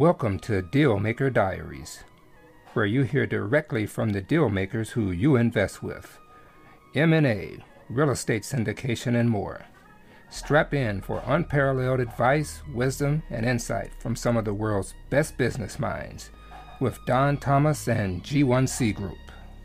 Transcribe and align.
Welcome 0.00 0.38
to 0.38 0.62
Dealmaker 0.62 1.30
Diaries, 1.30 2.04
where 2.72 2.86
you 2.86 3.02
hear 3.02 3.26
directly 3.26 3.84
from 3.84 4.08
the 4.08 4.22
deal 4.22 4.48
makers 4.48 4.88
who 4.88 5.10
you 5.10 5.36
invest 5.36 5.82
with. 5.82 6.18
M&A, 6.94 7.58
real 7.90 8.08
estate 8.08 8.44
syndication, 8.44 9.14
and 9.14 9.28
more. 9.28 9.66
Strap 10.30 10.72
in 10.72 11.02
for 11.02 11.22
unparalleled 11.26 12.00
advice, 12.00 12.62
wisdom, 12.72 13.22
and 13.28 13.44
insight 13.44 13.90
from 13.98 14.16
some 14.16 14.38
of 14.38 14.46
the 14.46 14.54
world's 14.54 14.94
best 15.10 15.36
business 15.36 15.78
minds 15.78 16.30
with 16.80 16.98
Don 17.04 17.36
Thomas 17.36 17.86
and 17.86 18.24
G1C 18.24 18.94
Group. 18.94 19.18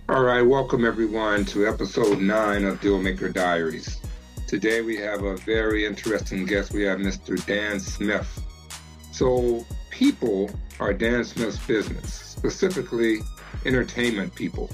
All 0.09 0.23
right, 0.23 0.41
welcome 0.41 0.83
everyone 0.83 1.45
to 1.45 1.65
episode 1.65 2.19
9 2.19 2.65
of 2.65 2.81
Dealmaker 2.81 3.33
Diaries. 3.33 4.01
Today 4.49 4.81
we 4.81 4.97
have 4.97 5.23
a 5.23 5.37
very 5.37 5.85
interesting 5.85 6.43
guest. 6.45 6.73
We 6.73 6.83
have 6.83 6.99
Mr. 6.99 7.43
Dan 7.45 7.79
Smith. 7.79 8.41
So, 9.13 9.65
people 9.95 10.49
are 10.81 10.93
Dan 10.93 11.23
Smith's 11.23 11.57
business, 11.65 12.13
specifically 12.13 13.19
entertainment 13.65 14.35
people. 14.35 14.69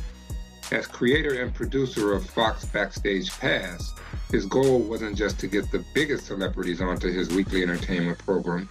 As 0.72 0.88
creator 0.88 1.44
and 1.44 1.54
producer 1.54 2.14
of 2.14 2.28
Fox 2.28 2.66
Backstage 2.66 3.30
Pass, 3.38 3.94
his 4.31 4.48
goal 4.48 4.80
wasn't 4.80 5.16
just 5.16 5.40
to 5.40 5.48
get 5.48 5.70
the 5.72 5.86
biggest 5.94 6.26
celebrities 6.26 6.81
onto 6.81 7.12
his 7.12 7.30
weekly 7.30 7.62
entertainment 7.62 8.18
program, 8.18 8.68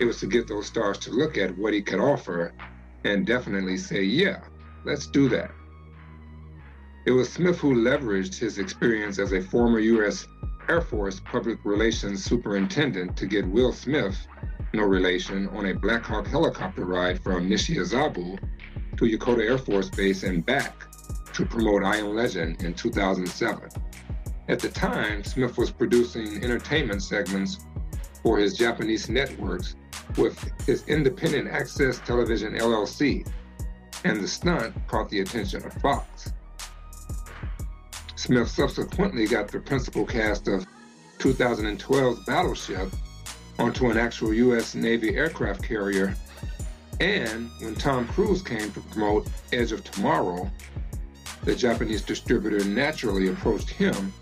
it 0.00 0.06
was 0.06 0.18
to 0.20 0.26
get 0.26 0.48
those 0.48 0.66
stars 0.66 0.96
to 1.00 1.10
look 1.10 1.36
at 1.36 1.56
what 1.58 1.74
he 1.74 1.82
could 1.82 2.00
offer 2.00 2.54
and 3.04 3.26
definitely 3.26 3.76
say, 3.76 4.02
yeah, 4.02 4.40
let's 4.86 5.06
do 5.06 5.28
that. 5.28 5.50
It 7.04 7.10
was 7.10 7.30
Smith 7.30 7.58
who 7.58 7.74
leveraged 7.74 8.38
his 8.38 8.56
experience 8.56 9.18
as 9.18 9.32
a 9.32 9.42
former 9.42 9.80
U.S. 9.80 10.26
Air 10.66 10.80
Force 10.80 11.20
public 11.20 11.58
relations 11.62 12.24
superintendent 12.24 13.18
to 13.18 13.26
get 13.26 13.46
Will 13.46 13.72
Smith, 13.72 14.16
no 14.74 14.82
relation, 14.84 15.48
on 15.48 15.66
a 15.66 15.74
Black 15.74 16.02
Hawk 16.02 16.26
helicopter 16.26 16.84
ride 16.84 17.22
from 17.22 17.48
Nishi 17.48 17.76
Azabu 17.76 18.38
to 18.96 19.04
Yokota 19.04 19.48
Air 19.48 19.58
Force 19.58 19.88
Base 19.88 20.22
and 20.22 20.44
back 20.44 20.84
to 21.32 21.46
promote 21.46 21.84
I 21.84 21.96
Am 21.96 22.14
Legend 22.14 22.62
in 22.62 22.74
2007. 22.74 23.68
At 24.48 24.58
the 24.58 24.68
time, 24.68 25.24
Smith 25.24 25.56
was 25.56 25.70
producing 25.70 26.42
entertainment 26.44 27.02
segments 27.02 27.64
for 28.22 28.38
his 28.38 28.56
Japanese 28.56 29.08
networks 29.08 29.76
with 30.16 30.38
his 30.66 30.86
independent 30.88 31.48
access 31.48 31.98
television 32.00 32.54
LLC, 32.54 33.26
and 34.04 34.20
the 34.20 34.28
stunt 34.28 34.74
caught 34.86 35.08
the 35.08 35.20
attention 35.20 35.64
of 35.64 35.72
Fox. 35.74 36.32
Smith 38.16 38.48
subsequently 38.48 39.26
got 39.26 39.48
the 39.48 39.60
principal 39.60 40.04
cast 40.04 40.48
of 40.48 40.66
2012's 41.18 42.24
Battleship 42.24 42.90
onto 43.58 43.90
an 43.90 43.98
actual 43.98 44.32
U.S. 44.34 44.74
Navy 44.74 45.16
aircraft 45.16 45.62
carrier. 45.62 46.14
And 47.00 47.50
when 47.60 47.74
Tom 47.74 48.06
Cruise 48.08 48.42
came 48.42 48.70
to 48.72 48.80
promote 48.80 49.28
Edge 49.52 49.72
of 49.72 49.84
Tomorrow, 49.84 50.50
the 51.44 51.54
Japanese 51.54 52.02
distributor 52.02 52.64
naturally 52.64 53.28
approached 53.28 53.70
him 53.70 54.12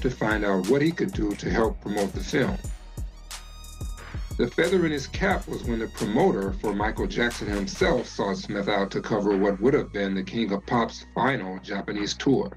to 0.00 0.10
find 0.10 0.44
out 0.44 0.68
what 0.68 0.82
he 0.82 0.90
could 0.90 1.12
do 1.12 1.34
to 1.36 1.50
help 1.50 1.80
promote 1.80 2.12
the 2.12 2.24
film. 2.24 2.58
The 4.38 4.48
feather 4.48 4.84
in 4.86 4.92
his 4.92 5.06
cap 5.06 5.46
was 5.46 5.62
when 5.64 5.78
the 5.78 5.88
promoter 5.88 6.52
for 6.54 6.74
Michael 6.74 7.06
Jackson 7.06 7.48
himself 7.48 8.08
sought 8.08 8.38
Smith 8.38 8.68
out 8.68 8.90
to 8.92 9.00
cover 9.00 9.36
what 9.36 9.60
would 9.60 9.74
have 9.74 9.92
been 9.92 10.14
the 10.14 10.22
King 10.22 10.52
of 10.52 10.66
Pop's 10.66 11.06
final 11.14 11.58
Japanese 11.60 12.14
tour. 12.14 12.50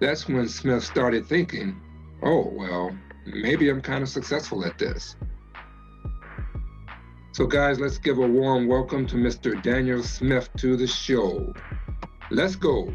That's 0.00 0.26
when 0.26 0.48
Smith 0.48 0.82
started 0.82 1.26
thinking, 1.26 1.80
oh, 2.22 2.50
well, 2.52 2.96
maybe 3.26 3.68
I'm 3.68 3.80
kind 3.80 4.02
of 4.02 4.08
successful 4.08 4.64
at 4.64 4.78
this. 4.78 5.16
So, 7.32 7.46
guys, 7.46 7.78
let's 7.78 7.98
give 7.98 8.18
a 8.18 8.26
warm 8.26 8.66
welcome 8.66 9.06
to 9.08 9.16
Mr. 9.16 9.62
Daniel 9.62 10.02
Smith 10.02 10.48
to 10.56 10.76
the 10.76 10.86
show. 10.86 11.52
Let's 12.30 12.56
go. 12.56 12.92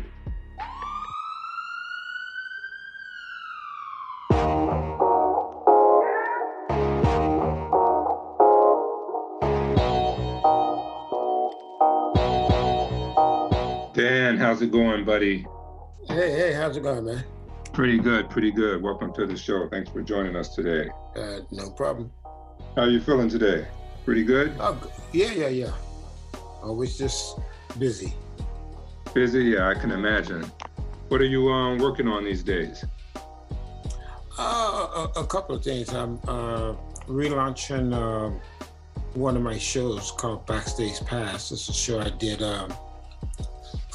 Dan, 13.94 14.38
how's 14.38 14.62
it 14.64 14.72
going, 14.72 15.06
buddy? 15.06 15.46
Hey, 16.08 16.32
hey, 16.32 16.54
how's 16.54 16.78
it 16.78 16.82
going, 16.82 17.06
man? 17.06 17.24
Pretty 17.74 18.00
good, 18.00 18.30
pretty 18.30 18.52
good. 18.52 18.82
Welcome 18.82 19.14
to 19.14 19.26
the 19.26 19.38
show. 19.38 19.70
Thanks 19.70 19.90
for 19.90 20.02
joining 20.02 20.36
us 20.36 20.54
today. 20.54 20.90
Uh, 21.16 21.40
no 21.52 21.70
problem. 21.70 22.12
How 22.76 22.82
are 22.82 22.90
you 22.90 23.00
feeling 23.00 23.30
today? 23.30 23.66
Pretty 24.04 24.26
good? 24.26 24.54
Oh, 24.60 24.78
yeah, 25.14 25.32
yeah, 25.32 25.48
yeah. 25.48 25.72
Always 26.62 26.98
just 26.98 27.40
busy. 27.80 28.14
Busy? 29.14 29.44
Yeah, 29.46 29.70
I 29.70 29.76
can 29.76 29.92
imagine. 29.92 30.44
What 31.08 31.22
are 31.22 31.26
you 31.26 31.50
um, 31.50 31.78
working 31.78 32.10
on 32.10 32.26
these 32.26 32.44
days? 32.44 32.84
Uh, 34.38 35.08
a, 35.16 35.22
a 35.22 35.26
couple 35.26 35.56
of 35.56 35.64
things. 35.64 35.94
I'm 35.94 36.20
uh, 36.28 36.74
relaunching 37.08 37.94
uh, 37.94 38.38
one 39.14 39.38
of 39.38 39.44
my 39.44 39.58
shows 39.58 40.12
called 40.12 40.46
Backstage 40.46 41.00
Pass. 41.06 41.52
It's 41.54 41.70
a 41.70 41.74
show 41.74 42.02
I 42.02 42.10
did 42.10 42.42
um, 42.42 42.74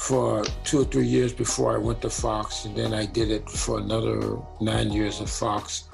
for 0.07 0.45
two 0.63 0.81
or 0.81 0.85
three 0.85 1.05
years 1.05 1.33
before 1.33 1.75
I 1.75 1.77
went 1.77 2.01
to 2.01 2.09
Fox, 2.09 2.63
and 2.63 2.73
then 2.75 2.93
I 2.93 3.05
did 3.05 3.29
it 3.29 3.49
for 3.49 3.79
another 3.79 4.37
nine 4.61 4.89
years 4.89 5.19
at 5.19 5.27
Fox. 5.27 5.89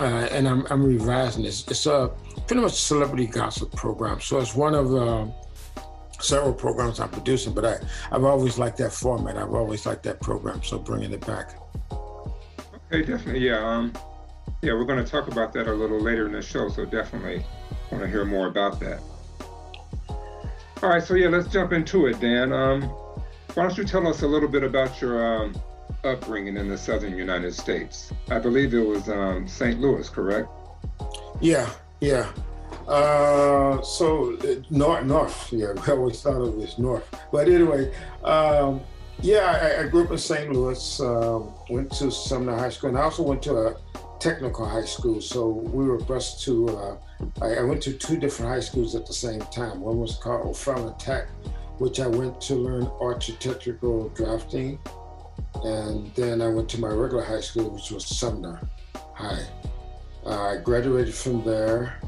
Uh, 0.00 0.28
and 0.32 0.48
I'm, 0.48 0.66
I'm 0.70 0.82
revising 0.82 1.44
this. 1.44 1.68
It's 1.68 1.84
a 1.84 2.10
pretty 2.46 2.62
much 2.62 2.72
celebrity 2.72 3.26
gossip 3.26 3.70
program. 3.72 4.20
So 4.20 4.38
it's 4.38 4.54
one 4.54 4.74
of 4.74 4.94
uh, 4.94 5.26
several 6.20 6.54
programs 6.54 7.00
I'm 7.00 7.10
producing, 7.10 7.52
but 7.52 7.66
I, 7.66 7.76
I've 8.10 8.24
always 8.24 8.58
liked 8.58 8.78
that 8.78 8.92
format. 8.92 9.36
I've 9.36 9.52
always 9.52 9.84
liked 9.84 10.04
that 10.04 10.20
program, 10.20 10.62
so 10.62 10.78
bringing 10.78 11.12
it 11.12 11.24
back. 11.26 11.58
Okay, 12.90 13.02
definitely, 13.02 13.46
yeah. 13.46 13.58
Um, 13.58 13.92
yeah, 14.62 14.72
we're 14.72 14.86
going 14.86 15.04
to 15.04 15.10
talk 15.10 15.28
about 15.28 15.52
that 15.52 15.68
a 15.68 15.72
little 15.72 16.00
later 16.00 16.24
in 16.26 16.32
the 16.32 16.42
show, 16.42 16.70
so 16.70 16.86
definitely 16.86 17.44
want 17.92 18.02
to 18.02 18.08
hear 18.08 18.24
more 18.24 18.46
about 18.46 18.80
that. 18.80 19.00
All 20.82 20.88
right, 20.88 21.02
so 21.02 21.12
yeah, 21.14 21.28
let's 21.28 21.48
jump 21.48 21.72
into 21.72 22.06
it, 22.06 22.18
Dan. 22.20 22.52
Um, 22.52 22.90
why 23.54 23.62
don't 23.62 23.78
you 23.78 23.84
tell 23.84 24.06
us 24.08 24.22
a 24.22 24.26
little 24.26 24.48
bit 24.48 24.64
about 24.64 25.00
your 25.00 25.24
um, 25.24 25.54
upbringing 26.02 26.56
in 26.56 26.68
the 26.68 26.78
southern 26.78 27.16
United 27.16 27.54
States? 27.54 28.12
I 28.28 28.38
believe 28.38 28.74
it 28.74 28.84
was 28.84 29.08
um, 29.08 29.46
St. 29.46 29.80
Louis, 29.80 30.08
correct? 30.08 30.48
Yeah, 31.40 31.70
yeah. 32.00 32.32
Uh, 32.88 33.80
so 33.82 34.36
uh, 34.38 34.56
north, 34.70 35.04
north. 35.04 35.52
Yeah, 35.52 35.74
I 35.86 35.92
always 35.92 36.20
thought 36.20 36.44
it 36.44 36.56
was 36.56 36.78
north. 36.78 37.08
But 37.30 37.48
anyway, 37.48 37.94
um, 38.24 38.80
yeah, 39.20 39.76
I, 39.78 39.84
I, 39.84 39.88
grew 39.88 40.04
up 40.04 40.10
in 40.10 40.18
St. 40.18 40.52
Louis. 40.52 41.00
Um, 41.00 41.54
went 41.70 41.92
to 41.92 42.10
Sumner 42.10 42.56
High 42.56 42.70
School, 42.70 42.90
and 42.90 42.98
I 42.98 43.02
also 43.02 43.22
went 43.22 43.42
to 43.44 43.56
a 43.56 43.76
technical 44.18 44.66
high 44.66 44.84
school. 44.84 45.20
So 45.20 45.48
we 45.48 45.84
were 45.84 45.98
bused 45.98 46.42
to. 46.44 46.68
Uh, 46.68 46.96
I, 47.40 47.54
I, 47.54 47.62
went 47.62 47.82
to 47.84 47.92
two 47.92 48.18
different 48.18 48.50
high 48.50 48.60
schools 48.60 48.94
at 48.94 49.06
the 49.06 49.14
same 49.14 49.40
time. 49.42 49.80
One 49.80 49.98
was 49.98 50.16
called 50.16 50.46
O'Fallon 50.46 50.96
Tech, 50.98 51.28
which 51.78 52.00
I 52.00 52.06
went 52.06 52.40
to 52.42 52.54
learn 52.54 52.86
architectural 53.00 54.08
drafting, 54.10 54.78
and 55.64 56.14
then 56.14 56.40
I 56.40 56.48
went 56.48 56.68
to 56.70 56.80
my 56.80 56.88
regular 56.88 57.24
high 57.24 57.40
school, 57.40 57.70
which 57.70 57.90
was 57.90 58.06
Sumner 58.06 58.60
High. 59.14 59.46
I 60.26 60.56
graduated 60.62 61.14
from 61.14 61.44
there. 61.44 62.00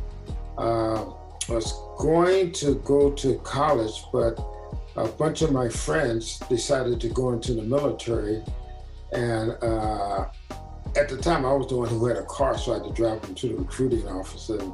Uh, 0.56 1.04
I 1.48 1.52
was 1.52 1.72
going 1.98 2.52
to 2.52 2.76
go 2.76 3.12
to 3.12 3.38
college, 3.40 4.04
but 4.12 4.38
a 4.96 5.06
bunch 5.06 5.42
of 5.42 5.52
my 5.52 5.68
friends 5.68 6.38
decided 6.48 7.00
to 7.00 7.08
go 7.08 7.32
into 7.32 7.54
the 7.54 7.62
military. 7.62 8.42
And 9.12 9.52
uh, 9.62 10.26
at 10.96 11.08
the 11.08 11.16
time, 11.16 11.44
I 11.44 11.52
was 11.52 11.68
the 11.68 11.76
one 11.76 11.88
who 11.88 12.06
had 12.06 12.16
a 12.16 12.24
car, 12.24 12.56
so 12.56 12.72
I 12.72 12.74
had 12.76 12.84
to 12.84 12.92
drive 12.92 13.22
them 13.22 13.34
to 13.34 13.48
the 13.48 13.54
recruiting 13.56 14.06
office. 14.08 14.48
And 14.48 14.72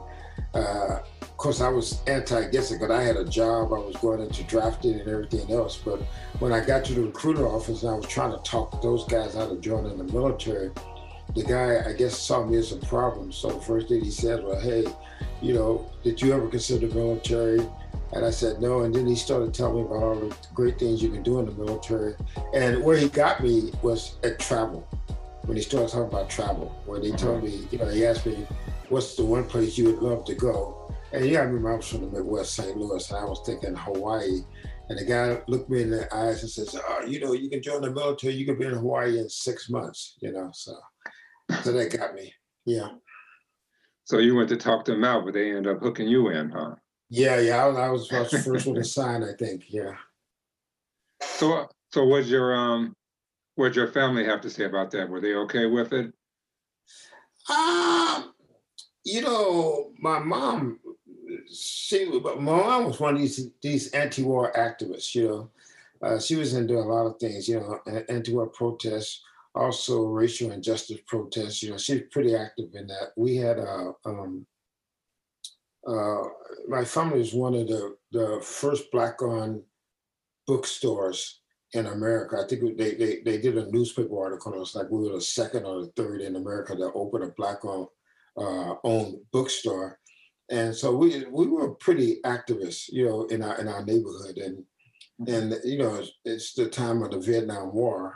uh, 0.55 1.01
of 1.21 1.37
course, 1.37 1.61
I 1.61 1.69
was 1.69 2.03
anti-guessing, 2.07 2.79
but 2.79 2.91
I 2.91 3.03
had 3.03 3.17
a 3.17 3.25
job. 3.25 3.73
I 3.73 3.79
was 3.79 3.97
going 3.97 4.21
into 4.21 4.45
drafting 4.45 5.01
and 5.01 5.09
everything 5.09 5.51
else. 5.53 5.77
But 5.77 6.01
when 6.39 6.53
I 6.53 6.65
got 6.65 6.85
to 6.87 6.95
the 6.95 7.03
recruiter 7.03 7.47
office 7.47 7.83
and 7.83 7.91
I 7.91 7.95
was 7.95 8.07
trying 8.07 8.33
to 8.33 8.39
talk 8.39 8.81
those 8.83 9.05
guys 9.07 9.37
out 9.37 9.51
of 9.51 9.61
joining 9.61 9.99
the 9.99 10.05
military, 10.05 10.71
the 11.35 11.43
guy, 11.43 11.83
I 11.89 11.95
guess, 11.95 12.19
saw 12.19 12.45
me 12.45 12.59
as 12.59 12.73
a 12.73 12.77
problem. 12.77 13.33
So 13.33 13.49
the 13.51 13.61
first 13.61 13.89
thing 13.89 14.05
he 14.05 14.11
said 14.11 14.45
was, 14.45 14.63
hey, 14.63 14.87
you 15.41 15.55
know, 15.55 15.91
did 16.05 16.21
you 16.21 16.33
ever 16.33 16.47
consider 16.49 16.87
the 16.87 16.95
military? 16.95 17.67
And 18.13 18.25
I 18.27 18.31
said 18.31 18.61
no. 18.61 18.83
And 18.83 18.95
then 18.95 19.07
he 19.07 19.17
started 19.17 19.55
telling 19.55 19.77
me 19.77 19.83
about 19.83 20.03
all 20.03 20.15
the 20.15 20.37
great 20.55 20.79
things 20.79 21.03
you 21.03 21.09
can 21.09 21.23
do 21.23 21.41
in 21.41 21.47
the 21.47 21.53
military. 21.53 22.15
And 22.55 22.85
where 22.85 22.99
he 22.99 23.09
got 23.09 23.43
me 23.43 23.73
was 23.83 24.17
at 24.23 24.39
travel. 24.39 24.87
When 25.45 25.57
they 25.57 25.63
started 25.63 25.91
talking 25.91 26.09
about 26.09 26.31
travel, 26.31 26.75
where 26.87 27.01
they 27.01 27.11
told 27.11 27.43
me, 27.43 27.67
you 27.71 27.79
know, 27.79 27.91
they 27.91 28.07
asked 28.07 28.27
me, 28.27 28.47
what's 28.89 29.17
the 29.17 29.25
one 29.25 29.45
place 29.45 29.77
you 29.77 29.87
would 29.87 30.03
love 30.03 30.25
to 30.27 30.35
go? 30.35 30.95
And 31.13 31.27
yeah, 31.27 31.41
I 31.41 31.43
remember 31.43 31.73
I 31.73 31.77
was 31.77 31.89
from 31.89 32.03
the 32.03 32.19
Midwest, 32.19 32.55
St. 32.55 32.77
Louis, 32.77 33.11
and 33.11 33.19
I 33.19 33.25
was 33.25 33.43
thinking 33.45 33.75
Hawaii. 33.75 34.41
And 34.89 34.99
the 34.99 35.05
guy 35.05 35.43
looked 35.47 35.71
me 35.71 35.83
in 35.83 35.91
the 35.91 36.13
eyes 36.15 36.43
and 36.43 36.51
says, 36.51 36.77
oh, 36.77 37.05
you 37.07 37.21
know, 37.21 37.33
you 37.33 37.51
can 37.51 37.63
join 37.63 37.83
the 37.83 37.91
military, 37.91 38.35
you 38.35 38.47
can 38.47 38.59
be 38.59 38.67
in 38.67 38.75
Hawaii 38.75 39.19
in 39.19 39.29
six 39.29 39.69
months, 39.69 40.17
you 40.21 40.33
know, 40.33 40.51
so. 40.53 40.75
So 41.63 41.73
that 41.73 41.97
got 41.97 42.15
me. 42.15 42.33
Yeah. 42.65 42.89
So 44.05 44.19
you 44.19 44.35
went 44.35 44.49
to 44.51 44.57
talk 44.57 44.85
them 44.85 45.05
out, 45.05 45.25
but 45.25 45.35
they 45.35 45.51
ended 45.51 45.77
up 45.77 45.83
hooking 45.83 46.09
you 46.09 46.29
in, 46.29 46.51
huh? 46.51 46.75
Yeah, 47.11 47.41
yeah, 47.41 47.65
I 47.65 47.69
was, 47.69 47.77
I 47.77 47.89
was, 47.91 48.13
I 48.13 48.21
was 48.21 48.31
the 48.31 48.39
first 48.39 48.67
one 48.67 48.77
to 48.77 48.85
sign, 48.99 49.23
I 49.23 49.33
think, 49.39 49.65
yeah. 49.69 49.93
So, 51.21 51.69
so 51.93 52.05
what's 52.05 52.29
your, 52.29 52.55
um, 52.55 52.97
what'd 53.55 53.77
your 53.77 53.89
family 53.89 54.25
have 54.25 54.41
to 54.43 54.51
say 54.51 54.65
about 54.65 54.91
that? 54.93 55.09
Were 55.09 55.21
they 55.21 55.35
okay 55.35 55.67
with 55.67 55.93
it? 55.93 56.13
Um, 57.51 58.33
you 59.05 59.23
know, 59.23 59.93
my 59.99 60.19
mom, 60.19 60.79
she, 61.53 62.09
but 62.23 62.41
my 62.41 62.57
mom 62.57 62.87
was 62.87 63.01
one 63.01 63.15
of 63.15 63.21
these 63.21 63.51
these 63.61 63.91
anti-war 63.93 64.53
activists. 64.57 65.15
You 65.15 65.29
know, 65.29 65.51
uh, 66.03 66.21
she 66.21 66.37
was 66.37 66.55
into 66.55 66.75
a 66.75 66.81
lot 66.81 67.07
of 67.07 67.19
things. 67.19 67.49
You 67.49 67.61
know, 67.61 68.03
anti-war 68.09 68.49
protests, 68.49 69.23
also 69.55 70.05
racial 70.05 70.53
injustice 70.53 71.01
protests. 71.07 71.63
You 71.63 71.71
know, 71.71 71.79
she's 71.79 72.03
pretty 72.11 72.35
active 72.37 72.71
in 72.75 72.87
that. 72.87 73.13
We 73.17 73.37
had 73.37 73.59
a, 73.59 73.93
um, 74.05 74.47
uh, 75.87 76.23
my 76.69 76.85
family 76.85 77.19
was 77.19 77.35
one 77.35 77.55
of 77.55 77.67
the 77.67 77.97
the 78.13 78.41
first 78.41 78.91
black-owned 78.93 79.63
bookstores 80.47 81.42
in 81.73 81.87
America. 81.87 82.37
I 82.43 82.47
think 82.47 82.77
they, 82.77 82.95
they 82.95 83.23
they 83.25 83.39
did 83.39 83.57
a 83.57 83.71
newspaper 83.71 84.21
article. 84.21 84.55
It 84.55 84.59
was 84.59 84.75
like 84.75 84.91
we 84.91 85.09
were 85.09 85.15
the 85.15 85.21
second 85.21 85.65
or 85.65 85.83
the 85.83 85.93
third 85.97 86.21
in 86.21 86.37
America 86.37 86.77
to 86.77 86.93
open 86.95 87.23
a 87.23 87.29
black-owned 87.29 87.89
uh, 88.37 88.75
own 88.85 89.21
bookstore, 89.33 89.99
and 90.51 90.75
so 90.75 90.95
we 90.95 91.25
we 91.31 91.47
were 91.47 91.75
pretty 91.75 92.21
activists, 92.25 92.89
you 92.89 93.07
know, 93.07 93.25
in 93.25 93.43
our 93.43 93.59
in 93.61 93.69
our 93.69 93.85
neighborhood, 93.85 94.39
and 94.39 94.65
and 95.29 95.55
you 95.65 95.79
know 95.79 96.03
it's 96.25 96.55
the 96.55 96.69
time 96.69 97.03
of 97.03 97.11
the 97.11 97.21
Vietnam 97.21 97.73
War, 97.73 98.15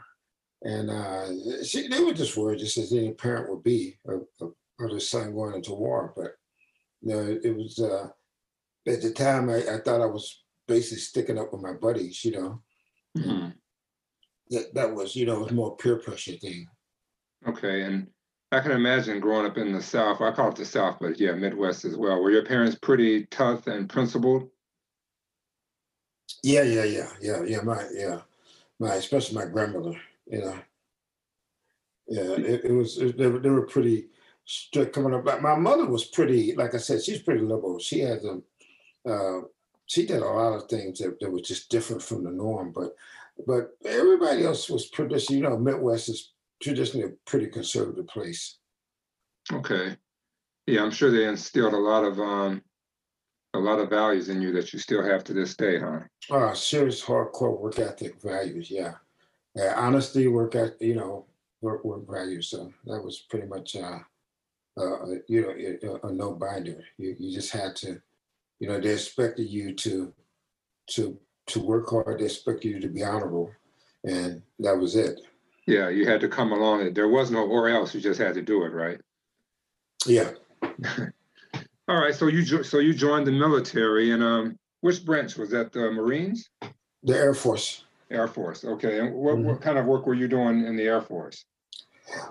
and 0.63 0.91
uh, 0.91 1.27
she, 1.65 1.89
they 1.89 2.03
were 2.03 2.15
just 2.15 2.37
worried, 2.37 2.61
just 2.61 2.79
as 2.79 2.93
any 2.93 3.13
parent 3.13 3.51
would 3.51 3.63
be, 3.63 3.97
of, 4.07 4.23
of, 4.41 4.55
of 4.81 4.91
their 4.91 5.01
son 5.01 5.35
going 5.35 5.55
into 5.55 5.75
war. 5.75 6.13
But 6.17 6.33
you 7.03 7.15
know, 7.15 7.39
it 7.43 7.57
was 7.57 7.79
uh, 7.79 8.09
at 8.87 9.03
the 9.03 9.13
time 9.13 9.49
I, 9.51 9.59
I 9.59 9.79
thought 9.81 10.01
I 10.01 10.07
was 10.07 10.45
basically 10.67 10.99
sticking 10.99 11.39
up 11.39 11.53
with 11.53 11.63
my 11.63 11.73
buddies, 11.73 12.25
you 12.25 12.33
know. 12.33 12.63
Mm-hmm. 13.17 13.49
That 14.51 14.75
that 14.75 14.95
was 14.95 15.17
you 15.17 15.27
know 15.27 15.41
it 15.41 15.45
was 15.45 15.53
more 15.53 15.77
peer 15.77 15.97
pressure 15.97 16.33
thing. 16.33 16.67
Okay, 17.49 17.83
and 17.83 18.09
I 18.53 18.61
can 18.61 18.73
imagine 18.73 19.21
growing 19.21 19.47
up 19.47 19.59
in 19.59 19.73
the 19.73 19.83
South. 19.83 20.21
I 20.21 20.31
call 20.33 20.51
it 20.51 20.57
the 20.57 20.65
South, 20.65 20.99
but 21.01 21.19
yeah, 21.19 21.33
Midwest 21.33 21.85
as 21.85 21.97
well. 21.97 22.21
Were 22.21 22.31
your 22.31 22.45
parents 22.45 22.77
pretty 22.81 23.27
tough 23.27 23.67
and 23.67 23.89
principled? 23.89 24.49
Yeah, 26.43 26.63
yeah, 26.63 26.85
yeah, 26.85 27.09
yeah, 27.21 27.43
yeah. 27.45 27.61
My 27.63 27.85
yeah, 27.93 28.21
my 28.79 28.95
especially 28.95 29.37
my 29.37 29.47
grandmother. 29.47 30.01
You 30.27 30.41
know, 30.41 30.59
yeah, 32.09 32.33
it, 32.33 32.65
it 32.65 32.73
was 32.73 32.99
it, 32.99 33.19
they, 33.19 33.27
were, 33.27 33.39
they 33.41 33.51
were 33.51 33.67
pretty 33.67 34.07
strict 34.45 34.95
coming 34.95 35.15
up. 35.15 35.25
But 35.25 35.43
my 35.43 35.57
mother 35.57 35.87
was 35.87 36.05
pretty, 36.05 36.55
like 36.55 36.75
I 36.75 36.79
said, 36.79 37.03
she's 37.03 37.23
pretty 37.23 37.41
liberal. 37.41 37.79
She 37.79 38.01
has 38.01 38.25
a, 38.25 38.41
uh, 39.11 39.41
she 39.87 40.07
did 40.07 40.23
a 40.23 40.27
lot 40.27 40.55
of 40.55 40.69
things 40.69 40.99
that, 40.99 41.19
that 41.21 41.31
were 41.31 41.41
just 41.41 41.71
different 41.71 42.03
from 42.03 42.25
the 42.25 42.31
norm. 42.31 42.73
But 42.73 42.95
but 43.47 43.71
everybody 43.85 44.45
else 44.45 44.69
was 44.69 44.87
pretty. 44.87 45.35
You 45.35 45.43
know, 45.43 45.59
Midwest 45.59 46.09
is 46.09 46.33
traditionally 46.63 47.07
a 47.07 47.31
pretty 47.31 47.47
conservative 47.47 48.07
place. 48.07 48.59
Okay. 49.53 49.97
Yeah, 50.67 50.83
I'm 50.83 50.91
sure 50.91 51.11
they 51.11 51.27
instilled 51.27 51.75
a 51.75 51.79
lot 51.79 52.05
of 52.05 52.19
um 52.19 52.63
a 53.55 53.59
lot 53.59 53.79
of 53.79 53.91
values 53.91 54.29
in 54.29 54.43
you 54.43 54.53
that 54.53 54.73
you 54.73 54.79
still 54.79 55.03
have 55.03 55.25
to 55.25 55.33
this 55.33 55.57
day, 55.57 55.79
huh? 55.79 56.01
Uh 56.31 56.55
serious 56.55 57.05
hardcore 57.05 57.59
work 57.59 57.79
ethic 57.79 58.21
values, 58.23 58.71
yeah. 58.71 58.95
Yeah, 59.55 59.75
honesty, 59.77 60.29
work 60.29 60.55
at 60.55 60.81
you 60.81 60.95
know, 60.95 61.27
work 61.61 61.85
work 61.85 62.07
values. 62.09 62.49
So 62.49 62.73
that 62.85 63.03
was 63.03 63.27
pretty 63.31 63.47
much 63.47 63.77
uh 63.77 64.01
uh, 64.79 65.07
you 65.29 65.43
know, 65.43 65.99
a, 66.03 66.07
a 66.07 66.13
no 66.13 66.35
binder. 66.35 66.85
You, 66.99 67.17
you 67.19 67.35
just 67.35 67.51
had 67.51 67.75
to, 67.77 68.01
you 68.59 68.69
know, 68.69 68.81
they 68.81 68.93
expected 68.93 69.49
you 69.49 69.75
to, 69.75 70.13
to, 70.89 71.19
to 71.49 71.61
work 71.61 71.89
hard. 71.91 72.19
They 72.19 72.25
expected 72.25 72.69
you 72.69 72.81
to 72.81 72.89
be 72.89 73.03
honorable, 73.03 73.53
and 74.05 74.43
that 74.59 74.77
was 74.77 74.97
it. 74.97 75.21
Yeah, 75.67 75.89
you 75.89 76.07
had 76.07 76.21
to 76.21 76.29
come 76.29 76.53
along. 76.53 76.95
There 76.95 77.09
was 77.09 77.31
no 77.31 77.45
or 77.47 77.69
else. 77.69 77.95
You 77.95 78.01
just 78.01 78.21
had 78.21 78.35
to 78.35 78.43
do 78.43 78.63
it, 78.63 78.69
right? 78.69 79.01
Yeah. 80.07 80.31
All 81.89 82.01
right. 82.01 82.15
So 82.15 82.29
you 82.29 82.63
so 82.63 82.79
you 82.79 82.95
joined 82.95 83.27
the 83.27 83.33
military, 83.33 84.13
and 84.13 84.23
um, 84.23 84.59
which 84.81 85.05
branch 85.05 85.37
was 85.37 85.51
that? 85.51 85.73
The 85.73 85.91
Marines? 85.91 86.51
The 87.03 87.17
Air 87.17 87.35
Force. 87.35 87.85
Air 88.11 88.29
Force. 88.29 88.65
Okay. 88.65 89.01
And 89.01 89.15
what, 89.15 89.37
mm-hmm. 89.37 89.49
what 89.49 89.61
kind 89.61 89.79
of 89.79 89.87
work 89.87 90.07
were 90.07 90.15
you 90.15 90.29
doing 90.29 90.65
in 90.65 90.77
the 90.77 90.85
Air 90.85 91.03
Force? 91.03 91.45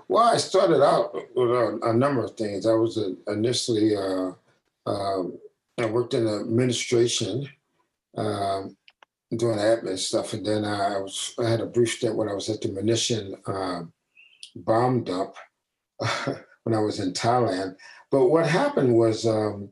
Well, 0.08 0.24
I 0.24 0.38
started 0.38 0.82
out 0.82 1.14
with 1.36 1.52
a, 1.52 1.80
a 1.84 1.94
number 1.94 2.24
of 2.24 2.32
things. 2.38 2.66
I 2.66 2.74
was 2.74 2.98
a, 2.98 3.16
initially 3.28 3.96
uh, 3.96 4.32
uh, 4.86 5.24
I 5.78 5.86
worked 5.86 6.14
in 6.14 6.28
administration. 6.28 7.50
Um, 8.18 8.78
doing 9.38 9.58
admin 9.58 9.98
stuff, 9.98 10.34
and 10.34 10.46
then 10.46 10.66
I 10.66 10.98
was 11.00 11.34
I 11.40 11.50
had 11.50 11.62
a 11.62 11.66
brief 11.66 11.92
stint 11.92 12.16
when 12.16 12.30
I 12.30 12.34
was 12.34 12.50
at 12.50 12.62
the 12.62 12.70
munition 12.70 13.36
uh, 13.46 13.82
bomb 14.56 15.04
dump 15.04 15.36
when 16.64 16.76
I 16.76 16.80
was 16.80 17.00
in 17.00 17.14
Thailand. 17.14 17.76
But 18.12 18.28
what 18.28 18.48
happened 18.48 18.96
was 18.96 19.26
um, 19.26 19.70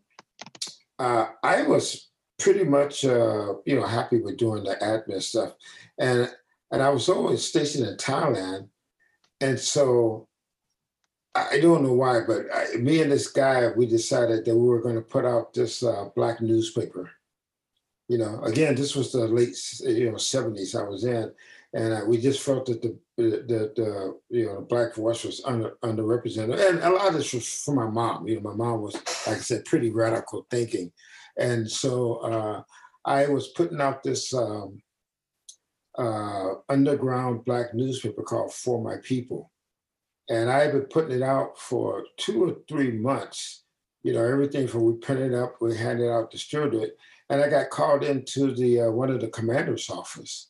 uh, 1.00 1.27
I 1.44 1.63
was 1.63 2.09
pretty 2.39 2.63
much 2.63 3.05
uh, 3.05 3.53
you 3.65 3.75
know 3.75 3.85
happy 3.85 4.19
with 4.19 4.38
doing 4.38 4.63
the 4.63 4.75
admin 4.75 5.21
stuff, 5.21 5.53
and 6.00 6.31
and 6.71 6.81
I 6.81 6.89
was 6.89 7.09
always 7.09 7.45
stationed 7.45 7.88
in 7.88 7.97
Thailand, 7.97 8.67
and 9.39 9.59
so 9.59 10.27
I 11.35 11.59
don't 11.59 11.83
know 11.83 11.94
why, 11.94 12.21
but 12.27 12.45
I, 12.53 12.75
me 12.77 13.01
and 13.01 13.12
this 13.12 13.27
guy 13.27 13.69
we 13.75 13.88
decided 13.88 14.45
that 14.45 14.56
we 14.56 14.68
were 14.68 14.81
going 14.81 14.95
to 14.95 15.01
put 15.01 15.25
out 15.25 15.53
this 15.53 15.81
uh, 15.81 16.09
black 16.15 16.41
newspaper 16.41 17.12
you 18.07 18.18
know, 18.18 18.41
again, 18.44 18.75
this 18.75 18.95
was 18.95 19.12
the 19.12 19.27
late, 19.27 19.56
you 19.81 20.12
know, 20.12 20.18
70s 20.18 20.80
I 20.80 20.88
was 20.88 21.06
in, 21.06 21.31
and 21.74 21.94
uh, 21.94 22.01
we 22.06 22.18
just 22.18 22.41
felt 22.41 22.65
that 22.65 22.81
the, 22.81 22.97
the, 23.18 23.74
the, 23.75 24.19
you 24.30 24.45
know, 24.45 24.56
the 24.56 24.62
black 24.62 24.94
voice 24.95 25.24
was 25.24 25.41
under, 25.45 25.77
underrepresented. 25.83 26.69
And 26.69 26.80
a 26.80 26.89
lot 26.89 27.07
of 27.07 27.13
this 27.13 27.33
was 27.33 27.47
from 27.47 27.75
my 27.75 27.88
mom. 27.88 28.27
You 28.27 28.36
know, 28.36 28.51
my 28.51 28.56
mom 28.56 28.81
was, 28.81 28.95
like 29.25 29.38
I 29.38 29.39
said, 29.39 29.65
pretty 29.65 29.89
radical 29.89 30.45
thinking. 30.51 30.91
And 31.38 31.69
so 31.69 32.15
uh, 32.18 32.63
I 33.06 33.27
was 33.27 33.47
putting 33.50 33.81
out 33.81 34.03
this 34.03 34.33
um, 34.33 34.81
uh, 35.97 36.56
underground 36.68 37.45
black 37.45 37.74
newspaper 37.74 38.21
called 38.21 38.53
For 38.53 38.83
My 38.83 38.97
People. 39.01 39.50
And 40.30 40.50
I've 40.50 40.72
been 40.72 40.84
putting 40.84 41.16
it 41.18 41.22
out 41.22 41.58
for 41.58 42.06
two 42.18 42.44
or 42.46 42.56
three 42.70 42.92
months. 42.92 43.64
You 44.04 44.14
know, 44.14 44.24
everything 44.24 44.68
from 44.68 44.84
we 44.86 44.94
printed 44.94 45.34
up, 45.34 45.56
we 45.62 45.75
handed 45.78 46.10
out, 46.10 46.31
distributed 46.31 46.84
it. 46.84 46.98
and 47.30 47.42
I 47.42 47.50
got 47.50 47.70
called 47.70 48.04
into 48.04 48.54
the 48.54 48.81
uh, 48.81 48.92
one 48.92 49.10
of 49.10 49.22
the 49.22 49.30
commander's 49.30 49.89
office, 49.89 50.50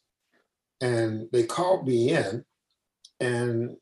and 0.82 1.28
they 1.32 1.44
called 1.44 1.88
me 1.88 2.10
in, 2.10 2.44
and 3.20 3.78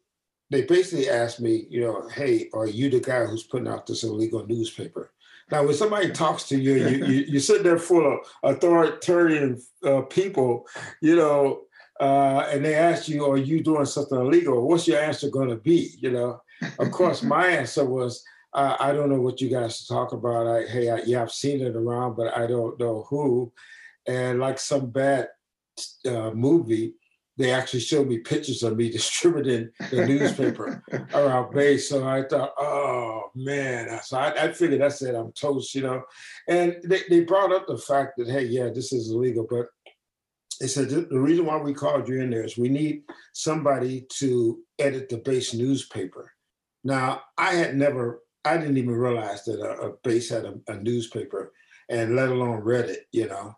they 0.50 0.64
basically 0.64 1.10
asked 1.10 1.40
me, 1.40 1.66
you 1.70 1.82
know, 1.82 2.08
hey, 2.10 2.50
are 2.54 2.68
you 2.68 2.90
the 2.90 3.00
guy 3.00 3.26
who's 3.26 3.44
putting 3.44 3.70
out 3.70 3.88
this 3.88 4.04
illegal 4.04 4.46
newspaper? 4.46 5.14
Now, 5.50 5.66
when 5.66 5.74
somebody 5.74 6.12
talks 6.12 6.44
to 6.50 6.58
you, 6.58 6.76
you, 6.76 7.06
you, 7.06 7.26
you 7.28 7.40
sit 7.40 7.64
there 7.64 7.78
full 7.78 8.06
of 8.06 8.20
authoritarian 8.44 9.62
uh, 9.86 10.02
people, 10.02 10.66
you 11.02 11.16
know, 11.16 11.62
uh, 12.02 12.48
and 12.52 12.66
they 12.66 12.74
ask 12.74 13.08
you, 13.08 13.24
are 13.28 13.38
you 13.38 13.62
doing 13.62 13.86
something 13.86 14.20
illegal? 14.20 14.68
What's 14.68 14.88
your 14.88 15.00
answer 15.00 15.30
going 15.30 15.50
to 15.50 15.56
be? 15.56 15.92
You 16.00 16.12
know, 16.12 16.42
of 16.80 16.90
course, 16.90 17.22
my 17.36 17.46
answer 17.46 17.86
was, 17.86 18.24
uh, 18.54 18.76
I 18.80 18.92
don't 18.92 19.12
know 19.12 19.22
what 19.22 19.40
you 19.40 19.50
guys 19.50 19.86
talk 19.86 20.12
about. 20.12 20.48
I, 20.48 20.66
hey, 20.66 20.90
I, 20.90 20.98
yeah, 21.06 21.22
I've 21.22 21.32
seen 21.32 21.62
it 21.62 21.76
around, 21.76 22.16
but 22.16 22.36
I 22.36 22.48
don't 22.48 22.78
know 22.80 23.06
who. 23.08 23.54
And 24.08 24.40
like 24.40 24.58
some 24.58 24.90
bad 24.90 25.28
uh, 26.08 26.32
movie, 26.32 26.96
they 27.38 27.52
actually 27.52 27.82
showed 27.82 28.08
me 28.08 28.18
pictures 28.18 28.64
of 28.64 28.78
me 28.78 28.90
distributing 28.92 29.70
the 29.92 30.08
newspaper 30.08 30.84
around 31.14 31.54
base. 31.54 31.88
So 31.88 32.08
I 32.08 32.24
thought, 32.24 32.54
oh 32.58 33.30
man. 33.36 34.00
So 34.04 34.18
I, 34.18 34.46
I 34.46 34.52
figured 34.54 34.82
that's 34.82 35.04
it. 35.04 35.14
I'm 35.14 35.32
toast, 35.34 35.76
you 35.76 35.84
know. 35.84 36.02
And 36.48 36.78
they, 36.84 37.02
they 37.10 37.20
brought 37.22 37.54
up 37.54 37.68
the 37.68 37.78
fact 37.78 38.18
that, 38.18 38.28
hey, 38.28 38.46
yeah, 38.46 38.70
this 38.74 38.92
is 38.92 39.12
illegal. 39.12 39.46
But 39.48 39.68
they 40.62 40.68
said 40.68 40.90
the 40.90 41.20
reason 41.20 41.48
why 41.48 41.58
we 41.58 41.74
called 41.74 42.08
you 42.08 42.22
in 42.22 42.30
there 42.30 42.44
is 42.44 42.56
we 42.56 42.70
need 42.70 43.02
somebody 43.34 44.06
to 44.20 44.60
edit 44.78 45.10
the 45.10 45.18
base 45.18 45.56
newspaper. 45.56 46.32
Now, 46.84 47.24
I 47.36 47.54
had 47.54 47.76
never 47.76 48.22
I 48.46 48.58
didn't 48.58 48.78
even 48.78 48.94
realize 48.94 49.44
that 49.46 49.60
a, 49.60 49.88
a 49.88 49.94
base 50.04 50.30
had 50.30 50.46
a, 50.46 50.60
a, 50.68 50.76
newspaper, 50.78 51.52
and 51.90 52.16
let 52.16 52.30
alone 52.30 52.60
read 52.60 52.90
it. 52.90 53.08
You 53.12 53.28
know, 53.28 53.58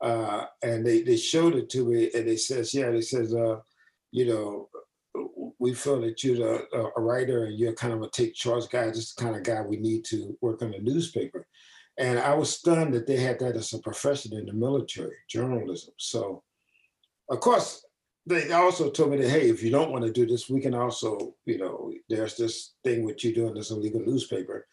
uh, 0.00 0.46
and 0.62 0.86
they 0.86 1.02
they 1.02 1.18
showed 1.18 1.54
it 1.54 1.68
to 1.70 1.84
me, 1.84 2.10
and 2.14 2.26
they 2.26 2.36
says, 2.36 2.72
yeah, 2.72 2.90
they 2.90 3.02
says, 3.02 3.34
uh, 3.34 3.58
you 4.10 4.26
know, 4.26 4.70
we 5.58 5.74
feel 5.74 6.00
that 6.00 6.24
you're 6.24 6.62
a, 6.72 6.84
a 6.96 7.00
writer 7.00 7.44
and 7.44 7.58
you're 7.58 7.74
kind 7.74 7.92
of 7.92 8.00
a 8.00 8.08
take 8.08 8.34
charge 8.34 8.70
guy, 8.70 8.90
just 8.90 9.16
the 9.16 9.22
kind 9.22 9.36
of 9.36 9.42
guy 9.42 9.60
we 9.60 9.76
need 9.76 10.02
to 10.06 10.34
work 10.40 10.62
on 10.62 10.70
the 10.70 10.78
newspaper. 10.78 11.46
And 11.98 12.18
I 12.20 12.32
was 12.34 12.56
stunned 12.56 12.94
that 12.94 13.06
they 13.06 13.16
had 13.16 13.40
that 13.40 13.56
as 13.56 13.72
a 13.72 13.78
profession 13.80 14.32
in 14.34 14.46
the 14.46 14.52
military, 14.52 15.16
journalism. 15.28 15.92
So, 15.96 16.44
of 17.28 17.40
course, 17.40 17.84
they 18.24 18.52
also 18.52 18.90
told 18.90 19.10
me 19.10 19.16
that 19.18 19.30
hey, 19.30 19.50
if 19.50 19.62
you 19.62 19.70
don't 19.70 19.90
want 19.90 20.04
to 20.04 20.12
do 20.12 20.26
this, 20.26 20.48
we 20.48 20.60
can 20.60 20.74
also, 20.74 21.34
you 21.44 21.58
know, 21.58 21.92
there's 22.08 22.36
this 22.36 22.74
thing 22.84 23.04
with 23.04 23.24
you 23.24 23.34
doing 23.34 23.54
this 23.54 23.70
illegal 23.70 24.00
newspaper, 24.00 24.66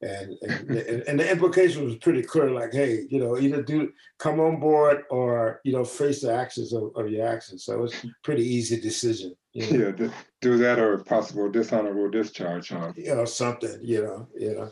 and 0.00 0.36
and, 0.42 1.02
and 1.06 1.20
the 1.20 1.30
implication 1.30 1.84
was 1.84 1.96
pretty 1.96 2.22
clear. 2.22 2.50
Like, 2.50 2.72
hey, 2.72 3.06
you 3.10 3.18
know, 3.18 3.36
either 3.38 3.62
do 3.62 3.92
come 4.18 4.40
on 4.40 4.58
board 4.58 5.02
or 5.10 5.60
you 5.64 5.72
know 5.72 5.84
face 5.84 6.22
the 6.22 6.32
actions 6.32 6.72
of, 6.72 6.92
of 6.96 7.10
your 7.10 7.26
actions. 7.26 7.64
So 7.64 7.84
it's 7.84 8.04
a 8.04 8.08
pretty 8.22 8.44
easy 8.44 8.80
decision. 8.80 9.34
You 9.52 9.78
know? 9.78 9.94
Yeah, 9.98 10.08
do 10.40 10.56
that 10.58 10.78
or 10.78 10.98
possible 10.98 11.50
dishonorable 11.50 12.08
discharge, 12.08 12.68
huh? 12.68 12.92
You 12.96 13.16
know, 13.16 13.24
something. 13.24 13.80
You 13.82 14.02
know, 14.02 14.28
you 14.38 14.54
know, 14.54 14.70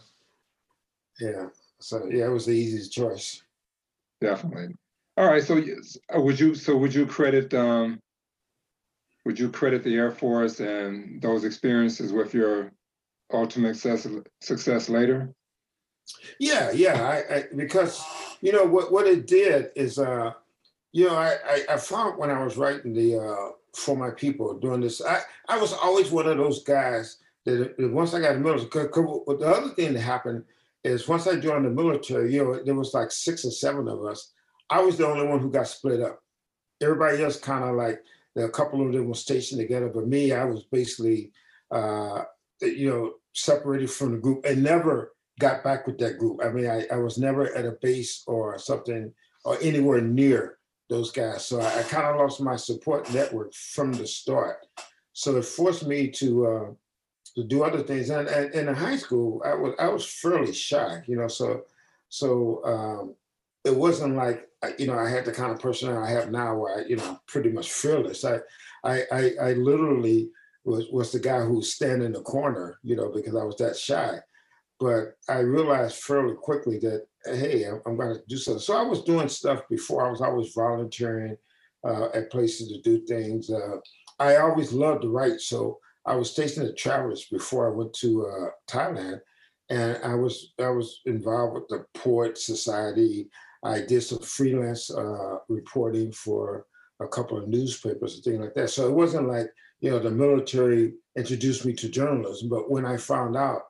yeah. 1.21 1.47
So 1.81 2.07
yeah, 2.11 2.27
it 2.27 2.31
was 2.33 2.47
the 2.47 2.53
easiest 2.53 2.93
choice. 2.93 3.43
Definitely. 4.21 4.75
All 5.17 5.27
right. 5.27 5.43
So 5.43 5.63
uh, 6.15 6.21
would 6.21 6.39
you 6.39 6.55
so 6.55 6.77
would 6.77 6.95
you 6.95 7.07
credit 7.07 7.53
um 7.55 8.01
would 9.25 9.39
you 9.39 9.51
credit 9.51 9.83
the 9.83 9.95
Air 9.95 10.11
Force 10.11 10.61
and 10.61 11.21
those 11.21 11.45
experiences 11.45 12.13
with 12.13 12.35
your 12.35 12.73
ultimate 13.33 13.77
success, 13.77 14.09
success 14.41 14.89
later? 14.89 15.33
Yeah, 16.39 16.71
yeah. 16.71 17.03
I, 17.03 17.35
I, 17.35 17.45
because 17.55 18.03
you 18.41 18.53
know 18.53 18.65
what 18.65 18.91
what 18.91 19.07
it 19.07 19.27
did 19.27 19.71
is 19.77 19.99
uh 19.99 20.33
you 20.93 21.07
know 21.07 21.17
I, 21.17 21.37
I, 21.47 21.65
I 21.75 21.77
found 21.77 22.19
when 22.19 22.31
I 22.31 22.43
was 22.43 22.57
writing 22.57 22.93
the 22.93 23.19
uh 23.19 23.53
for 23.75 23.97
my 23.97 24.11
people 24.11 24.59
doing 24.59 24.81
this 24.81 25.03
I 25.05 25.21
I 25.49 25.59
was 25.59 25.73
always 25.73 26.11
one 26.11 26.27
of 26.27 26.39
those 26.39 26.63
guys 26.65 27.19
that, 27.45 27.75
once 27.93 28.15
I 28.15 28.21
got 28.21 28.37
in 28.37 28.43
the 28.43 28.49
military. 28.49 28.89
Cause, 28.89 29.25
the 29.27 29.47
other 29.47 29.69
thing 29.71 29.93
that 29.95 30.01
happened 30.01 30.45
is 30.85 31.09
once 31.09 31.27
I 31.27 31.37
joined 31.37 31.65
the 31.65 31.71
military, 31.71 32.35
you 32.35 32.45
know, 32.45 32.63
there 32.65 32.75
was 32.75 32.95
like 32.95 33.11
six 33.11 33.45
or 33.45 33.51
seven 33.51 33.89
of 33.89 34.05
us. 34.05 34.33
I 34.71 34.81
was 34.81 34.97
the 34.97 35.07
only 35.07 35.27
one 35.27 35.41
who 35.41 35.51
got 35.51 35.69
split 35.69 36.01
up. 36.01 36.21
Everybody 36.83 37.23
else 37.23 37.39
kind 37.39 37.65
of 37.65 37.75
like 37.75 38.01
a 38.37 38.49
couple 38.49 38.87
of 38.87 38.93
them 38.93 39.09
were 39.09 39.15
stationed 39.15 39.61
together, 39.61 39.89
but 39.89 40.07
me, 40.07 40.33
I 40.33 40.45
was 40.45 40.65
basically, 40.65 41.33
uh, 41.71 42.23
you 42.61 42.91
know, 42.91 43.15
separated 43.35 43.91
from 43.91 44.13
the 44.13 44.19
group 44.19 44.45
and 44.45 44.63
never 44.63 45.13
got 45.41 45.65
back 45.65 45.87
with 45.87 45.99
that 45.99 46.19
group. 46.19 46.41
I 46.45 46.51
mean, 46.51 46.69
I, 46.69 46.87
I 46.93 46.97
was 46.97 47.19
never 47.19 47.55
at 47.57 47.67
a 47.67 47.77
base 47.83 48.23
or 48.27 48.59
something 48.59 49.13
or 49.45 49.59
anywhere 49.63 50.01
near 50.01 50.59
those 50.89 51.11
guys. 51.13 51.47
So 51.47 51.61
I, 51.61 51.81
I 51.81 51.83
kind 51.83 52.07
of 52.07 52.17
lost 52.17 52.41
my 52.41 52.57
support 52.57 53.13
network 53.13 53.55
from 53.55 53.93
the 53.93 54.07
start. 54.07 54.67
So 55.13 55.37
it 55.37 55.45
forced 55.45 55.87
me 55.87 56.09
to 56.13 56.47
uh, 56.47 56.71
to 57.35 57.45
do 57.45 57.63
other 57.63 57.83
things. 57.83 58.11
And, 58.11 58.29
and, 58.29 58.55
and 58.55 58.69
in 58.69 58.75
high 58.75 58.97
school, 58.97 59.43
I 59.45 59.55
was 59.55 59.75
I 59.79 59.89
was 59.89 60.07
fairly 60.07 60.53
shy, 60.53 61.03
you 61.07 61.17
know. 61.17 61.29
So 61.29 61.63
so 62.09 62.65
um, 62.65 63.15
it 63.65 63.75
wasn't 63.75 64.17
like 64.17 64.49
you 64.79 64.87
know 64.87 64.99
I 64.99 65.09
had 65.09 65.25
the 65.25 65.33
kind 65.33 65.53
of 65.53 65.61
personality 65.61 66.13
I 66.13 66.17
have 66.17 66.31
now, 66.31 66.57
where 66.57 66.79
I 66.79 66.85
you 66.87 66.97
know 66.97 67.21
pretty 67.27 67.51
much 67.51 67.73
fearless. 67.73 68.25
I 68.25 68.39
I 68.85 69.03
I, 69.13 69.33
I 69.41 69.53
literally 69.55 70.31
was 70.65 70.89
was 70.91 71.13
the 71.13 71.21
guy 71.21 71.41
who 71.41 71.55
was 71.55 71.75
standing 71.75 72.07
in 72.07 72.13
the 72.13 72.23
corner, 72.23 72.79
you 72.83 72.97
know, 72.97 73.11
because 73.11 73.35
I 73.35 73.45
was 73.45 73.57
that 73.57 73.77
shy. 73.77 74.19
But 74.81 75.17
I 75.29 75.41
realized 75.41 75.97
fairly 75.97 76.35
quickly 76.35 76.79
that 76.81 77.07
hey, 77.25 77.65
I'm, 77.65 77.81
I'm 77.87 77.97
going 77.97 78.15
to 78.15 78.23
do 78.29 78.37
something. 78.37 78.61
So 78.61 78.77
I 78.77 78.83
was 78.83 79.03
doing 79.03 79.29
stuff 79.29 79.63
before. 79.69 80.07
I 80.07 80.11
was 80.11 80.21
always 80.21 80.53
volunteering 80.55 81.37
uh, 81.85 82.09
at 82.15 82.31
places 82.31 82.69
to 82.69 82.81
do 82.83 83.05
things. 83.07 83.51
Uh, 83.51 83.77
I 84.19 84.37
always 84.37 84.73
loved 84.73 85.03
to 85.03 85.09
write, 85.09 85.41
so 85.41 85.79
I 86.07 86.17
was 86.17 86.31
stationed 86.31 86.67
at 86.67 86.77
Travelers 86.77 87.27
before 87.31 87.71
I 87.71 87.77
went 87.77 87.93
to 87.95 88.27
uh, 88.27 88.51
Thailand, 88.67 89.21
and 89.71 89.99
I 90.03 90.15
was 90.15 90.55
I 90.59 90.71
was 90.71 91.01
involved 91.07 91.55
with 91.55 91.69
the 91.69 91.85
Port 91.95 92.39
Society. 92.39 93.29
I 93.63 93.81
did 93.81 94.03
some 94.03 94.21
freelance 94.21 94.91
uh, 94.91 95.39
reporting 95.49 96.13
for 96.13 96.67
a 97.01 97.09
couple 97.09 97.37
of 97.37 97.49
newspapers 97.49 98.15
and 98.15 98.25
things 98.25 98.41
like 98.41 98.55
that. 98.55 98.71
So 98.71 98.89
it 98.89 98.95
wasn't 98.95 99.29
like 99.29 99.49
you 99.81 99.91
know 99.91 99.99
the 99.99 100.11
military 100.11 100.95
introduced 101.17 101.65
me 101.67 101.75
to 101.75 101.89
journalism, 101.89 102.49
but 102.49 102.71
when 102.71 102.87
I 102.87 102.97
found 102.97 103.37
out 103.37 103.63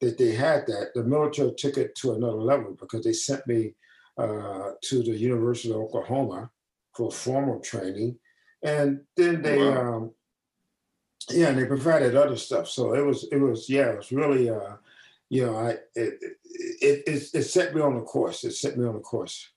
that 0.00 0.18
they 0.18 0.32
had 0.34 0.66
that, 0.66 0.90
the 0.94 1.04
military 1.04 1.52
took 1.56 1.78
it 1.78 1.94
to 1.96 2.14
another 2.14 2.42
level 2.42 2.76
because 2.78 3.04
they 3.04 3.12
sent 3.12 3.46
me 3.46 3.74
uh, 4.18 4.72
to 4.82 5.02
the 5.02 5.16
University 5.16 5.70
of 5.70 5.76
Oklahoma 5.76 6.50
for 6.94 7.10
formal 7.12 7.60
training, 7.60 8.18
and 8.62 9.02
then 9.16 9.42
they. 9.42 9.58
Wow. 9.58 9.96
Um, 9.96 10.10
yeah, 11.30 11.48
and 11.48 11.58
they 11.58 11.64
provided 11.64 12.14
other 12.14 12.36
stuff. 12.36 12.68
So 12.68 12.94
it 12.94 13.04
was, 13.04 13.24
it 13.32 13.38
was, 13.38 13.68
yeah, 13.68 13.90
it 13.90 13.96
was 13.98 14.12
really, 14.12 14.50
uh, 14.50 14.76
you 15.28 15.44
know, 15.44 15.56
I 15.56 15.70
it, 15.94 16.36
it 16.44 17.02
it 17.06 17.30
it 17.34 17.42
set 17.42 17.74
me 17.74 17.80
on 17.80 17.94
the 17.94 18.02
course. 18.02 18.44
It 18.44 18.52
set 18.52 18.78
me 18.78 18.86
on 18.86 18.94
the 18.94 19.00
course. 19.00 19.50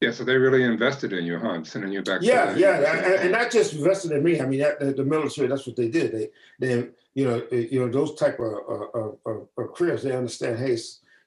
Yeah, 0.00 0.12
so 0.12 0.22
they 0.22 0.36
really 0.36 0.62
invested 0.62 1.12
in 1.12 1.24
you, 1.24 1.40
huh? 1.40 1.64
Sending 1.64 1.92
you 1.92 2.02
back. 2.02 2.20
Yeah, 2.22 2.54
yeah, 2.54 2.76
and, 2.76 3.14
and, 3.14 3.32
not 3.38 3.50
just 3.50 3.72
invested 3.72 4.12
in 4.12 4.22
me. 4.22 4.40
I 4.40 4.46
mean, 4.46 4.60
that, 4.60 4.78
the, 4.78 4.92
the, 4.92 5.04
military. 5.04 5.48
That's 5.48 5.66
what 5.66 5.74
they 5.74 5.88
did. 5.88 6.12
They, 6.12 6.28
they, 6.60 6.88
you 7.14 7.24
know, 7.26 7.42
you 7.50 7.80
know, 7.80 7.88
those 7.88 8.14
type 8.14 8.38
of, 8.38 8.52
of, 8.94 9.18
of, 9.26 9.48
of 9.58 9.74
careers. 9.74 10.04
They 10.04 10.14
understand. 10.14 10.60
Hey, 10.60 10.76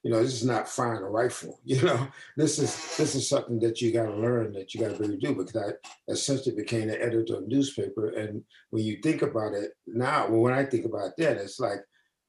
you 0.04 0.10
know, 0.10 0.22
this 0.24 0.34
is 0.34 0.46
not 0.46 0.68
firing 0.68 1.04
a 1.04 1.10
rifle. 1.10 1.60
You 1.64 1.82
know, 1.84 2.08
this 2.36 2.60
is 2.60 2.98
this 2.98 3.16
is 3.16 3.30
something 3.30 3.60
that 3.60 3.82
you 3.82 3.92
got 3.92 4.06
to 4.06 4.16
learn, 4.16 4.54
that 4.54 4.74
you 4.74 4.82
got 4.82 4.96
to 4.96 4.98
really 4.98 5.18
do. 5.18 5.36
Because 5.36 5.56
I 5.56 6.12
essentially 6.12 6.56
became 6.56 6.90
an 6.90 7.02
editor 7.02 7.38
of 7.38 7.48
newspaper, 7.48 8.10
and 8.10 8.44
when 8.72 8.84
you 8.84 8.98
think 9.02 9.22
about 9.22 9.54
it 9.54 9.72
now, 9.88 10.28
well, 10.28 10.42
when 10.42 10.54
I 10.54 10.66
think 10.66 10.86
about 10.86 11.16
that, 11.18 11.38
it's 11.38 11.60
like, 11.60 11.80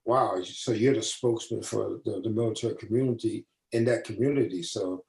wow. 0.04 0.40
So 0.42 0.72
you're 0.72 0.94
the 0.94 1.02
spokesman 1.02 1.62
for 1.62 2.00
the, 2.04 2.20
the 2.20 2.30
military 2.30 2.76
community 2.76 3.46
in 3.72 3.84
that 3.86 4.04
community. 4.04 4.62
So 4.62 5.04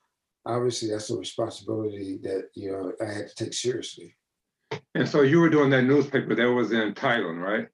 obviously, 0.46 0.90
that's 0.90 1.10
a 1.10 1.18
responsibility 1.18 2.20
that 2.24 2.50
you 2.56 2.72
know 2.72 2.94
I 3.06 3.12
had 3.12 3.28
to 3.28 3.36
take 3.36 3.54
seriously. 3.54 4.16
And 4.96 5.08
so 5.08 5.22
you 5.22 5.40
were 5.40 5.50
doing 5.50 5.70
that 5.72 5.84
newspaper 5.84 6.34
that 6.34 6.52
was 6.52 6.72
in 6.72 6.94
Thailand, 6.94 7.42
right? 7.42 7.68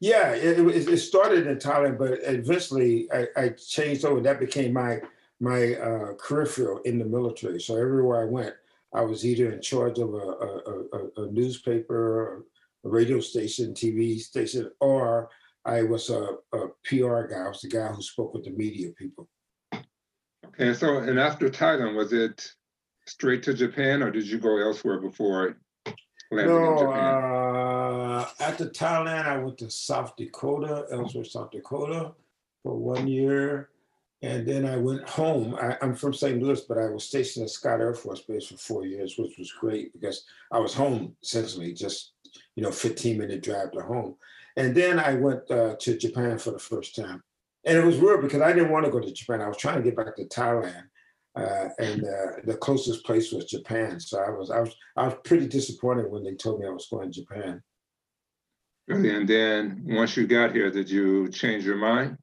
Yeah, 0.00 0.30
it, 0.30 0.58
it, 0.58 0.96
started 0.96 1.46
in 1.46 1.58
Thailand, 1.58 1.98
but 1.98 2.20
eventually 2.22 3.06
I, 3.12 3.26
I, 3.36 3.48
changed 3.50 4.06
over. 4.06 4.22
That 4.22 4.40
became 4.40 4.72
my 4.72 5.02
my 5.40 5.74
uh, 5.74 6.14
career 6.14 6.46
field 6.46 6.80
in 6.86 6.98
the 6.98 7.04
military. 7.04 7.60
So 7.60 7.76
everywhere 7.76 8.22
I 8.22 8.24
went, 8.24 8.54
I 8.94 9.02
was 9.02 9.26
either 9.26 9.52
in 9.52 9.60
charge 9.60 9.98
of 9.98 10.14
a, 10.14 10.16
a, 10.16 10.84
a, 10.92 11.24
a 11.24 11.30
newspaper, 11.30 12.44
a 12.84 12.88
radio 12.88 13.20
station, 13.20 13.74
TV 13.74 14.18
station, 14.18 14.70
or 14.80 15.28
I 15.66 15.82
was 15.82 16.08
a, 16.08 16.36
PR 16.84 17.22
guy. 17.24 17.44
I 17.44 17.48
was 17.48 17.60
the 17.60 17.68
guy 17.68 17.88
who 17.88 18.02
spoke 18.02 18.32
with 18.32 18.44
the 18.44 18.50
media 18.50 18.90
people. 18.92 19.28
Okay, 20.46 20.72
so 20.72 20.98
and 20.98 21.18
after 21.18 21.50
Thailand, 21.50 21.94
was 21.94 22.12
it 22.12 22.50
straight 23.06 23.42
to 23.42 23.54
Japan, 23.54 24.02
or 24.02 24.10
did 24.10 24.26
you 24.26 24.38
go 24.38 24.58
elsewhere 24.58 24.98
before 24.98 25.58
landing 26.30 26.56
no, 26.56 26.72
in 26.72 26.78
Japan? 26.78 27.14
Uh, 27.14 27.39
after 28.50 28.66
Thailand, 28.66 29.26
I 29.26 29.38
went 29.38 29.58
to 29.58 29.70
South 29.70 30.16
Dakota, 30.16 30.86
Ellsworth, 30.90 31.28
South 31.28 31.50
Dakota, 31.50 32.12
for 32.62 32.76
one 32.76 33.06
year. 33.06 33.70
And 34.22 34.46
then 34.46 34.66
I 34.66 34.76
went 34.76 35.08
home. 35.08 35.54
I, 35.54 35.78
am 35.80 35.94
from 35.94 36.12
St. 36.12 36.42
Louis, 36.42 36.60
but 36.62 36.76
I 36.76 36.88
was 36.90 37.04
stationed 37.04 37.44
at 37.44 37.50
Scott 37.50 37.80
Air 37.80 37.94
Force 37.94 38.20
Base 38.20 38.48
for 38.48 38.56
four 38.58 38.86
years, 38.86 39.16
which 39.16 39.38
was 39.38 39.52
great 39.52 39.92
because 39.92 40.24
I 40.52 40.58
was 40.58 40.74
home 40.74 41.16
essentially 41.22 41.72
just, 41.72 42.12
you 42.54 42.62
know, 42.62 42.70
15 42.70 43.16
minute 43.16 43.42
drive 43.42 43.72
to 43.72 43.80
home. 43.80 44.16
And 44.56 44.74
then 44.74 44.98
I 44.98 45.14
went 45.14 45.50
uh, 45.50 45.76
to 45.78 45.96
Japan 45.96 46.36
for 46.38 46.50
the 46.50 46.58
first 46.58 46.96
time. 46.96 47.22
And 47.64 47.78
it 47.78 47.84
was 47.84 47.98
weird 47.98 48.20
because 48.20 48.42
I 48.42 48.52
didn't 48.52 48.72
want 48.72 48.84
to 48.84 48.90
go 48.90 49.00
to 49.00 49.12
Japan. 49.12 49.40
I 49.40 49.48
was 49.48 49.56
trying 49.56 49.76
to 49.76 49.82
get 49.82 49.96
back 49.96 50.16
to 50.16 50.24
Thailand 50.24 50.84
uh, 51.36 51.68
and 51.78 52.04
uh, 52.04 52.32
the 52.44 52.56
closest 52.60 53.04
place 53.04 53.32
was 53.32 53.44
Japan. 53.44 54.00
So 54.00 54.20
I 54.20 54.30
was 54.30 54.50
I 54.50 54.60
was 54.60 54.74
I 54.96 55.04
was 55.04 55.14
pretty 55.24 55.46
disappointed 55.46 56.10
when 56.10 56.24
they 56.24 56.34
told 56.34 56.60
me 56.60 56.66
I 56.66 56.70
was 56.70 56.88
going 56.90 57.10
to 57.10 57.20
Japan. 57.20 57.62
And 58.90 59.28
then 59.28 59.82
once 59.86 60.16
you 60.16 60.26
got 60.26 60.52
here, 60.52 60.70
did 60.70 60.90
you 60.90 61.28
change 61.28 61.64
your 61.64 61.76
mind? 61.76 62.18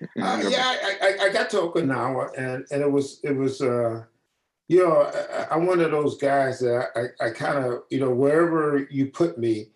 Uh, 0.00 0.42
yeah, 0.48 0.64
I, 0.64 0.96
I, 1.02 1.26
I, 1.26 1.32
got 1.32 1.50
to 1.50 1.58
Okinawa, 1.58 2.30
and 2.36 2.64
and 2.70 2.82
it 2.82 2.90
was 2.90 3.20
it 3.22 3.36
was 3.36 3.60
uh, 3.60 4.02
you 4.68 4.78
know 4.78 5.02
I, 5.50 5.54
am 5.54 5.66
one 5.66 5.80
of 5.80 5.90
those 5.90 6.16
guys 6.16 6.58
that 6.60 6.88
I, 6.96 7.26
I 7.26 7.30
kind 7.30 7.64
of 7.64 7.82
you 7.90 8.00
know 8.00 8.10
wherever 8.10 8.86
you 8.90 9.06
put 9.06 9.38
me, 9.38 9.68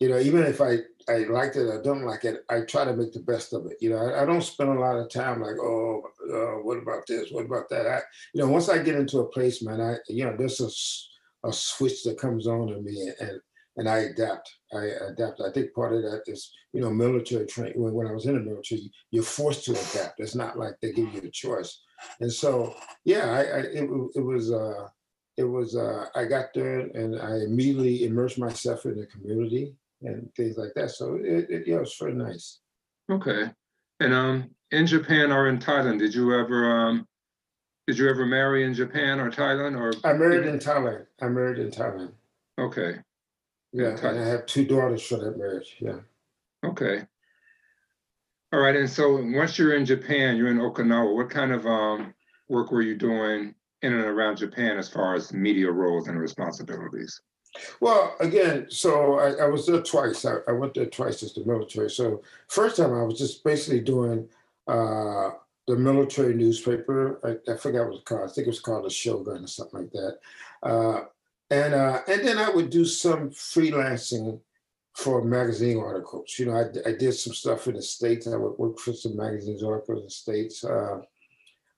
you 0.00 0.08
know 0.08 0.18
even 0.18 0.44
if 0.44 0.60
I 0.60 0.78
I 1.08 1.24
liked 1.24 1.56
it 1.56 1.68
or 1.68 1.82
don't 1.82 2.04
like 2.04 2.24
it, 2.24 2.44
I 2.48 2.60
try 2.60 2.84
to 2.84 2.94
make 2.94 3.12
the 3.12 3.20
best 3.20 3.52
of 3.52 3.66
it. 3.66 3.76
You 3.80 3.90
know, 3.90 3.98
I, 3.98 4.22
I 4.22 4.26
don't 4.26 4.42
spend 4.42 4.70
a 4.70 4.80
lot 4.80 4.96
of 4.96 5.10
time 5.10 5.42
like, 5.42 5.56
oh, 5.60 6.02
uh, 6.32 6.62
what 6.62 6.78
about 6.78 7.06
this? 7.06 7.30
What 7.30 7.46
about 7.46 7.68
that? 7.70 7.86
I, 7.86 8.00
you 8.32 8.42
know, 8.42 8.48
once 8.48 8.68
I 8.68 8.78
get 8.78 8.94
into 8.94 9.18
a 9.18 9.28
place, 9.28 9.62
man, 9.62 9.80
I, 9.80 9.96
you 10.08 10.24
know, 10.24 10.36
there's 10.36 10.60
a, 10.60 11.48
a 11.48 11.52
switch 11.52 12.04
that 12.04 12.18
comes 12.18 12.46
on 12.46 12.68
in 12.68 12.84
me 12.84 13.12
and, 13.20 13.40
and 13.76 13.88
I 13.88 13.98
adapt. 14.00 14.54
I 14.72 14.84
adapt. 15.10 15.40
I 15.40 15.50
think 15.50 15.74
part 15.74 15.92
of 15.92 16.02
that 16.02 16.22
is, 16.26 16.52
you 16.72 16.80
know, 16.80 16.90
military 16.90 17.46
training. 17.46 17.80
When, 17.80 17.92
when 17.92 18.06
I 18.06 18.12
was 18.12 18.26
in 18.26 18.34
the 18.34 18.40
military, 18.40 18.90
you're 19.10 19.22
forced 19.22 19.64
to 19.64 19.72
adapt. 19.72 20.20
It's 20.20 20.34
not 20.34 20.58
like 20.58 20.74
they 20.80 20.92
give 20.92 21.12
you 21.12 21.22
a 21.24 21.30
choice. 21.30 21.80
And 22.20 22.32
so, 22.32 22.74
yeah, 23.04 23.30
I, 23.30 23.40
I 23.40 23.58
it, 23.60 23.90
it 24.14 24.20
was, 24.20 24.52
uh, 24.52 24.88
it 25.36 25.44
was, 25.44 25.76
uh, 25.76 26.06
I 26.14 26.24
got 26.24 26.46
there 26.54 26.80
and 26.80 27.20
I 27.20 27.36
immediately 27.44 28.04
immersed 28.04 28.38
myself 28.38 28.84
in 28.84 28.96
the 28.96 29.06
community 29.06 29.74
and 30.02 30.28
things 30.34 30.56
like 30.56 30.72
that. 30.76 30.90
So 30.90 31.16
it, 31.16 31.50
it 31.50 31.66
yeah, 31.66 31.76
it 31.76 31.80
was 31.80 31.96
very 32.00 32.14
nice. 32.14 32.60
Okay. 33.10 33.50
And 34.00 34.14
um, 34.14 34.50
in 34.70 34.86
Japan 34.86 35.32
or 35.32 35.48
in 35.48 35.58
Thailand, 35.58 35.98
did 35.98 36.14
you 36.14 36.34
ever 36.34 36.70
um, 36.70 37.06
did 37.86 37.98
you 37.98 38.08
ever 38.08 38.24
marry 38.24 38.64
in 38.64 38.72
Japan 38.72 39.18
or 39.18 39.30
Thailand 39.30 39.78
or? 39.78 39.92
I 40.08 40.12
married 40.12 40.46
in 40.46 40.58
Thailand. 40.58 41.06
I 41.20 41.28
married 41.28 41.58
in 41.58 41.70
Thailand. 41.70 42.12
Okay. 42.58 42.98
Yeah, 43.72 43.96
and 44.02 44.18
I 44.18 44.26
have 44.26 44.46
two 44.46 44.64
daughters 44.64 45.02
for 45.02 45.16
that 45.18 45.38
marriage. 45.38 45.76
Yeah. 45.80 46.00
Okay. 46.64 47.02
All 48.52 48.58
right, 48.58 48.74
and 48.74 48.90
so 48.90 49.22
once 49.22 49.58
you're 49.58 49.74
in 49.74 49.86
Japan, 49.86 50.36
you're 50.36 50.50
in 50.50 50.58
Okinawa. 50.58 51.14
What 51.14 51.30
kind 51.30 51.52
of 51.52 51.66
um, 51.66 52.12
work 52.48 52.72
were 52.72 52.82
you 52.82 52.96
doing 52.96 53.54
in 53.82 53.92
and 53.92 54.04
around 54.04 54.36
Japan 54.36 54.76
as 54.76 54.88
far 54.88 55.14
as 55.14 55.32
media 55.32 55.70
roles 55.70 56.08
and 56.08 56.18
responsibilities? 56.18 57.20
Well, 57.80 58.16
again, 58.20 58.66
so 58.68 59.18
I, 59.18 59.44
I 59.44 59.46
was 59.46 59.66
there 59.66 59.82
twice. 59.82 60.24
I, 60.24 60.36
I, 60.48 60.52
went 60.52 60.74
there 60.74 60.86
twice 60.86 61.22
as 61.22 61.34
the 61.34 61.44
military. 61.44 61.90
So 61.90 62.22
first 62.48 62.76
time 62.76 62.92
I 62.92 63.02
was 63.02 63.18
just 63.18 63.42
basically 63.42 63.80
doing 63.80 64.28
uh, 64.68 65.30
the 65.66 65.76
military 65.76 66.34
newspaper. 66.34 67.20
I, 67.24 67.52
I 67.52 67.56
forgot 67.56 67.86
what 67.86 67.88
it 67.88 67.90
was 67.90 68.02
called. 68.04 68.30
I 68.30 68.32
think 68.32 68.46
it 68.46 68.50
was 68.50 68.60
called 68.60 68.84
the 68.84 68.90
Shogun 68.90 69.44
or 69.44 69.48
something 69.48 69.80
like 69.80 69.90
that. 69.92 70.18
Uh, 70.62 71.00
and 71.50 71.74
uh, 71.74 72.00
and 72.08 72.26
then 72.26 72.38
I 72.38 72.48
would 72.50 72.70
do 72.70 72.84
some 72.84 73.30
freelancing 73.30 74.40
for 74.94 75.24
magazine 75.24 75.78
articles. 75.78 76.36
You 76.38 76.46
know, 76.46 76.56
I, 76.56 76.88
I 76.88 76.92
did 76.92 77.12
some 77.12 77.34
stuff 77.34 77.66
in 77.66 77.74
the 77.74 77.82
states. 77.82 78.26
I 78.26 78.36
would 78.36 78.58
work 78.58 78.78
for 78.78 78.92
some 78.92 79.16
magazines 79.16 79.62
articles 79.62 79.98
in 79.98 80.04
the 80.04 80.10
states. 80.10 80.64
Uh, 80.64 81.00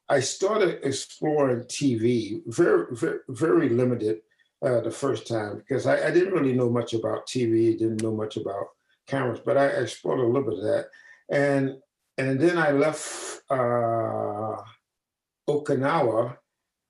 I 0.09 0.21
started 0.21 0.81
exploring 0.83 1.65
TV, 1.65 2.43
very 2.47 2.87
very, 2.93 3.19
very 3.29 3.69
limited 3.69 4.21
uh, 4.63 4.81
the 4.81 4.91
first 4.91 5.27
time 5.27 5.59
because 5.59 5.87
I, 5.87 6.07
I, 6.07 6.11
didn't 6.11 6.35
really 6.35 6.53
know 6.53 6.71
much 6.71 6.93
about 6.93 7.27
TV, 7.27 7.77
didn't 7.77 8.03
know 8.03 8.15
much 8.15 8.37
about 8.37 8.69
cameras, 9.07 9.41
but 9.45 9.57
I 9.57 9.67
explored 9.67 10.21
a 10.21 10.27
little 10.27 10.49
bit 10.49 10.59
of 10.59 10.65
that. 10.65 10.87
And 11.31 11.79
and 12.19 12.39
then 12.39 12.59
I 12.59 12.73
left 12.73 13.43
uh, 13.51 14.57
Okinawa 15.49 16.37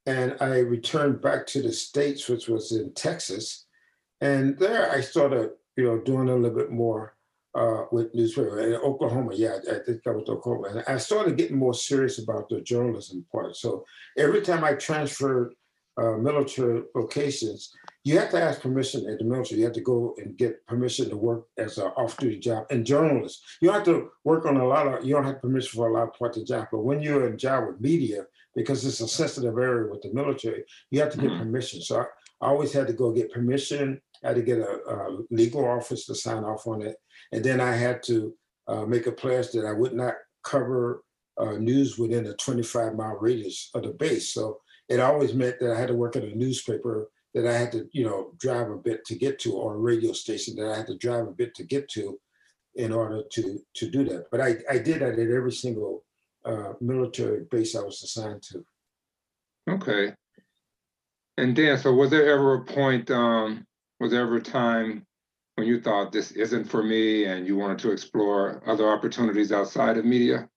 and 0.07 0.37
I 0.41 0.59
returned 0.59 1.21
back 1.21 1.47
to 1.49 1.63
the 1.63 1.73
States, 1.73 2.29
which 2.29 2.49
was 2.49 2.73
in 2.73 2.93
Texas. 2.95 3.67
And 4.21 4.59
there 4.59 4.91
I 4.91 5.01
started, 5.01 5.51
you 5.77 5.85
know, 5.85 5.99
doing 5.99 6.29
a 6.29 6.35
little 6.35 6.57
bit 6.57 6.71
more 6.71 7.17
uh, 7.55 7.85
with 7.91 8.15
newspaper. 8.15 8.61
In 8.61 8.75
Oklahoma, 8.75 9.33
yeah, 9.35 9.59
I 9.71 9.79
think 9.85 10.01
I 10.07 10.11
was 10.11 10.29
Oklahoma. 10.29 10.69
And 10.69 10.85
I 10.87 10.97
started 10.99 11.37
getting 11.37 11.57
more 11.57 11.75
serious 11.75 12.19
about 12.19 12.49
the 12.49 12.61
journalism 12.61 13.25
part. 13.31 13.57
So 13.57 13.85
every 14.17 14.43
time 14.43 14.65
I 14.65 14.75
transferred 14.75 15.55
uh, 15.99 16.13
military 16.13 16.83
locations, 16.95 17.73
you 18.05 18.19
have 18.19 18.31
to 18.31 18.41
ask 18.41 18.61
permission 18.61 19.09
at 19.09 19.19
the 19.19 19.25
military. 19.25 19.61
You 19.61 19.67
have 19.67 19.75
to 19.75 19.81
go 19.81 20.15
and 20.19 20.37
get 20.37 20.67
permission 20.67 21.11
to 21.11 21.17
work 21.17 21.47
as 21.59 21.79
an 21.79 21.89
off-duty 21.97 22.39
job. 22.39 22.67
And 22.71 22.87
journalists, 22.87 23.43
you 23.61 23.71
have 23.71 23.85
to 23.85 24.11
work 24.25 24.47
on 24.47 24.57
a 24.57 24.67
lot 24.67 24.89
of, 24.89 25.05
you 25.05 25.15
don't 25.15 25.25
have 25.25 25.43
permission 25.43 25.77
for 25.77 25.89
a 25.89 25.93
lot 25.93 26.09
of 26.09 26.15
parts 26.15 26.37
of 26.37 26.47
the 26.47 26.55
job. 26.55 26.69
But 26.73 26.81
when 26.81 27.03
you're 27.03 27.29
in 27.29 27.39
job 27.39 27.67
with 27.67 27.81
media, 27.81 28.25
because 28.55 28.85
it's 28.85 29.01
a 29.01 29.09
sensitive 29.09 29.57
area 29.57 29.91
with 29.91 30.03
the 30.03 30.13
military, 30.13 30.65
you 30.91 31.01
have 31.01 31.13
to 31.13 31.19
get 31.19 31.31
mm-hmm. 31.31 31.45
permission. 31.45 31.81
So 31.81 32.01
I, 32.01 32.05
I, 32.45 32.51
always 32.51 32.73
had 32.73 32.87
to 32.89 32.93
go 32.93 33.13
get 33.13 33.33
permission. 33.33 34.01
I 34.25 34.29
had 34.29 34.37
to 34.37 34.43
get 34.43 34.59
a, 34.59 34.81
a, 34.89 35.19
legal 35.31 35.67
office 35.67 36.07
to 36.07 36.15
sign 36.15 36.45
off 36.45 36.67
on 36.67 36.83
it. 36.83 36.97
And 37.33 37.45
then 37.45 37.61
I 37.61 37.73
had 37.73 38.03
to 38.05 38.35
uh, 38.69 38.85
make 38.85 39.07
a 39.07 39.13
pledge 39.13 39.51
that 39.53 39.65
I 39.65 39.73
would 39.73 39.95
not 39.95 40.15
cover 40.45 41.03
uh, 41.39 41.53
news 41.53 41.99
within 41.99 42.27
a 42.27 42.35
25 42.35 42.95
mile 42.95 43.17
radius 43.21 43.71
of 43.75 43.85
the 43.85 43.93
base. 43.93 44.33
So 44.35 44.61
it 44.89 45.01
always 45.01 45.35
meant 45.35 45.59
that 45.61 45.73
I 45.75 45.79
had 45.79 45.89
to 45.89 45.95
work 45.95 46.17
at 46.17 46.25
a 46.25 46.37
newspaper 46.37 47.09
that 47.35 47.47
I 47.47 47.55
had 47.55 47.73
to, 47.73 47.89
you 47.93 48.05
know, 48.05 48.33
drive 48.39 48.71
a 48.71 48.77
bit 48.77 49.05
to 49.07 49.15
get 49.15 49.39
to, 49.41 49.55
or 49.55 49.75
a 49.75 49.79
radio 49.79 50.13
station 50.13 50.55
that 50.57 50.71
I 50.71 50.77
had 50.77 50.87
to 50.89 50.99
drive 50.99 51.27
a 51.27 51.33
bit 51.33 51.55
to 51.55 51.65
get 51.65 51.89
to, 51.91 52.19
in 52.75 52.93
order 52.93 53.23
to 53.33 53.59
to 53.75 53.91
do 53.91 54.05
that. 54.05 54.27
But 54.31 54.41
I 54.41 54.57
I 54.71 54.79
did 54.79 55.01
that 55.01 55.19
at 55.19 55.19
every 55.19 55.53
single 55.53 56.05
uh, 56.45 56.73
military 56.81 57.45
base 57.51 57.75
I 57.77 57.83
was 57.83 58.03
assigned 58.03 58.43
to. 58.43 58.65
Okay. 59.69 60.15
And 61.39 61.57
Dan, 61.57 61.79
so 61.79 61.93
was 61.93 62.11
there 62.11 62.31
ever 62.31 62.55
a 62.55 62.65
point? 62.65 63.11
Um, 63.11 63.67
was 64.01 64.11
there 64.11 64.23
ever 64.23 64.37
a 64.37 64.43
time 64.43 65.07
when 65.55 65.67
you 65.67 65.81
thought 65.81 66.13
this 66.13 66.33
isn't 66.33 66.65
for 66.65 66.83
me, 66.83 67.25
and 67.25 67.47
you 67.47 67.57
wanted 67.57 67.79
to 67.81 67.91
explore 67.91 68.63
other 68.67 68.89
opportunities 68.89 69.53
outside 69.53 69.97
of 69.97 70.05
media? 70.05 70.49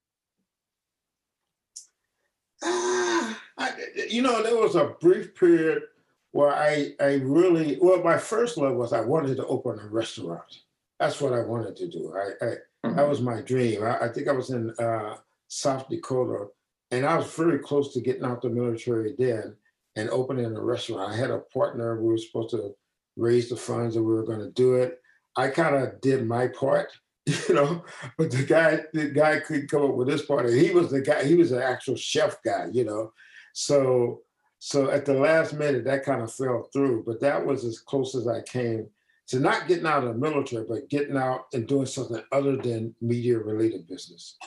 Uh, 2.64 3.34
I, 3.58 3.72
you 4.10 4.22
know, 4.22 4.42
there 4.42 4.56
was 4.56 4.76
a 4.76 4.96
brief 5.00 5.36
period 5.36 5.84
where 6.32 6.54
I, 6.54 6.94
I 7.00 7.16
really, 7.16 7.78
well, 7.82 8.04
my 8.04 8.18
first 8.18 8.58
love 8.58 8.76
was 8.76 8.92
I 8.92 9.02
wanted 9.02 9.38
to 9.38 9.46
open 9.46 9.80
a 9.80 9.88
restaurant. 9.88 10.60
That's 11.00 11.22
what 11.22 11.34
I 11.34 11.42
wanted 11.42 11.76
to 11.78 11.88
do. 11.88 12.14
I, 12.14 12.46
I 12.46 12.50
mm-hmm. 12.86 12.96
that 12.96 13.08
was 13.08 13.22
my 13.22 13.42
dream. 13.42 13.84
I, 13.84 14.00
I, 14.02 14.10
think 14.10 14.28
I 14.28 14.34
was 14.34 14.50
in 14.50 14.72
uh, 14.80 15.16
South 15.56 15.88
Dakota, 15.90 16.48
and 16.92 17.06
I 17.06 17.16
was 17.18 17.28
very 17.28 17.60
close 17.60 17.94
to 17.94 18.02
getting 18.02 18.26
out 18.26 18.42
the 18.42 18.50
military 18.50 19.16
then 19.18 19.56
and 19.96 20.10
opening 20.10 20.46
a 20.46 20.62
restaurant. 20.62 21.12
I 21.12 21.16
had 21.16 21.32
a 21.32 21.40
partner. 21.54 22.02
We 22.02 22.10
were 22.10 22.18
supposed 22.18 22.50
to 22.52 22.76
raise 23.16 23.50
the 23.50 23.56
funds, 23.56 23.96
and 23.96 24.06
we 24.06 24.14
were 24.14 24.26
going 24.26 24.40
to 24.40 24.52
do 24.52 24.76
it. 24.76 25.00
I 25.38 25.48
kind 25.48 25.76
of 25.76 26.02
did 26.02 26.28
my 26.28 26.48
part, 26.48 26.92
you 27.26 27.56
know, 27.56 27.86
but 28.18 28.32
the 28.32 28.44
guy, 28.44 28.82
the 28.94 29.10
guy 29.10 29.40
couldn't 29.40 29.70
come 29.70 29.84
up 29.84 29.96
with 29.96 30.10
this 30.10 30.26
part. 30.26 30.50
He 30.50 30.72
was 30.72 30.92
the 30.92 31.02
guy. 31.02 31.24
He 31.24 31.36
was 31.36 31.52
an 31.52 31.62
actual 31.62 31.96
chef 31.96 32.44
guy, 32.44 32.68
you 32.72 32.84
know. 32.84 33.14
So 33.54 34.22
so 34.60 34.90
at 34.90 35.06
the 35.06 35.14
last 35.14 35.54
minute, 35.54 35.86
that 35.86 36.04
kind 36.04 36.22
of 36.22 36.34
fell 36.34 36.70
through, 36.74 37.04
but 37.06 37.22
that 37.22 37.46
was 37.46 37.64
as 37.64 37.80
close 37.80 38.16
as 38.16 38.28
I 38.28 38.42
came 38.42 38.90
to 39.28 39.40
not 39.40 39.68
getting 39.68 39.86
out 39.86 40.04
of 40.04 40.10
the 40.10 40.20
military, 40.20 40.66
but 40.68 40.90
getting 40.90 41.18
out 41.18 41.46
and 41.54 41.68
doing 41.68 41.86
something 41.86 42.22
other 42.32 42.58
than 42.58 42.96
media 43.02 43.40
related 43.40 43.88
business. 43.88 44.38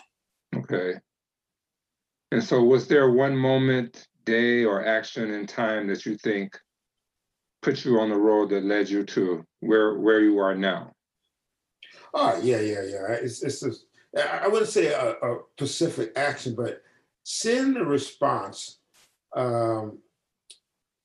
Okay. 0.71 0.99
And 2.31 2.43
so, 2.43 2.63
was 2.63 2.87
there 2.87 3.11
one 3.11 3.37
moment, 3.37 4.07
day, 4.25 4.65
or 4.65 4.85
action 4.85 5.33
in 5.33 5.47
time 5.47 5.87
that 5.87 6.05
you 6.05 6.17
think 6.17 6.59
put 7.63 7.85
you 7.85 7.99
on 7.99 8.11
the 8.11 8.17
road 8.17 8.51
that 8.51 8.65
led 8.65 8.89
you 8.89 9.05
to 9.05 9.45
where 9.61 9.99
where 9.99 10.21
you 10.21 10.39
are 10.39 10.55
now? 10.55 10.93
Oh 12.15 12.39
yeah, 12.43 12.61
yeah, 12.61 12.83
yeah. 12.83 13.13
It's 13.13 13.43
it's 13.43 13.65
I 14.17 14.49
wouldn't 14.49 14.71
say 14.71 14.89
a, 14.89 15.13
a 15.23 15.39
specific 15.57 16.13
action, 16.17 16.55
but 16.55 16.83
seeing 17.25 17.75
the 17.75 17.85
response 17.85 18.79
um, 19.35 19.99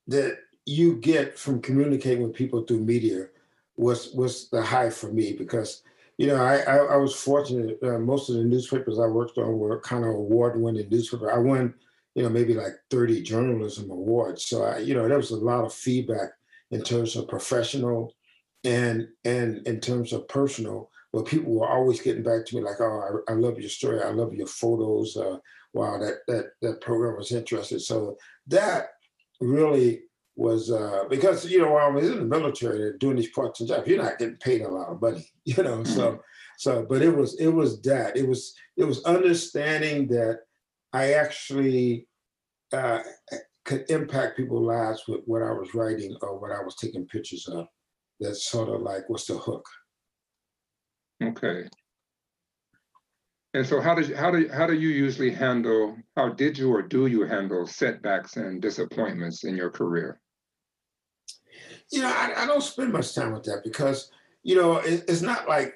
that 0.08 0.38
you 0.66 0.96
get 0.96 1.38
from 1.38 1.62
communicating 1.62 2.24
with 2.24 2.34
people 2.34 2.64
through 2.64 2.80
media 2.80 3.28
was 3.76 4.14
was 4.14 4.50
the 4.50 4.62
high 4.62 4.90
for 4.90 5.12
me 5.12 5.34
because 5.34 5.84
you 6.24 6.30
know 6.30 6.42
I 6.42 6.60
I, 6.60 6.78
I 6.78 6.96
was 6.96 7.14
fortunate. 7.14 7.78
Uh, 7.84 8.00
most 8.00 8.30
of 8.30 8.38
the 8.38 8.46
newspapers 8.46 8.98
I 8.98 9.08
worked 9.08 9.38
on 9.38 9.60
were 9.60 9.82
kind 9.82 10.06
of 10.06 10.12
award-winning 10.12 10.88
newspaper. 10.90 11.30
I 11.30 11.38
won 11.38 11.74
you 12.16 12.24
know 12.24 12.30
maybe 12.30 12.54
like 12.54 12.74
30 12.90 13.22
journalism 13.24 13.92
awards. 13.92 14.46
So 14.46 14.64
I 14.64 14.78
you 14.78 14.94
know 14.94 15.06
there 15.06 15.18
was 15.18 15.32
a 15.32 15.36
lot 15.36 15.66
of 15.66 15.74
feedback 15.74 16.30
in 16.72 16.82
terms 16.82 17.18
of 17.18 17.28
professional 17.28 18.16
and 18.64 19.10
and 19.26 19.68
in 19.68 19.82
terms 19.82 20.14
of 20.14 20.28
personal. 20.30 20.90
Where 21.12 21.24
people 21.24 21.54
were 21.54 21.70
always 21.70 22.02
getting 22.02 22.24
back 22.24 22.44
to 22.46 22.56
me 22.56 22.64
like, 22.64 22.80
"Oh, 22.80 23.22
I, 23.28 23.34
I 23.34 23.36
love 23.36 23.60
your 23.60 23.70
story. 23.70 24.02
I 24.02 24.10
love 24.10 24.34
your 24.34 24.48
photos. 24.48 25.16
Uh, 25.16 25.38
wow, 25.74 26.00
that 26.00 26.20
that 26.28 26.46
that 26.62 26.82
program 26.82 27.18
was 27.18 27.34
interesting." 27.34 27.80
So 27.80 28.18
that 28.48 28.88
really 29.42 30.04
was 30.36 30.72
uh, 30.72 31.04
because 31.10 31.50
you 31.50 31.60
know 31.60 31.72
while 31.72 31.88
I 31.88 31.90
was 31.90 32.10
in 32.10 32.18
the 32.18 32.26
military 32.26 32.98
doing 32.98 33.18
these 33.18 33.32
part-time 33.32 33.68
jobs, 33.68 33.88
you're 33.88 34.02
not 34.02 34.18
getting 34.18 34.38
paid 34.38 34.62
a 34.62 34.70
lot 34.70 34.90
of 34.90 35.02
money, 35.02 35.28
you 35.46 35.62
know. 35.62 35.84
So 35.84 36.12
mm-hmm. 36.12 36.20
so, 36.58 36.86
but 36.88 37.02
it 37.02 37.16
was 37.16 37.40
it 37.40 37.50
was 37.50 37.82
that 37.84 38.18
it 38.18 38.28
was 38.28 38.54
it 38.78 38.84
was 38.84 39.04
understanding 39.04 40.08
that 40.08 40.40
I 40.92 41.14
actually 41.14 42.08
uh, 42.72 43.00
could 43.66 43.90
impact 43.90 44.38
people's 44.38 44.68
lives 44.68 45.04
with 45.08 45.22
what 45.26 45.42
I 45.42 45.52
was 45.52 45.74
writing 45.74 46.16
or 46.22 46.40
what 46.40 46.52
I 46.52 46.64
was 46.64 46.76
taking 46.76 47.06
pictures 47.08 47.48
of. 47.48 47.68
That's 48.20 48.50
sort 48.50 48.70
of 48.70 48.82
like 48.82 49.10
what's 49.10 49.26
the 49.26 49.38
hook. 49.38 49.66
Okay. 51.22 51.68
And 53.56 53.66
so 53.66 53.80
how 53.80 53.94
did 53.94 54.10
you, 54.10 54.16
how 54.16 54.32
do 54.32 54.50
how 54.52 54.66
do 54.66 54.74
you 54.74 54.90
usually 54.90 55.30
handle 55.30 55.96
how 56.16 56.30
did 56.30 56.58
you 56.58 56.74
or 56.74 56.82
do 56.82 57.06
you 57.06 57.26
handle 57.26 57.68
setbacks 57.68 58.38
and 58.38 58.62
disappointments 58.62 59.44
in 59.44 59.56
your 59.56 59.70
career? 59.70 60.20
You 61.94 62.02
know, 62.02 62.10
I, 62.10 62.44
I 62.44 62.46
don't 62.46 62.64
spend 62.64 62.92
much 62.92 63.14
time 63.14 63.34
with 63.34 63.44
that 63.44 63.64
because 63.64 64.10
you 64.42 64.56
know 64.56 64.78
it, 64.78 65.06
it's 65.08 65.22
not 65.22 65.48
like 65.48 65.76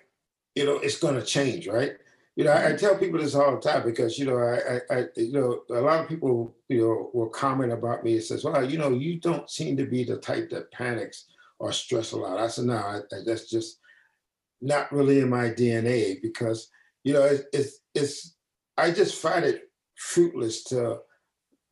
you 0.56 0.66
know 0.66 0.78
it's 0.78 0.98
going 0.98 1.16
to 1.16 1.26
change, 1.26 1.68
right? 1.68 1.94
You 2.36 2.44
know, 2.44 2.52
I, 2.52 2.56
I, 2.56 2.68
mm-hmm. 2.70 2.78
tell 2.78 2.98
people 2.98 3.20
this 3.20 3.36
all 3.36 3.56
the 3.56 3.62
time 3.62 3.84
because 3.84 4.18
you 4.20 4.26
know 4.26 4.38
I, 4.38 4.80
I, 4.94 5.06
you 5.16 5.32
know 5.32 5.62
a 5.76 5.82
lot 5.82 6.02
of 6.02 6.10
people 6.10 6.56
you 6.70 6.82
know 6.82 7.10
will 7.14 7.30
comment 7.30 7.72
about 7.72 8.04
me 8.04 8.16
and 8.16 8.24
says, 8.24 8.44
well, 8.44 8.64
you 8.70 8.78
know, 8.78 8.90
you 8.90 9.20
don't 9.20 9.50
seem 9.50 9.78
to 9.78 9.86
be 9.86 10.04
the 10.04 10.18
type 10.18 10.50
that 10.50 10.72
panics 10.72 11.26
or 11.60 11.72
stress 11.72 12.12
a 12.12 12.18
lot. 12.18 12.40
I 12.40 12.48
said, 12.48 12.66
no, 12.66 13.02
that's 13.26 13.50
just 13.50 13.80
not 14.62 14.92
really 14.92 15.20
in 15.20 15.30
my 15.30 15.50
DNA 15.50 16.22
because 16.22 16.70
you 17.08 17.14
know, 17.14 17.24
it's, 17.24 17.44
it's, 17.54 17.80
it's 17.96 18.36
I 18.78 18.92
just 18.92 19.22
find 19.22 19.46
it 19.46 19.72
fruitless 19.96 20.66
to 20.66 21.00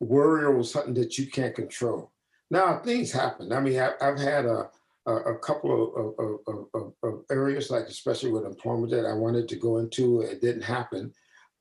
worry 0.00 0.46
over 0.46 0.62
something 0.62 0.94
that 0.94 1.18
you 1.18 1.26
can't 1.30 1.54
control. 1.54 2.10
Now 2.50 2.78
things 2.78 3.12
happen. 3.12 3.52
I 3.52 3.60
mean, 3.60 3.78
I, 3.78 3.92
have 4.00 4.18
had 4.18 4.46
a, 4.46 4.70
a, 5.06 5.12
a 5.12 5.38
couple 5.38 5.72
of, 5.72 6.14
of, 6.18 6.66
of, 6.74 6.92
of, 7.02 7.24
areas, 7.30 7.70
like 7.70 7.84
especially 7.84 8.30
with 8.30 8.44
employment, 8.44 8.92
that 8.92 9.06
I 9.06 9.14
wanted 9.14 9.48
to 9.48 9.56
go 9.56 9.78
into. 9.78 10.20
It 10.20 10.40
didn't 10.40 10.62
happen, 10.62 11.12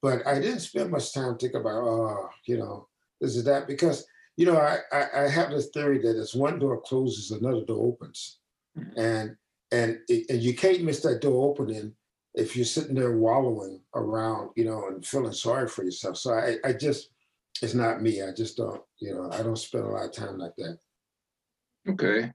but 0.01 0.25
I 0.27 0.39
didn't 0.39 0.59
spend 0.59 0.91
much 0.91 1.13
time 1.13 1.37
thinking 1.37 1.61
about, 1.61 1.83
oh, 1.83 2.29
you 2.45 2.57
know, 2.57 2.87
this 3.21 3.35
is 3.35 3.43
that 3.45 3.67
because 3.67 4.05
you 4.37 4.45
know 4.45 4.57
I, 4.57 4.79
I, 4.91 5.23
I 5.23 5.29
have 5.29 5.49
this 5.49 5.69
theory 5.73 5.99
that 5.99 6.17
as 6.17 6.35
one 6.35 6.59
door 6.59 6.81
closes, 6.81 7.31
another 7.31 7.65
door 7.65 7.87
opens, 7.87 8.39
mm-hmm. 8.77 8.99
and 8.99 9.35
and 9.71 9.99
it, 10.07 10.29
and 10.29 10.41
you 10.41 10.55
can't 10.55 10.83
miss 10.83 11.01
that 11.01 11.21
door 11.21 11.49
opening 11.49 11.93
if 12.35 12.55
you're 12.55 12.65
sitting 12.65 12.95
there 12.95 13.17
wallowing 13.17 13.79
around, 13.95 14.51
you 14.55 14.65
know, 14.65 14.87
and 14.87 15.05
feeling 15.05 15.31
sorry 15.31 15.67
for 15.67 15.83
yourself. 15.83 16.17
So 16.17 16.33
I, 16.33 16.57
I 16.63 16.73
just, 16.73 17.09
it's 17.61 17.73
not 17.73 18.01
me. 18.01 18.21
I 18.21 18.31
just 18.31 18.57
don't, 18.57 18.81
you 18.99 19.13
know, 19.13 19.29
I 19.31 19.41
don't 19.41 19.57
spend 19.57 19.85
a 19.85 19.89
lot 19.89 20.05
of 20.05 20.11
time 20.11 20.37
like 20.37 20.55
that. 20.57 20.77
Okay. 21.89 22.31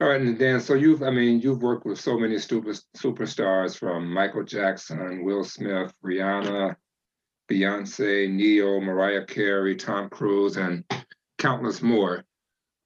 All 0.00 0.08
right, 0.08 0.20
and 0.20 0.38
Dan, 0.38 0.60
so 0.60 0.74
you've, 0.74 1.02
I 1.02 1.10
mean, 1.10 1.40
you've 1.40 1.62
worked 1.62 1.84
with 1.84 2.00
so 2.00 2.18
many 2.18 2.38
super, 2.38 2.72
superstars 2.96 3.76
from 3.76 4.10
Michael 4.10 4.44
Jackson, 4.44 5.24
Will 5.24 5.44
Smith, 5.44 5.92
Rihanna, 6.02 6.74
Beyonce, 7.50 8.30
Ne-Yo, 8.30 8.80
Mariah 8.80 9.26
Carey, 9.26 9.76
Tom 9.76 10.08
Cruise, 10.08 10.56
and 10.56 10.84
countless 11.38 11.82
more. 11.82 12.24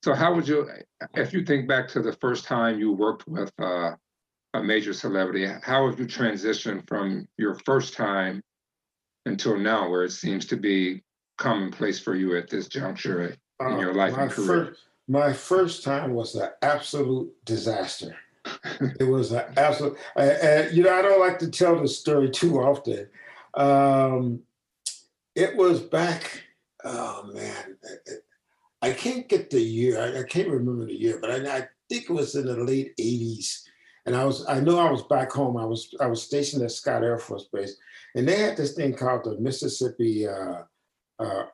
So 0.03 0.13
how 0.13 0.35
would 0.35 0.49
you, 0.49 0.69
if 1.15 1.33
you 1.33 1.45
think 1.45 1.69
back 1.69 1.87
to 1.89 2.03
the 2.03 2.15
first 2.15 2.47
time 2.47 2.81
you 2.81 2.93
worked 2.93 3.29
with 3.29 3.53
uh, 3.61 3.93
a 4.55 4.63
major 4.63 4.93
celebrity, 4.93 5.47
how 5.63 5.89
have 5.89 6.01
you 6.01 6.07
transitioned 6.07 6.89
from 6.89 7.29
your 7.37 7.55
first 7.65 7.95
time 7.95 8.43
until 9.25 9.57
now, 9.57 9.89
where 9.89 10.05
it 10.05 10.13
seems 10.13 10.47
to 10.47 10.57
be 10.57 11.03
commonplace 11.37 11.99
for 11.99 12.15
you 12.15 12.37
at 12.37 12.49
this 12.49 12.69
juncture 12.69 13.29
in 13.29 13.37
Uh, 13.61 13.79
your 13.79 13.95
life 13.95 14.17
my 14.17 14.25
and 14.25 14.33
career? 14.33 14.47
First, 14.47 14.81
my 15.09 15.33
first 15.33 15.85
time 15.85 16.15
was 16.15 16.35
an 16.35 16.51
absolute 16.63 17.33
disaster. 17.45 18.17
it 19.01 19.09
was 19.09 19.33
an 19.33 19.45
absolute, 19.57 19.97
and 20.17 20.75
you 20.77 20.83
know, 20.83 20.95
I 20.95 21.03
don't 21.03 21.21
like 21.21 21.39
to 21.41 21.51
tell 21.51 21.81
this 21.81 21.99
story 21.99 22.31
too 22.31 22.61
often. 22.61 23.09
Um, 23.55 24.43
it 25.35 25.57
was 25.57 25.81
back, 25.81 26.43
oh 26.85 27.31
man, 27.33 27.77
I 28.83 28.93
can't 28.93 29.29
get 29.29 29.51
the 29.51 29.61
year. 29.61 30.01
I, 30.01 30.21
I 30.21 30.23
can't 30.25 30.49
remember 30.49 30.85
the 30.85 31.01
year, 31.01 31.19
but 31.21 31.31
I, 31.31 31.57
I, 31.59 31.69
think 31.89 32.05
it 32.05 32.11
was 32.11 32.35
in 32.35 32.47
the 32.47 32.57
late 32.57 32.97
'80s. 32.97 33.63
And 34.07 34.15
I 34.15 34.25
was, 34.25 34.47
I 34.47 34.61
know 34.61 34.79
I 34.79 34.91
was 34.91 35.03
back 35.03 35.33
home. 35.33 35.57
I 35.57 35.65
was, 35.65 35.95
I 36.01 36.07
was 36.07 36.23
stationed 36.23 36.63
at 36.63 36.73
Scott 36.73 37.03
Air 37.03 37.19
Force 37.19 37.49
Base, 37.53 37.77
and 38.15 38.29
they 38.29 38.39
had 38.39 38.57
this 38.57 38.75
thing 38.75 38.95
called 38.95 39.25
the 39.25 39.39
Mississippi 39.39 40.29
uh, 40.29 40.63
uh, 41.19 41.45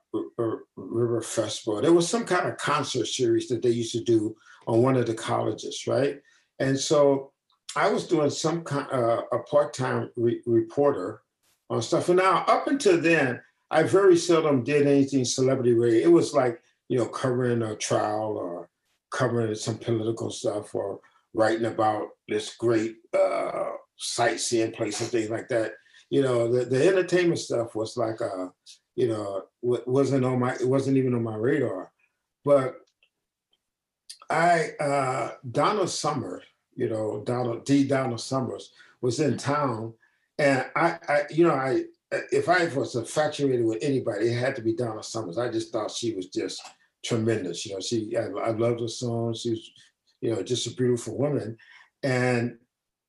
River 0.77 1.21
Festival. 1.23 1.81
There 1.81 1.93
was 1.93 2.09
some 2.09 2.25
kind 2.25 2.49
of 2.49 2.57
concert 2.59 3.07
series 3.07 3.49
that 3.49 3.63
they 3.63 3.71
used 3.71 3.93
to 3.93 4.03
do 4.03 4.37
on 4.67 4.83
one 4.83 4.97
of 4.97 5.07
the 5.07 5.15
colleges, 5.15 5.87
right? 5.87 6.21
And 6.59 6.79
so 6.79 7.33
I 7.77 7.91
was 7.91 8.07
doing 8.07 8.31
some 8.31 8.63
kind 8.63 8.87
uh, 8.93 9.23
a 9.33 9.39
part-time 9.41 10.11
re- 10.17 10.43
reporter 10.47 11.23
on 11.69 11.83
stuff. 11.83 12.09
And 12.09 12.19
now, 12.19 12.45
up 12.49 12.67
until 12.67 13.01
then, 13.01 13.41
I 13.71 13.85
very 13.85 14.17
seldom 14.17 14.65
did 14.65 14.87
anything 14.87 15.25
celebrity 15.25 15.73
related. 15.73 16.05
It 16.05 16.13
was 16.13 16.35
like 16.35 16.61
you 16.89 16.99
know 16.99 17.07
covering 17.07 17.63
a 17.63 17.77
trial 17.77 18.37
or 18.37 18.69
covering 19.11 19.55
some 19.55 19.79
political 19.79 20.31
stuff 20.31 20.75
or 20.75 21.01
writing 21.35 21.67
about 21.67 22.09
this 22.29 22.57
great 22.57 22.97
uh, 23.17 23.71
sightseeing 23.97 24.73
place 24.73 25.01
and 25.01 25.11
things 25.11 25.31
like 25.31 25.49
that. 25.49 25.73
You 26.11 26.23
know, 26.23 26.53
the, 26.53 26.65
the 26.65 26.89
entertainment 26.89 27.39
stuff 27.39 27.77
was 27.77 27.97
like 27.97 28.21
uh, 28.21 28.49
you 28.97 29.09
know, 29.09 29.45
wasn't 29.63 30.25
on 30.25 30.41
my, 30.41 30.55
it 30.55 30.69
wasn't 30.69 30.97
even 30.97 31.15
on 31.15 31.23
my 31.23 31.37
radar. 31.37 31.91
But 32.45 32.77
I, 34.29 34.71
uh, 34.81 35.33
Donna 35.51 35.87
Summers, 35.89 36.45
you 36.75 36.89
know, 36.89 37.23
Donald 37.25 37.65
D. 37.65 37.87
Donald 37.87 38.21
Summers 38.21 38.73
was 39.01 39.21
in 39.21 39.37
town, 39.37 39.95
and 40.39 40.65
I, 40.77 40.99
I, 41.09 41.23
you 41.31 41.47
know, 41.47 41.55
I, 41.55 41.85
if 42.33 42.49
I 42.49 42.67
was 42.75 42.95
infatuated 42.95 43.65
with 43.65 43.79
anybody, 43.83 44.29
it 44.29 44.39
had 44.39 44.57
to 44.57 44.63
be 44.63 44.75
Donna 44.75 45.03
Summers. 45.03 45.39
I 45.39 45.51
just 45.51 45.73
thought 45.73 45.91
she 45.91 46.15
was 46.15 46.27
just 46.27 46.63
tremendous. 47.05 47.67
You 47.67 47.75
know, 47.75 47.81
she, 47.81 48.17
I, 48.17 48.23
I 48.23 48.51
loved 48.51 48.81
her 48.81 48.89
song. 48.89 49.35
She 49.35 49.51
was, 49.51 49.71
you 50.21 50.35
know, 50.35 50.43
just 50.43 50.67
a 50.67 50.75
beautiful 50.75 51.17
woman, 51.19 51.57
and 52.03 52.59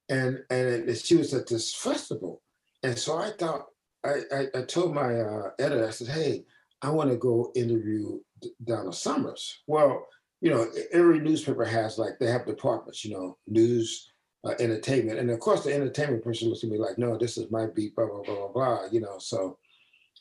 and 0.10 0.44
and 0.50 0.96
she 0.98 1.16
was 1.16 1.34
at 1.34 1.48
this 1.48 1.74
festival, 1.74 2.42
and 2.84 2.98
so 2.98 3.18
I 3.18 3.32
thought, 3.32 3.68
I, 4.04 4.22
I, 4.32 4.48
I 4.56 4.62
told 4.64 4.96
my 4.96 5.20
uh, 5.20 5.52
editor, 5.60 5.88
I 5.88 5.92
said, 5.92 6.08
hey, 6.08 6.46
I 6.82 6.90
want 6.90 7.10
to 7.12 7.18
go 7.18 7.52
interview 7.56 8.20
Donna 8.64 8.92
Summers. 8.92 9.60
Well, 9.68 10.08
you 10.42 10.50
know, 10.50 10.68
every 10.92 11.20
newspaper 11.20 11.64
has 11.66 11.98
like, 12.00 12.18
they 12.20 12.28
have 12.28 12.46
departments, 12.48 13.06
you 13.06 13.14
know, 13.14 13.38
news, 13.48 14.12
uh, 14.44 14.54
entertainment. 14.60 15.20
And 15.20 15.30
of 15.30 15.40
course, 15.40 15.64
the 15.64 15.74
entertainment 15.74 16.24
person 16.24 16.50
looks 16.50 16.64
at 16.64 16.70
me 16.72 16.80
like, 16.80 16.98
no, 16.98 17.18
this 17.18 17.38
is 17.38 17.52
my 17.52 17.68
beat, 17.68 17.96
blah, 17.96 18.08
blah, 18.08 18.24
blah, 18.24 18.36
blah, 18.36 18.48
blah, 18.48 18.80
you 18.92 19.02
know. 19.02 19.20
So, 19.20 19.60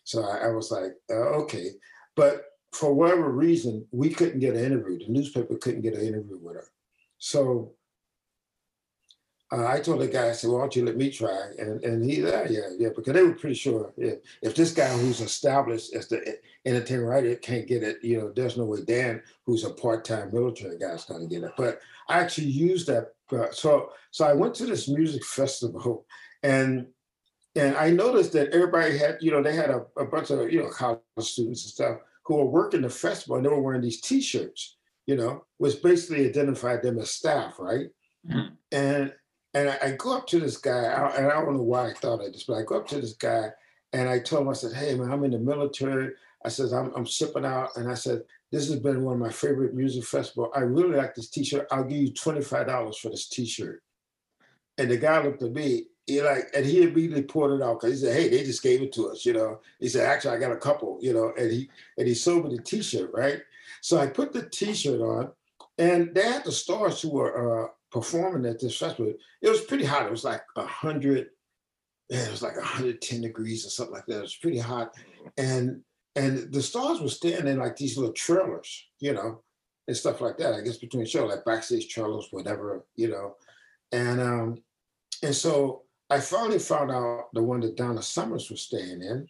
so 0.04 0.24
I, 0.24 0.48
I 0.48 0.48
was 0.48 0.70
like, 0.70 0.92
uh, 1.10 1.42
okay. 1.42 1.70
But 2.16 2.44
for 2.72 2.92
whatever 2.92 3.30
reason, 3.30 3.86
we 3.92 4.10
couldn't 4.10 4.40
get 4.40 4.54
an 4.54 4.64
interview. 4.64 4.98
The 4.98 5.12
newspaper 5.12 5.56
couldn't 5.56 5.80
get 5.80 5.94
an 5.94 6.06
interview 6.06 6.38
with 6.38 6.56
her. 6.56 6.66
So 7.18 7.72
uh, 9.52 9.66
I 9.66 9.80
told 9.80 10.00
the 10.00 10.06
guy, 10.06 10.28
I 10.28 10.32
said, 10.32 10.48
well, 10.48 10.58
why 10.58 10.64
don't 10.64 10.76
you 10.76 10.84
let 10.84 10.96
me 10.96 11.10
try? 11.10 11.50
And 11.58 11.82
and 11.82 12.04
he, 12.04 12.20
yeah, 12.20 12.46
yeah, 12.48 12.68
yeah, 12.78 12.90
because 12.94 13.14
they 13.14 13.22
were 13.22 13.34
pretty 13.34 13.56
sure 13.56 13.92
if, 13.96 14.18
if 14.42 14.54
this 14.54 14.72
guy 14.72 14.88
who's 14.88 15.20
established 15.20 15.92
as 15.94 16.06
the 16.08 16.38
entertainment 16.64 17.08
writer 17.08 17.34
can't 17.36 17.66
get 17.66 17.82
it, 17.82 17.98
you 18.02 18.18
know, 18.18 18.32
there's 18.34 18.56
no 18.56 18.64
way 18.64 18.80
Dan, 18.84 19.22
who's 19.46 19.64
a 19.64 19.70
part-time 19.70 20.30
military 20.32 20.78
guy, 20.78 20.92
is 20.92 21.04
going 21.04 21.28
to 21.28 21.34
get 21.34 21.44
it. 21.44 21.52
But 21.56 21.80
I 22.08 22.20
actually 22.20 22.46
used 22.46 22.86
that. 22.86 23.12
Uh, 23.32 23.50
so 23.50 23.90
so 24.10 24.24
I 24.24 24.34
went 24.34 24.54
to 24.56 24.66
this 24.66 24.88
music 24.88 25.24
festival, 25.24 26.06
and 26.42 26.86
and 27.56 27.76
I 27.76 27.90
noticed 27.90 28.32
that 28.34 28.50
everybody 28.50 28.96
had, 28.96 29.18
you 29.20 29.32
know, 29.32 29.42
they 29.42 29.54
had 29.54 29.70
a, 29.70 29.84
a 29.96 30.04
bunch 30.04 30.30
of, 30.30 30.52
you 30.52 30.62
know, 30.62 30.70
college 30.70 31.00
students 31.18 31.64
and 31.64 31.72
stuff 31.72 31.98
who 32.24 32.36
were 32.36 32.46
working 32.46 32.82
the 32.82 32.90
festival, 32.90 33.36
and 33.36 33.44
they 33.44 33.50
were 33.50 33.60
wearing 33.60 33.80
these 33.80 34.00
T-shirts, 34.00 34.76
you 35.06 35.16
know, 35.16 35.44
which 35.58 35.82
basically 35.82 36.28
identified 36.28 36.82
them 36.82 37.00
as 37.00 37.10
staff, 37.10 37.54
right? 37.58 37.88
Mm-hmm. 38.28 38.54
And 38.70 39.12
and 39.54 39.68
I, 39.68 39.78
I, 39.82 39.90
go 39.92 40.16
up 40.16 40.26
to 40.28 40.40
this 40.40 40.56
guy, 40.56 40.84
and 41.16 41.26
I 41.26 41.40
don't 41.40 41.56
know 41.56 41.62
why 41.62 41.90
I 41.90 41.94
thought 41.94 42.24
of 42.24 42.32
this, 42.32 42.44
but 42.44 42.54
I 42.54 42.62
go 42.62 42.76
up 42.76 42.88
to 42.88 43.00
this 43.00 43.14
guy 43.14 43.50
and 43.92 44.08
I 44.08 44.20
told 44.20 44.42
him, 44.42 44.48
I 44.48 44.52
said, 44.52 44.72
hey, 44.72 44.94
man, 44.94 45.10
I'm 45.10 45.24
in 45.24 45.32
the 45.32 45.38
military. 45.38 46.12
I 46.44 46.48
said, 46.48 46.72
I'm, 46.72 46.92
I'm 46.94 47.04
shipping 47.04 47.44
out. 47.44 47.70
And 47.76 47.90
I 47.90 47.94
said, 47.94 48.22
this 48.52 48.68
has 48.68 48.78
been 48.78 49.02
one 49.02 49.14
of 49.14 49.20
my 49.20 49.30
favorite 49.30 49.74
music 49.74 50.04
festivals. 50.04 50.52
I 50.54 50.60
really 50.60 50.96
like 50.96 51.14
this 51.14 51.28
t-shirt. 51.28 51.66
I'll 51.70 51.84
give 51.84 51.98
you 51.98 52.12
$25 52.12 52.96
for 52.98 53.10
this 53.10 53.28
t-shirt. 53.28 53.82
And 54.78 54.90
the 54.90 54.96
guy 54.96 55.22
looked 55.22 55.42
at 55.42 55.52
me, 55.52 55.86
he 56.06 56.22
like, 56.22 56.44
and 56.54 56.64
he 56.64 56.82
immediately 56.82 57.22
pulled 57.22 57.52
it 57.52 57.62
out 57.62 57.80
because 57.80 58.00
he 58.00 58.06
said, 58.06 58.16
hey, 58.16 58.28
they 58.28 58.44
just 58.44 58.62
gave 58.62 58.80
it 58.82 58.92
to 58.94 59.10
us, 59.10 59.26
you 59.26 59.32
know. 59.32 59.60
He 59.78 59.88
said, 59.88 60.06
actually, 60.06 60.36
I 60.36 60.40
got 60.40 60.52
a 60.52 60.56
couple, 60.56 60.98
you 61.02 61.12
know, 61.12 61.32
and 61.36 61.50
he 61.50 61.70
and 61.98 62.08
he 62.08 62.14
sold 62.14 62.46
me 62.46 62.56
the 62.56 62.62
t-shirt, 62.62 63.10
right? 63.12 63.40
So 63.82 63.98
I 63.98 64.06
put 64.06 64.32
the 64.32 64.48
t-shirt 64.48 65.00
on, 65.00 65.32
and 65.78 66.14
they 66.14 66.22
had 66.22 66.44
the 66.44 66.52
stars 66.52 67.00
who 67.02 67.10
were 67.10 67.64
uh, 67.64 67.68
performing 67.90 68.48
at 68.50 68.60
this 68.60 68.78
festival. 68.78 69.12
It 69.42 69.48
was 69.48 69.62
pretty 69.62 69.84
hot. 69.84 70.06
It 70.06 70.10
was 70.10 70.24
like 70.24 70.42
a 70.56 70.64
hundred, 70.64 71.28
it 72.08 72.30
was 72.30 72.42
like 72.42 72.56
110 72.56 73.20
degrees 73.20 73.66
or 73.66 73.70
something 73.70 73.94
like 73.94 74.06
that. 74.06 74.18
It 74.18 74.22
was 74.22 74.36
pretty 74.36 74.58
hot. 74.58 74.94
And 75.36 75.82
and 76.16 76.52
the 76.52 76.62
stars 76.62 77.00
were 77.00 77.08
standing 77.08 77.46
in 77.46 77.58
like 77.60 77.76
these 77.76 77.96
little 77.96 78.12
trailers, 78.12 78.88
you 78.98 79.12
know, 79.12 79.42
and 79.86 79.96
stuff 79.96 80.20
like 80.20 80.38
that. 80.38 80.54
I 80.54 80.60
guess 80.60 80.76
between 80.76 81.06
shows, 81.06 81.30
like 81.30 81.44
backstage 81.44 81.88
trailers, 81.88 82.28
whatever, 82.30 82.84
you 82.96 83.08
know. 83.08 83.36
And 83.92 84.20
um, 84.20 84.62
and 85.22 85.34
so 85.34 85.82
I 86.08 86.18
finally 86.18 86.58
found 86.58 86.90
out 86.90 87.28
the 87.32 87.42
one 87.42 87.60
that 87.60 87.76
Donna 87.76 88.02
Summers 88.02 88.50
was 88.50 88.62
staying 88.62 89.02
in. 89.02 89.28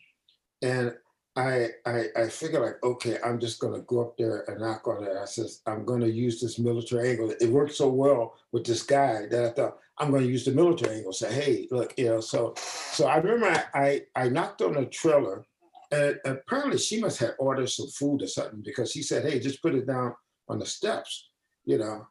And 0.63 0.95
I, 1.37 1.69
I 1.87 2.07
I 2.17 2.29
figured 2.29 2.63
like, 2.63 2.83
okay, 2.83 3.19
I'm 3.25 3.39
just 3.39 3.61
gonna 3.61 3.81
go 3.83 4.01
up 4.01 4.17
there 4.19 4.45
and 4.49 4.61
knock 4.61 4.89
on 4.89 5.05
it. 5.05 5.17
I 5.17 5.25
says, 5.27 5.63
I'm 5.67 5.85
gonna 5.85 6.07
use 6.07 6.41
this 6.41 6.59
military 6.59 7.11
angle. 7.11 7.31
It 7.41 7.49
worked 7.49 7.75
so 7.75 7.89
well 7.89 8.35
with 8.53 8.65
this 8.65 8.83
guy 8.83 9.27
that 9.31 9.45
I 9.45 9.51
thought 9.51 9.79
I'm 9.99 10.11
gonna 10.11 10.27
use 10.27 10.45
the 10.45 10.51
military 10.51 10.97
angle. 10.97 11.13
Say, 11.13 11.33
hey, 11.33 11.69
look, 11.71 11.95
you 11.97 12.07
know, 12.07 12.21
so 12.21 12.55
so 12.57 13.07
I 13.07 13.19
remember 13.19 13.47
I 13.75 14.03
I, 14.17 14.25
I 14.25 14.29
knocked 14.29 14.63
on 14.63 14.77
a 14.77 14.87
trailer 14.87 15.47
and 15.93 16.19
apparently 16.25 16.79
she 16.79 17.01
must 17.01 17.19
have 17.19 17.35
ordered 17.39 17.69
some 17.69 17.89
food 17.89 18.23
or 18.23 18.27
something 18.27 18.63
because 18.63 18.93
he 18.93 19.03
said, 19.03 19.25
hey, 19.25 19.41
just 19.41 19.63
put 19.63 19.75
it 19.75 19.87
down 19.87 20.15
on 20.49 20.59
the 20.59 20.67
steps, 20.67 21.31
you 21.65 21.79
know. 21.79 22.07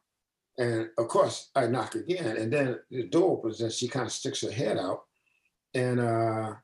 And 0.58 0.90
of 0.98 1.08
course 1.08 1.50
I 1.54 1.66
knock 1.66 1.94
again 1.94 2.36
and 2.36 2.52
then 2.52 2.78
the 2.90 3.04
door 3.04 3.38
opens 3.38 3.60
and 3.60 3.72
she 3.72 3.88
kind 3.88 4.06
of 4.06 4.12
sticks 4.12 4.42
her 4.42 4.50
head 4.50 4.78
out. 4.78 5.04
And 5.74 6.00
uh 6.00 6.54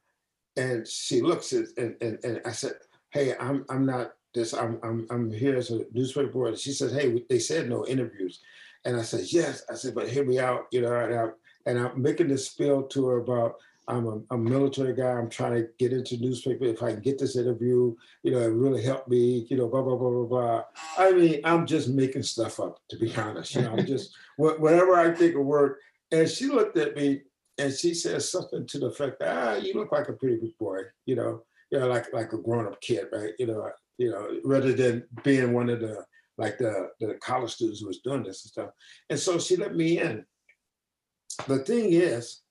and 0.56 0.86
she 0.86 1.20
looks 1.20 1.52
at 1.52 1.66
and, 1.76 1.96
and, 2.00 2.18
and 2.24 2.40
I 2.44 2.52
said, 2.52 2.72
"Hey, 3.10 3.34
I'm 3.38 3.64
I'm 3.68 3.86
not 3.86 4.12
this. 4.34 4.54
I'm 4.54 4.78
I'm 4.82 5.06
I'm 5.10 5.30
here 5.30 5.56
as 5.56 5.70
a 5.70 5.84
newspaper 5.92 6.26
reporter." 6.26 6.56
She 6.56 6.72
says, 6.72 6.92
"Hey, 6.92 7.24
they 7.28 7.38
said 7.38 7.68
no 7.68 7.86
interviews," 7.86 8.40
and 8.84 8.96
I 8.96 9.02
said, 9.02 9.26
"Yes." 9.32 9.64
I 9.70 9.74
said, 9.74 9.94
"But 9.94 10.08
hear 10.08 10.24
me 10.24 10.38
out, 10.38 10.66
you 10.72 10.80
know." 10.80 10.94
And, 10.94 11.14
I, 11.14 11.26
and 11.66 11.78
I'm 11.78 12.00
making 12.00 12.28
this 12.28 12.46
spiel 12.46 12.84
to 12.84 13.06
her 13.06 13.18
about 13.18 13.56
I'm 13.88 14.06
a, 14.06 14.34
a, 14.34 14.38
military 14.38 14.94
guy. 14.94 15.12
I'm 15.12 15.30
trying 15.30 15.54
to 15.54 15.68
get 15.78 15.92
into 15.92 16.16
newspaper. 16.16 16.64
If 16.64 16.82
I 16.82 16.92
can 16.92 17.00
get 17.00 17.18
this 17.18 17.36
interview, 17.36 17.94
you 18.22 18.32
know, 18.32 18.38
it 18.38 18.52
really 18.52 18.82
helped 18.82 19.08
me. 19.08 19.46
You 19.48 19.56
know, 19.56 19.68
blah 19.68 19.82
blah 19.82 19.96
blah 19.96 20.10
blah 20.10 20.24
blah. 20.24 20.64
I 20.98 21.12
mean, 21.12 21.40
I'm 21.44 21.66
just 21.66 21.88
making 21.88 22.24
stuff 22.24 22.58
up 22.58 22.80
to 22.90 22.96
be 22.96 23.14
honest. 23.16 23.54
You 23.54 23.62
know, 23.62 23.72
I'm 23.72 23.86
just 23.86 24.14
whatever 24.36 24.96
I 24.96 25.14
think 25.14 25.36
will 25.36 25.44
work. 25.44 25.80
And 26.10 26.28
she 26.28 26.46
looked 26.46 26.76
at 26.78 26.96
me 26.96 27.22
and 27.58 27.72
she 27.72 27.94
says 27.94 28.30
something 28.30 28.66
to 28.66 28.78
the 28.78 28.86
effect, 28.86 29.22
"Ah, 29.24 29.56
you 29.56 29.74
look 29.74 29.92
like 29.92 30.08
a 30.08 30.12
pretty 30.12 30.54
boy," 30.58 30.80
you 31.06 31.16
know, 31.16 31.42
you 31.70 31.78
know, 31.78 31.88
like 31.88 32.12
like 32.12 32.32
a 32.32 32.38
grown 32.38 32.66
up 32.66 32.80
kid, 32.80 33.06
right? 33.12 33.32
You 33.38 33.46
know, 33.46 33.70
you 33.98 34.10
know, 34.10 34.40
rather 34.44 34.72
than 34.72 35.04
being 35.22 35.52
one 35.52 35.70
of 35.70 35.80
the 35.80 36.04
like 36.38 36.58
the 36.58 36.90
the 37.00 37.14
college 37.14 37.54
students 37.54 37.80
who 37.80 37.86
was 37.86 38.00
doing 38.00 38.22
this 38.22 38.44
and 38.44 38.50
stuff. 38.50 38.70
And 39.10 39.18
so 39.18 39.38
she 39.38 39.56
let 39.56 39.74
me 39.74 39.98
in. 39.98 40.24
The 41.48 41.58
thing 41.58 41.92
is, 41.92 42.42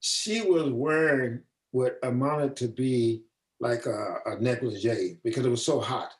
she 0.00 0.42
was 0.42 0.70
wearing 0.70 1.40
what 1.70 1.98
amounted 2.02 2.56
to 2.56 2.68
be 2.68 3.22
like 3.60 3.86
a, 3.86 4.16
a 4.26 4.40
negligee 4.40 5.18
because 5.24 5.44
it 5.44 5.50
was 5.50 5.64
so 5.64 5.80
hot. 5.80 6.12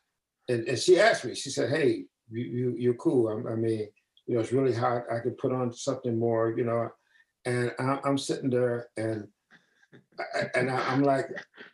And, 0.49 0.67
and 0.69 0.79
she 0.79 0.99
asked 0.99 1.25
me, 1.25 1.35
she 1.35 1.51
said, 1.51 1.71
hey, 1.71 2.05
you, 2.31 2.45
you, 2.45 2.75
you're 2.79 2.95
cool. 2.95 3.29
I, 3.29 3.53
I 3.53 3.57
mean, 3.57 3.89
you 4.27 4.35
know, 4.35 4.41
it's 4.41 4.53
really 4.53 4.75
hot. 4.75 5.05
I 5.11 5.21
could 5.21 5.39
put 5.39 5.53
on 5.53 5.73
something 5.73 6.19
more, 6.19 6.55
you 6.57 6.65
know. 6.65 6.91
And 7.47 7.73
I, 7.79 8.01
I'm 8.05 8.19
sitting 8.19 8.51
there 8.51 8.89
and 8.97 9.29
and 10.55 10.71
I, 10.71 10.93
am 10.93 11.03
like, 11.03 11.29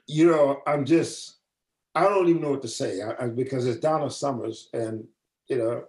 you 0.07 0.31
know, 0.31 0.63
I'm 0.67 0.85
just, 0.85 1.39
I 1.95 2.05
don't 2.05 2.29
even 2.29 2.43
know 2.43 2.51
what 2.51 2.63
to 2.63 2.69
say 2.69 3.01
I, 3.03 3.25
I, 3.25 3.29
because 3.29 3.67
it's 3.67 3.81
Donna 3.81 4.11
Summers, 4.11 4.69
and 4.73 5.05
you 5.49 5.59
know, 5.59 5.85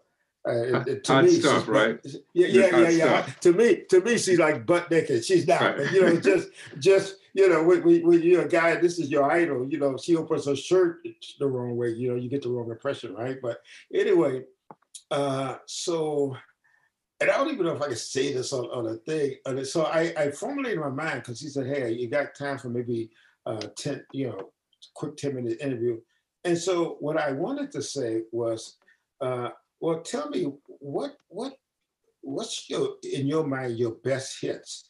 uh, 0.47 0.83
it, 0.85 1.03
to 1.05 1.23
me, 1.23 1.29
stuff, 1.29 1.67
right? 1.67 1.99
Yeah, 2.33 2.47
yeah, 2.47 2.77
yeah, 2.77 2.89
yeah. 2.89 3.25
To 3.41 3.53
me, 3.53 3.83
to 3.89 4.01
me, 4.01 4.17
she's 4.17 4.39
like 4.39 4.65
butt 4.65 4.91
naked. 4.91 5.23
She's 5.23 5.47
not, 5.47 5.77
right. 5.77 5.91
you 5.91 6.01
know, 6.01 6.19
just, 6.19 6.49
just, 6.79 7.15
you 7.33 7.47
know, 7.47 7.63
when, 7.63 7.81
when, 7.81 8.21
you're 8.21 8.45
a 8.45 8.49
guy, 8.49 8.75
this 8.75 8.99
is 8.99 9.09
your 9.09 9.31
idol. 9.31 9.67
You 9.69 9.79
know, 9.79 9.97
she 9.97 10.17
opens 10.17 10.45
her 10.45 10.55
shirt 10.55 11.07
the 11.39 11.47
wrong 11.47 11.77
way. 11.77 11.89
You 11.89 12.09
know, 12.09 12.15
you 12.15 12.29
get 12.29 12.41
the 12.41 12.49
wrong 12.49 12.69
impression, 12.69 13.15
right? 13.15 13.37
But 13.41 13.59
anyway, 13.93 14.43
uh, 15.11 15.57
so 15.65 16.35
and 17.23 17.31
I 17.31 17.37
don't 17.37 17.53
even 17.53 17.65
know 17.65 17.73
if 17.73 17.81
I 17.81 17.87
can 17.87 17.95
say 17.95 18.33
this 18.33 18.51
on, 18.51 18.65
on 18.65 18.85
a 18.87 18.95
thing. 18.95 19.35
And 19.45 19.65
so 19.65 19.85
I, 19.85 20.13
I 20.17 20.31
formulated 20.31 20.79
my 20.79 20.89
mind 20.89 21.21
because 21.21 21.39
he 21.39 21.47
said, 21.47 21.67
hey, 21.67 21.89
you 21.93 22.09
got 22.09 22.35
time 22.35 22.57
for 22.57 22.67
maybe 22.67 23.11
uh 23.45 23.65
10, 23.77 24.05
you 24.11 24.27
know, 24.27 24.51
quick 24.93 25.15
10 25.15 25.35
minute 25.35 25.61
interview. 25.61 26.01
And 26.43 26.57
so 26.57 26.97
what 26.99 27.15
I 27.15 27.31
wanted 27.31 27.71
to 27.71 27.81
say 27.81 28.23
was, 28.33 28.75
uh, 29.21 29.51
well, 29.79 30.01
tell 30.01 30.29
me 30.29 30.51
what 30.67 31.15
what 31.29 31.53
what's 32.19 32.69
your 32.69 32.95
in 33.09 33.25
your 33.25 33.47
mind 33.47 33.77
your 33.77 33.91
best 33.91 34.41
hits? 34.41 34.89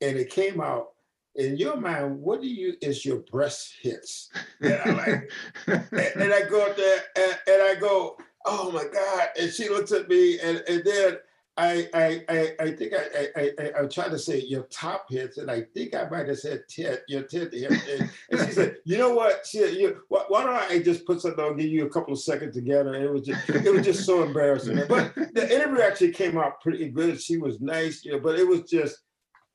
And 0.00 0.16
it 0.16 0.30
came 0.30 0.62
out 0.62 0.86
in 1.34 1.58
your 1.58 1.76
mind, 1.76 2.18
what 2.18 2.40
do 2.40 2.48
you 2.48 2.76
is 2.80 3.04
your 3.04 3.18
breast 3.30 3.74
hits? 3.82 4.30
And 4.62 4.72
I 4.72 4.90
like, 4.90 5.30
and, 5.66 5.86
and, 5.92 6.32
I 6.32 6.48
go 6.48 6.64
up 6.64 6.78
there 6.78 7.00
and, 7.14 7.38
and, 7.46 7.62
I 7.62 7.74
go, 7.74 8.16
oh 8.46 8.72
my 8.72 8.84
God. 8.84 9.28
And 9.38 9.52
she 9.52 9.68
looks 9.68 9.92
at 9.92 10.08
me 10.08 10.40
and, 10.40 10.62
and 10.66 10.82
then 10.82 11.18
I 11.58 11.88
I 11.92 12.24
I, 12.28 12.54
I 12.60 12.70
think 12.70 12.92
I, 12.94 13.28
I 13.36 13.50
I 13.58 13.82
I 13.82 13.86
tried 13.86 14.10
to 14.10 14.18
say 14.18 14.40
your 14.40 14.62
top 14.64 15.06
hits, 15.10 15.38
and 15.38 15.50
I 15.50 15.62
think 15.74 15.92
I 15.92 16.08
might 16.08 16.28
have 16.28 16.38
said 16.38 16.62
tit, 16.68 17.02
your 17.08 17.22
tit 17.22 17.52
hit. 17.52 17.70
And, 17.72 18.10
and 18.30 18.48
she 18.48 18.52
said, 18.52 18.76
"You 18.84 18.96
know 18.96 19.12
what? 19.12 19.44
She, 19.44 19.58
you, 19.58 20.00
why, 20.08 20.24
why, 20.28 20.44
don't 20.44 20.54
I 20.54 20.78
just 20.78 21.04
put 21.04 21.20
something? 21.20 21.44
I'll 21.44 21.54
give 21.54 21.66
you 21.66 21.84
a 21.84 21.90
couple 21.90 22.12
of 22.12 22.20
seconds 22.20 22.54
together." 22.54 22.94
And 22.94 23.04
it 23.04 23.12
was 23.12 23.22
just 23.26 23.48
it 23.50 23.72
was 23.72 23.84
just 23.84 24.06
so 24.06 24.22
embarrassing. 24.26 24.80
But 24.88 25.14
the 25.14 25.52
interview 25.52 25.82
actually 25.82 26.12
came 26.12 26.38
out 26.38 26.60
pretty 26.60 26.88
good. 26.90 27.20
She 27.20 27.38
was 27.38 27.60
nice, 27.60 28.04
you 28.04 28.12
know, 28.12 28.20
but 28.20 28.38
it 28.38 28.46
was 28.46 28.62
just 28.62 28.96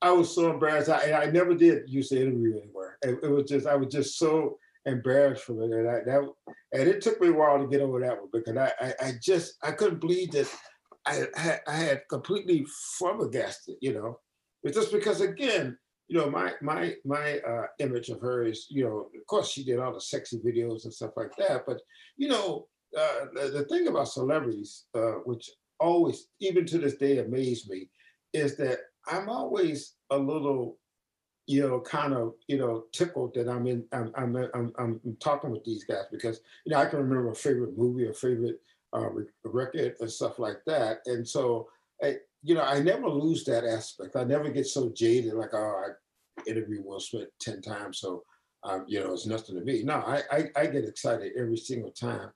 I 0.01 0.11
was 0.11 0.35
so 0.35 0.51
embarrassed. 0.51 0.89
I 0.89 1.13
I 1.13 1.31
never 1.31 1.55
did 1.55 1.83
use 1.87 2.09
the 2.09 2.21
interview 2.21 2.59
anywhere. 2.61 2.97
It, 3.01 3.19
it 3.23 3.29
was 3.29 3.49
just 3.49 3.65
I 3.65 3.75
was 3.75 3.87
just 3.87 4.19
so 4.19 4.57
embarrassed 4.85 5.45
from 5.45 5.61
it, 5.61 5.71
and 5.71 5.89
I, 5.89 6.01
that 6.05 6.29
and 6.73 6.89
it 6.89 7.01
took 7.01 7.21
me 7.21 7.29
a 7.29 7.33
while 7.33 7.59
to 7.59 7.67
get 7.67 7.79
over 7.79 8.01
that 8.01 8.19
one 8.19 8.29
because 8.33 8.57
I 8.57 8.71
I, 8.81 8.93
I 9.07 9.11
just 9.21 9.55
I 9.63 9.71
couldn't 9.71 10.01
believe 10.01 10.31
that 10.31 10.53
I 11.05 11.27
had, 11.35 11.61
I 11.67 11.75
had 11.75 12.01
completely 12.09 12.65
flabbergasted, 12.97 13.75
you 13.81 13.93
know, 13.93 14.19
but 14.63 14.73
just 14.73 14.91
because 14.91 15.21
again, 15.21 15.77
you 16.07 16.17
know, 16.17 16.29
my 16.29 16.53
my 16.61 16.95
my 17.05 17.39
uh, 17.39 17.67
image 17.79 18.09
of 18.09 18.21
her 18.21 18.45
is, 18.45 18.67
you 18.69 18.83
know, 18.83 19.09
of 19.15 19.27
course 19.27 19.49
she 19.49 19.63
did 19.63 19.79
all 19.79 19.93
the 19.93 20.01
sexy 20.01 20.39
videos 20.39 20.83
and 20.83 20.93
stuff 20.93 21.11
like 21.15 21.35
that, 21.37 21.65
but 21.65 21.81
you 22.17 22.27
know, 22.27 22.67
uh, 22.97 23.25
the, 23.33 23.49
the, 23.49 23.65
thing 23.65 23.87
about 23.87 24.07
celebrities, 24.07 24.85
uh, 24.95 25.13
which 25.25 25.49
always, 25.79 26.27
even 26.39 26.65
to 26.65 26.77
this 26.77 26.95
day, 26.95 27.17
amazed 27.19 27.69
me, 27.69 27.89
is 28.33 28.55
that 28.57 28.79
I'm 29.07 29.29
always 29.29 29.95
a 30.11 30.17
little, 30.17 30.77
you 31.47 31.67
know, 31.67 31.81
kind 31.81 32.13
of, 32.13 32.33
you 32.47 32.57
know, 32.57 32.85
tickled 32.93 33.33
that 33.33 33.49
I'm 33.49 33.67
in, 33.67 33.83
I'm, 33.91 34.11
I'm, 34.15 34.35
I'm, 34.53 34.73
I'm 34.77 35.17
talking 35.19 35.51
with 35.51 35.63
these 35.63 35.83
guys 35.83 36.05
because, 36.11 36.41
you 36.65 36.71
know, 36.71 36.79
I 36.79 36.85
can 36.85 36.99
remember 36.99 37.31
a 37.31 37.35
favorite 37.35 37.77
movie, 37.77 38.07
a 38.07 38.13
favorite 38.13 38.59
uh, 38.93 39.09
record 39.43 39.95
and 39.99 40.11
stuff 40.11 40.39
like 40.39 40.61
that. 40.65 40.99
And 41.05 41.27
so, 41.27 41.67
I, 42.01 42.17
you 42.41 42.55
know, 42.55 42.63
I 42.63 42.79
never 42.79 43.09
lose 43.09 43.43
that 43.45 43.63
aspect. 43.63 44.15
I 44.15 44.23
never 44.23 44.49
get 44.49 44.67
so 44.67 44.91
jaded, 44.95 45.33
like, 45.33 45.53
oh, 45.53 45.83
I 45.87 46.41
interviewed 46.49 46.85
Will 46.85 46.99
Smith 46.99 47.29
10 47.39 47.61
times, 47.61 47.99
so, 47.99 48.23
um, 48.63 48.85
you 48.87 48.99
know, 48.99 49.13
it's 49.13 49.25
nothing 49.25 49.55
to 49.55 49.61
me. 49.61 49.83
No, 49.83 49.95
I, 49.95 50.21
I, 50.31 50.49
I 50.55 50.67
get 50.67 50.85
excited 50.85 51.33
every 51.37 51.57
single 51.57 51.91
time 51.91 52.29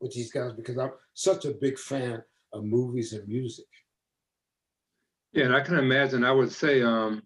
with 0.00 0.12
these 0.12 0.32
guys 0.32 0.52
because 0.52 0.78
I'm 0.78 0.92
such 1.14 1.44
a 1.44 1.52
big 1.52 1.78
fan 1.78 2.22
of 2.52 2.64
movies 2.64 3.12
and 3.12 3.26
music. 3.28 3.66
Yeah, 5.32 5.44
and 5.46 5.54
I 5.54 5.60
can 5.60 5.78
imagine, 5.78 6.24
I 6.24 6.32
would 6.32 6.50
say, 6.50 6.82
um, 6.82 7.22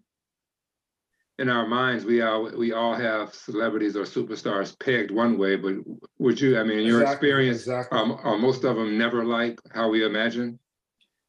in 1.41 1.49
our 1.49 1.67
minds, 1.67 2.05
we 2.05 2.21
all 2.21 2.43
we 2.55 2.71
all 2.71 2.93
have 2.93 3.33
celebrities 3.33 3.95
or 3.95 4.03
superstars 4.03 4.77
pegged 4.79 5.09
one 5.09 5.39
way, 5.39 5.55
but 5.55 5.73
would 6.19 6.39
you? 6.39 6.59
I 6.59 6.63
mean, 6.63 6.79
in 6.79 6.85
your 6.85 7.01
exactly, 7.01 7.29
experience, 7.29 7.57
exactly. 7.61 7.97
Um, 7.97 8.19
are 8.23 8.37
most 8.37 8.63
of 8.63 8.75
them 8.75 8.95
never 8.97 9.25
like 9.25 9.59
how 9.73 9.89
we 9.89 10.05
imagine? 10.05 10.59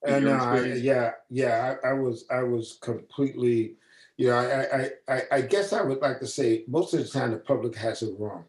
And 0.07 0.29
uh, 0.29 0.63
yeah, 0.77 1.13
yeah, 1.31 1.77
I, 1.83 1.91
I, 1.91 1.93
was 1.95 2.27
I 2.31 2.43
was 2.43 2.79
completely, 2.83 3.77
you 4.19 4.29
know, 4.29 4.37
I, 4.37 4.91
I 5.09 5.23
I 5.33 5.41
guess 5.41 5.73
I 5.73 5.81
would 5.81 6.01
like 6.01 6.21
to 6.21 6.27
say 6.27 6.65
most 6.69 6.93
of 6.93 7.01
the 7.01 7.09
time 7.09 7.31
the 7.31 7.39
public 7.39 7.75
has 7.77 8.03
it 8.03 8.15
wrong, 8.19 8.45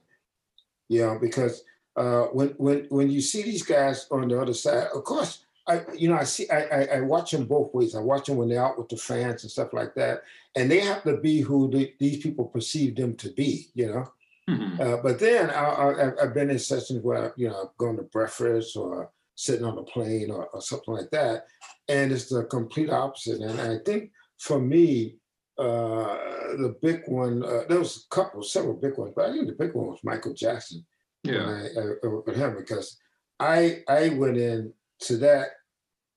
you 0.89 1.01
know, 1.01 1.17
because 1.17 1.63
uh, 1.95 2.23
when 2.33 2.49
when 2.57 2.87
when 2.89 3.09
you 3.09 3.21
see 3.21 3.41
these 3.41 3.63
guys 3.63 4.05
on 4.11 4.27
the 4.27 4.41
other 4.41 4.53
side, 4.53 4.87
of 4.93 5.03
course 5.05 5.45
I, 5.67 5.81
you 5.95 6.09
know, 6.09 6.15
I 6.15 6.25
see, 6.25 6.49
I, 6.49 6.61
I, 6.63 6.83
I, 6.97 7.01
watch 7.01 7.31
them 7.31 7.45
both 7.45 7.73
ways. 7.73 7.95
I 7.95 8.01
watch 8.01 8.25
them 8.25 8.35
when 8.35 8.49
they're 8.49 8.63
out 8.63 8.77
with 8.77 8.89
the 8.89 8.97
fans 8.97 9.43
and 9.43 9.51
stuff 9.51 9.71
like 9.71 9.95
that, 9.95 10.23
and 10.55 10.69
they 10.69 10.81
have 10.81 11.03
to 11.03 11.17
be 11.17 11.39
who 11.39 11.71
the, 11.71 11.93
these 11.99 12.17
people 12.17 12.45
perceive 12.45 12.95
them 12.97 13.15
to 13.15 13.31
be, 13.31 13.69
you 13.73 13.87
know. 13.87 14.05
Mm-hmm. 14.49 14.81
Uh, 14.81 14.97
but 14.97 15.19
then 15.19 15.49
I, 15.49 16.11
have 16.19 16.33
been 16.33 16.49
in 16.49 16.59
sessions 16.59 17.01
where 17.01 17.33
you 17.37 17.47
know 17.47 17.61
I've 17.61 17.77
gone 17.77 17.95
to 17.95 18.03
breakfast 18.03 18.75
or 18.75 19.09
sitting 19.35 19.65
on 19.65 19.77
a 19.77 19.83
plane 19.83 20.29
or, 20.29 20.47
or, 20.47 20.61
something 20.61 20.93
like 20.93 21.09
that, 21.11 21.45
and 21.87 22.11
it's 22.11 22.27
the 22.27 22.43
complete 22.43 22.89
opposite. 22.89 23.39
And 23.39 23.61
I 23.61 23.77
think 23.85 24.11
for 24.39 24.59
me, 24.59 25.15
uh, 25.57 26.17
the 26.57 26.75
big 26.81 27.03
one, 27.07 27.41
uh, 27.43 27.63
there 27.69 27.79
was 27.79 28.05
a 28.05 28.13
couple, 28.13 28.43
several 28.43 28.73
big 28.73 28.97
ones, 28.97 29.13
but 29.15 29.29
I 29.29 29.31
think 29.31 29.47
the 29.47 29.53
big 29.53 29.73
one 29.73 29.87
was 29.87 29.99
Michael 30.03 30.33
Jackson. 30.33 30.85
Yeah, 31.23 31.45
I, 31.45 31.79
I, 31.79 32.07
with 32.07 32.35
him 32.35 32.57
because 32.57 32.97
I 33.39 33.81
I 33.87 34.09
went 34.09 34.35
in 34.35 34.73
to 35.01 35.17
that 35.17 35.49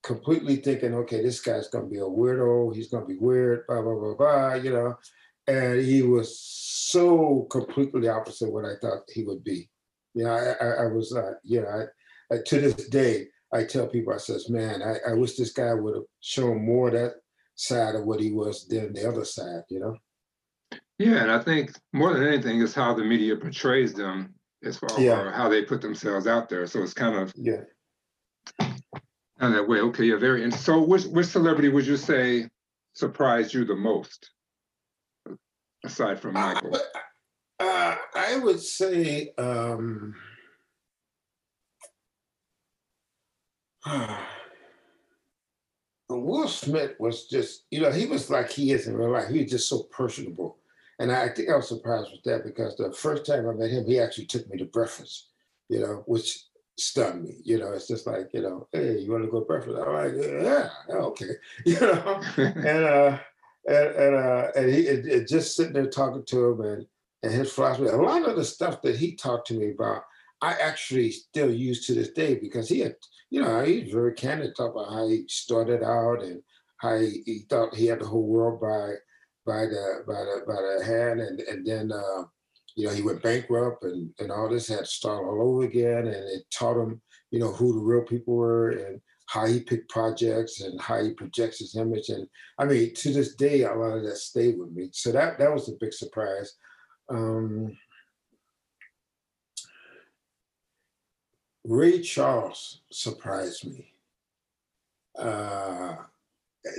completely 0.02 0.56
thinking, 0.56 0.94
okay, 0.94 1.22
this 1.22 1.40
guy's 1.40 1.68
gonna 1.68 1.86
be 1.86 1.98
a 1.98 2.02
weirdo, 2.02 2.74
he's 2.74 2.88
gonna 2.88 3.06
be 3.06 3.18
weird, 3.18 3.66
blah, 3.66 3.82
blah, 3.82 3.94
blah, 3.94 4.14
blah, 4.14 4.54
you 4.54 4.70
know. 4.70 4.94
And 5.48 5.80
he 5.80 6.02
was 6.02 6.40
so 6.40 7.46
completely 7.50 8.08
opposite 8.08 8.52
what 8.52 8.64
I 8.64 8.74
thought 8.80 9.02
he 9.12 9.24
would 9.24 9.42
be. 9.42 9.68
You 10.14 10.24
know, 10.24 10.30
I, 10.30 10.64
I, 10.64 10.68
I 10.84 10.86
was, 10.86 11.14
uh, 11.14 11.32
you 11.42 11.60
know, 11.60 11.68
I, 11.68 12.34
I, 12.34 12.38
to 12.46 12.60
this 12.60 12.88
day, 12.88 13.26
I 13.52 13.64
tell 13.64 13.86
people, 13.86 14.12
I 14.12 14.18
says, 14.18 14.48
man, 14.48 14.82
I, 14.82 15.10
I 15.10 15.14
wish 15.14 15.36
this 15.36 15.52
guy 15.52 15.74
would 15.74 15.94
have 15.94 16.04
shown 16.20 16.64
more 16.64 16.90
that 16.90 17.14
side 17.54 17.94
of 17.94 18.04
what 18.04 18.20
he 18.20 18.32
was 18.32 18.66
than 18.68 18.92
the 18.92 19.08
other 19.08 19.24
side, 19.24 19.62
you 19.68 19.80
know? 19.80 19.96
Yeah, 20.98 21.22
and 21.22 21.30
I 21.30 21.40
think 21.40 21.72
more 21.92 22.12
than 22.14 22.26
anything 22.26 22.60
is 22.60 22.74
how 22.74 22.94
the 22.94 23.04
media 23.04 23.36
portrays 23.36 23.92
them 23.92 24.34
as 24.64 24.78
far 24.78 24.88
yeah. 24.98 25.28
as 25.28 25.34
how 25.34 25.48
they 25.48 25.62
put 25.62 25.80
themselves 25.80 26.26
out 26.26 26.48
there. 26.48 26.66
So 26.66 26.82
it's 26.82 26.94
kind 26.94 27.16
of 27.16 27.32
yeah 27.36 27.62
and 29.40 29.54
that 29.54 29.68
way. 29.68 29.80
Okay, 29.80 30.04
you're 30.04 30.18
very. 30.18 30.44
And 30.44 30.54
so, 30.54 30.82
which 30.82 31.04
which 31.04 31.26
celebrity 31.26 31.68
would 31.68 31.86
you 31.86 31.96
say 31.96 32.48
surprised 32.94 33.54
you 33.54 33.64
the 33.64 33.76
most, 33.76 34.30
aside 35.84 36.20
from 36.20 36.34
Michael? 36.34 36.76
Uh, 36.76 37.64
uh, 37.64 37.96
I 38.14 38.38
would 38.38 38.60
say. 38.60 39.32
Um, 39.38 40.14
Will 46.08 46.48
Smith 46.48 46.94
was 46.98 47.26
just, 47.26 47.64
you 47.70 47.80
know, 47.80 47.90
he 47.90 48.06
was 48.06 48.30
like 48.30 48.50
he 48.50 48.72
is 48.72 48.86
in 48.86 48.96
real 48.96 49.10
life. 49.10 49.28
He 49.28 49.42
was 49.42 49.50
just 49.50 49.68
so 49.68 49.84
personable. 49.84 50.58
And 50.98 51.12
I 51.12 51.28
think 51.28 51.50
I 51.50 51.56
was 51.56 51.68
surprised 51.68 52.10
with 52.10 52.22
that 52.24 52.44
because 52.44 52.76
the 52.76 52.92
first 52.92 53.26
time 53.26 53.48
I 53.48 53.52
met 53.52 53.70
him, 53.70 53.86
he 53.86 54.00
actually 54.00 54.26
took 54.26 54.48
me 54.48 54.56
to 54.58 54.64
breakfast, 54.64 55.30
you 55.68 55.80
know, 55.80 56.04
which 56.06 56.45
stunned 56.78 57.24
me. 57.24 57.36
You 57.44 57.58
know, 57.58 57.72
it's 57.72 57.88
just 57.88 58.06
like, 58.06 58.30
you 58.32 58.42
know, 58.42 58.68
hey, 58.72 58.98
you 58.98 59.10
want 59.10 59.24
to 59.24 59.30
go 59.30 59.40
breakfast? 59.42 59.78
I'm 59.78 59.92
like, 59.92 60.14
yeah, 60.14 60.70
okay. 60.90 61.30
You 61.64 61.80
know, 61.80 62.22
and 62.36 62.84
uh 62.84 63.18
and 63.68 63.88
and 63.88 64.14
uh 64.14 64.48
and 64.56 64.70
he 64.70 64.80
it, 64.82 65.06
it 65.06 65.28
just 65.28 65.56
sitting 65.56 65.72
there 65.72 65.86
talking 65.86 66.24
to 66.24 66.50
him 66.50 66.60
and 66.60 66.86
and 67.22 67.32
his 67.32 67.52
philosophy. 67.52 67.88
A 67.88 67.96
lot 67.96 68.28
of 68.28 68.36
the 68.36 68.44
stuff 68.44 68.82
that 68.82 68.96
he 68.96 69.16
talked 69.16 69.48
to 69.48 69.54
me 69.54 69.70
about, 69.70 70.02
I 70.42 70.52
actually 70.52 71.10
still 71.10 71.50
use 71.50 71.86
to 71.86 71.94
this 71.94 72.10
day 72.10 72.34
because 72.34 72.68
he 72.68 72.80
had, 72.80 72.94
you 73.30 73.42
know, 73.42 73.64
he's 73.64 73.92
very 73.92 74.12
candid 74.12 74.54
talk 74.54 74.72
about 74.72 74.92
how 74.92 75.08
he 75.08 75.24
started 75.28 75.82
out 75.82 76.22
and 76.22 76.42
how 76.78 76.98
he, 76.98 77.22
he 77.24 77.38
thought 77.48 77.74
he 77.74 77.86
had 77.86 78.00
the 78.00 78.06
whole 78.06 78.26
world 78.26 78.60
by 78.60 78.94
by 79.46 79.66
the 79.66 80.04
by 80.06 80.14
the 80.14 80.42
by 80.46 80.54
the 80.54 80.84
hand 80.84 81.20
and 81.20 81.40
and 81.40 81.66
then 81.66 81.90
uh 81.90 82.24
you 82.76 82.86
know, 82.86 82.92
he 82.92 83.02
went 83.02 83.22
bankrupt 83.22 83.82
and, 83.84 84.10
and 84.20 84.30
all 84.30 84.48
this 84.48 84.68
had 84.68 84.80
to 84.80 84.86
start 84.86 85.24
all 85.24 85.42
over 85.42 85.64
again. 85.64 86.06
And 86.06 86.08
it 86.14 86.44
taught 86.52 86.80
him, 86.80 87.00
you 87.30 87.40
know, 87.40 87.50
who 87.50 87.74
the 87.74 87.80
real 87.80 88.02
people 88.02 88.34
were. 88.34 88.70
And 88.70 89.00
how 89.26 89.46
he 89.46 89.60
picked 89.60 89.90
projects 89.90 90.60
and 90.60 90.80
how 90.80 91.02
he 91.02 91.12
projects 91.12 91.58
his 91.58 91.76
image. 91.76 92.08
And 92.08 92.26
I 92.58 92.64
mean, 92.64 92.94
to 92.94 93.12
this 93.12 93.34
day, 93.34 93.62
a 93.62 93.74
lot 93.74 93.96
of 93.96 94.04
that 94.04 94.16
stayed 94.16 94.58
with 94.58 94.70
me. 94.70 94.88
So 94.92 95.12
that 95.12 95.38
that 95.38 95.52
was 95.52 95.68
a 95.68 95.72
big 95.80 95.92
surprise. 95.92 96.54
Um, 97.08 97.76
Ray 101.64 102.00
Charles 102.00 102.82
surprised 102.92 103.66
me. 103.66 103.92
Uh, 105.18 105.96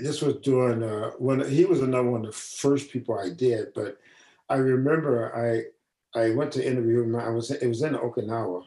this 0.02 0.22
was 0.22 0.36
during 0.36 0.84
uh, 0.84 1.12
when 1.18 1.48
he 1.50 1.66
was 1.66 1.82
another 1.82 2.10
one 2.10 2.26
of 2.26 2.32
the 2.32 2.38
first 2.38 2.92
people 2.92 3.20
I 3.20 3.30
did, 3.30 3.74
but 3.74 3.98
I 4.50 4.56
remember 4.56 5.36
I 5.36 5.66
I 6.18 6.32
went 6.32 6.52
to 6.54 6.66
interview 6.66 7.04
him. 7.04 7.16
I 7.16 7.30
was 7.30 7.52
it 7.52 7.68
was 7.68 7.82
in 7.84 7.94
Okinawa, 7.94 8.64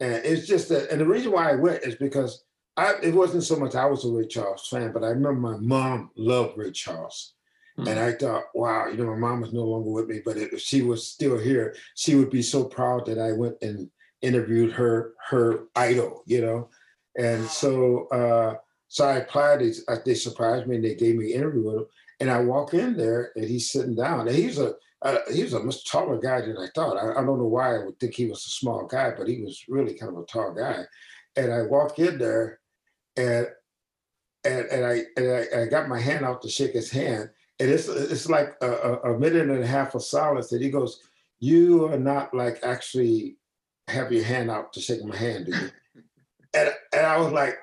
and 0.00 0.14
it's 0.24 0.46
just 0.46 0.68
that. 0.68 0.90
And 0.90 1.00
the 1.00 1.06
reason 1.06 1.32
why 1.32 1.50
I 1.50 1.56
went 1.56 1.82
is 1.82 1.96
because 1.96 2.44
I 2.76 2.94
it 3.02 3.14
wasn't 3.14 3.44
so 3.44 3.56
much 3.56 3.74
I 3.74 3.86
was 3.86 4.04
a 4.04 4.10
Ray 4.10 4.26
Charles 4.26 4.68
fan, 4.68 4.92
but 4.92 5.04
I 5.04 5.08
remember 5.08 5.40
my 5.40 5.56
mom 5.58 6.10
loved 6.16 6.56
Ray 6.56 6.70
Charles. 6.70 7.34
Mm-hmm. 7.78 7.88
And 7.88 8.00
I 8.00 8.12
thought, 8.12 8.44
wow, 8.54 8.86
you 8.86 8.96
know, 8.96 9.06
my 9.14 9.18
mom 9.18 9.42
was 9.42 9.52
no 9.52 9.64
longer 9.64 9.90
with 9.90 10.08
me, 10.08 10.22
but 10.24 10.38
if 10.38 10.60
she 10.60 10.80
was 10.80 11.06
still 11.06 11.36
here, 11.36 11.76
she 11.94 12.14
would 12.14 12.30
be 12.30 12.40
so 12.40 12.64
proud 12.64 13.04
that 13.04 13.18
I 13.18 13.32
went 13.32 13.56
and 13.60 13.90
interviewed 14.22 14.72
her 14.72 15.12
her 15.28 15.64
idol, 15.74 16.22
you 16.26 16.40
know. 16.40 16.68
And 17.18 17.44
so 17.46 18.06
uh, 18.08 18.54
so 18.88 19.06
I 19.06 19.16
applied. 19.16 19.60
They, 19.60 19.72
they 20.04 20.14
surprised 20.14 20.66
me 20.66 20.76
and 20.76 20.84
they 20.84 20.94
gave 20.94 21.16
me 21.16 21.32
an 21.32 21.40
interview 21.40 21.64
with 21.64 21.76
him. 21.76 21.86
And 22.20 22.30
I 22.30 22.40
walk 22.40 22.72
in 22.72 22.96
there 22.96 23.32
and 23.36 23.44
he's 23.44 23.70
sitting 23.70 23.94
down. 23.94 24.26
And 24.26 24.36
he's 24.36 24.58
a 24.58 24.74
uh, 25.02 25.18
he 25.32 25.42
was 25.42 25.52
a 25.52 25.60
much 25.60 25.84
taller 25.84 26.18
guy 26.18 26.40
than 26.40 26.56
I 26.56 26.68
thought. 26.74 26.96
I, 26.96 27.12
I, 27.12 27.24
don't 27.24 27.38
know 27.38 27.46
why 27.46 27.76
I 27.76 27.84
would 27.84 28.00
think 28.00 28.14
he 28.14 28.26
was 28.26 28.44
a 28.46 28.50
small 28.50 28.86
guy, 28.86 29.12
but 29.16 29.28
he 29.28 29.42
was 29.42 29.64
really 29.68 29.94
kind 29.94 30.12
of 30.12 30.22
a 30.22 30.26
tall 30.26 30.52
guy. 30.52 30.84
And 31.36 31.52
I 31.52 31.62
walk 31.62 31.98
in 31.98 32.18
there, 32.18 32.60
and 33.16 33.46
and 34.44 34.66
and 34.66 34.86
I 34.86 35.02
and 35.16 35.32
I, 35.32 35.62
I 35.62 35.66
got 35.66 35.88
my 35.88 36.00
hand 36.00 36.24
out 36.24 36.40
to 36.42 36.48
shake 36.48 36.72
his 36.72 36.90
hand, 36.90 37.28
and 37.60 37.70
it's 37.70 37.88
it's 37.88 38.28
like 38.28 38.54
a, 38.62 38.94
a 39.04 39.18
minute 39.18 39.50
and 39.50 39.62
a 39.62 39.66
half 39.66 39.94
of 39.94 40.02
silence. 40.02 40.50
And 40.52 40.62
he 40.62 40.70
goes, 40.70 41.00
"You 41.40 41.88
are 41.92 41.98
not 41.98 42.32
like 42.32 42.60
actually 42.62 43.36
have 43.88 44.12
your 44.12 44.24
hand 44.24 44.50
out 44.50 44.72
to 44.72 44.80
shake 44.80 45.04
my 45.04 45.16
hand, 45.16 45.46
do 45.46 45.52
you?" 45.52 45.70
and 46.54 46.70
and 46.94 47.06
I 47.06 47.18
was 47.18 47.32
like, 47.32 47.58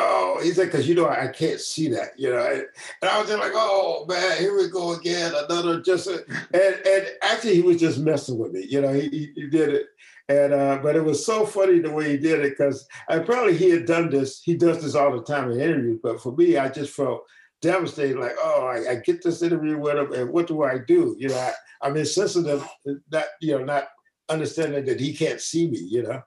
oh, 0.00 0.40
he 0.42 0.50
said, 0.50 0.66
because 0.66 0.88
you 0.88 0.94
know 0.94 1.08
I, 1.08 1.28
can't 1.28 1.60
see 1.60 1.88
that, 1.88 2.10
you 2.16 2.30
know. 2.30 2.44
And, 2.44 2.64
and, 3.02 3.10
I 3.10 3.18
was 3.18 3.28
just 3.28 3.40
like, 3.40 3.52
oh 3.54 4.04
man, 4.08 4.38
here 4.38 4.56
we 4.56 4.68
go 4.68 4.92
again, 4.92 5.32
another 5.34 5.80
just. 5.80 6.06
A, 6.06 6.24
and 6.52 6.86
and 6.86 7.06
actually, 7.22 7.54
he 7.54 7.62
was 7.62 7.78
just 7.78 7.98
messing 7.98 8.38
with 8.38 8.52
me, 8.52 8.66
you 8.68 8.80
know. 8.80 8.92
He, 8.92 9.32
he 9.34 9.46
did 9.48 9.70
it, 9.70 9.86
and 10.28 10.52
uh, 10.52 10.78
but 10.82 10.96
it 10.96 11.04
was 11.04 11.24
so 11.24 11.46
funny 11.46 11.78
the 11.78 11.90
way 11.90 12.10
he 12.10 12.16
did 12.16 12.40
it 12.40 12.50
because 12.50 12.86
apparently 13.08 13.56
he 13.56 13.70
had 13.70 13.86
done 13.86 14.10
this. 14.10 14.42
He 14.42 14.54
does 14.54 14.82
this 14.82 14.94
all 14.94 15.16
the 15.16 15.22
time 15.22 15.50
in 15.50 15.60
interviews, 15.60 16.00
but 16.02 16.20
for 16.20 16.34
me, 16.36 16.56
I 16.56 16.68
just 16.68 16.94
felt 16.94 17.22
devastated. 17.62 18.18
Like, 18.18 18.36
oh, 18.38 18.66
I, 18.66 18.92
I 18.92 18.94
get 18.96 19.22
this 19.22 19.42
interview 19.42 19.78
with 19.78 19.96
him, 19.96 20.12
and 20.12 20.30
what 20.30 20.46
do 20.46 20.62
I 20.62 20.78
do? 20.78 21.14
You 21.18 21.28
know, 21.28 21.38
I, 21.38 21.52
I'm 21.82 21.96
insensitive, 21.96 22.66
that 23.10 23.28
you 23.40 23.58
know, 23.58 23.64
not 23.64 23.88
understanding 24.28 24.84
that 24.84 25.00
he 25.00 25.14
can't 25.14 25.40
see 25.40 25.68
me, 25.70 25.78
you 25.78 26.02
know 26.02 26.22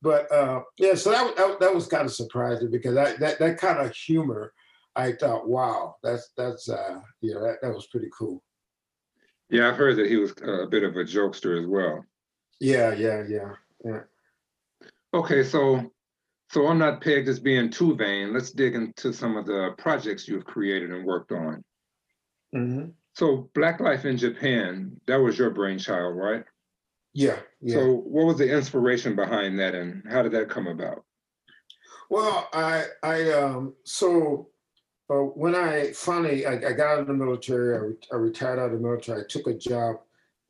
but 0.00 0.30
uh, 0.32 0.62
yeah, 0.78 0.94
so 0.94 1.10
that, 1.10 1.36
that, 1.36 1.60
that 1.60 1.74
was 1.74 1.86
kind 1.86 2.04
of 2.04 2.12
surprising 2.12 2.70
because 2.70 2.96
I, 2.96 3.16
that 3.16 3.38
that 3.38 3.58
kind 3.58 3.78
of 3.78 3.94
humor, 3.94 4.52
I 4.94 5.12
thought, 5.12 5.48
wow, 5.48 5.96
that's 6.02 6.30
that's 6.36 6.68
uh, 6.68 7.00
you 7.20 7.34
know 7.34 7.42
that, 7.42 7.60
that 7.62 7.74
was 7.74 7.86
pretty 7.86 8.08
cool. 8.16 8.42
Yeah, 9.50 9.68
I've 9.68 9.76
heard 9.76 9.96
that 9.96 10.08
he 10.08 10.16
was 10.16 10.32
a 10.42 10.66
bit 10.66 10.84
of 10.84 10.96
a 10.96 11.04
jokester 11.04 11.58
as 11.58 11.66
well. 11.66 12.04
Yeah, 12.60 12.92
yeah, 12.92 13.24
yeah, 13.28 13.52
yeah. 13.84 14.00
Okay, 15.14 15.42
so 15.42 15.90
so 16.50 16.66
I'm 16.66 16.78
not 16.78 17.00
pegged 17.00 17.28
as 17.28 17.40
being 17.40 17.70
too 17.70 17.96
vain. 17.96 18.32
Let's 18.32 18.52
dig 18.52 18.74
into 18.74 19.12
some 19.12 19.36
of 19.36 19.46
the 19.46 19.74
projects 19.78 20.28
you've 20.28 20.44
created 20.44 20.90
and 20.90 21.04
worked 21.04 21.32
on. 21.32 21.64
Mm-hmm. 22.54 22.90
So 23.14 23.50
Black 23.54 23.80
Life 23.80 24.04
in 24.04 24.16
Japan, 24.16 25.00
that 25.06 25.16
was 25.16 25.38
your 25.38 25.50
brainchild, 25.50 26.16
right? 26.16 26.44
Yeah, 27.14 27.38
yeah. 27.60 27.74
So, 27.74 27.94
what 27.94 28.26
was 28.26 28.38
the 28.38 28.52
inspiration 28.54 29.16
behind 29.16 29.58
that, 29.58 29.74
and 29.74 30.02
how 30.08 30.22
did 30.22 30.32
that 30.32 30.48
come 30.48 30.66
about? 30.66 31.04
Well, 32.10 32.48
I, 32.52 32.84
I, 33.02 33.32
um, 33.32 33.74
so 33.84 34.48
uh, 35.10 35.14
when 35.14 35.54
I 35.54 35.92
finally 35.92 36.46
I, 36.46 36.54
I, 36.54 36.72
got 36.72 36.88
out 36.88 37.00
of 37.00 37.06
the 37.06 37.14
military, 37.14 37.74
I, 37.74 37.78
re- 37.80 38.08
I, 38.12 38.16
retired 38.16 38.58
out 38.58 38.66
of 38.66 38.72
the 38.72 38.78
military. 38.78 39.20
I 39.20 39.24
took 39.28 39.46
a 39.46 39.54
job 39.54 39.96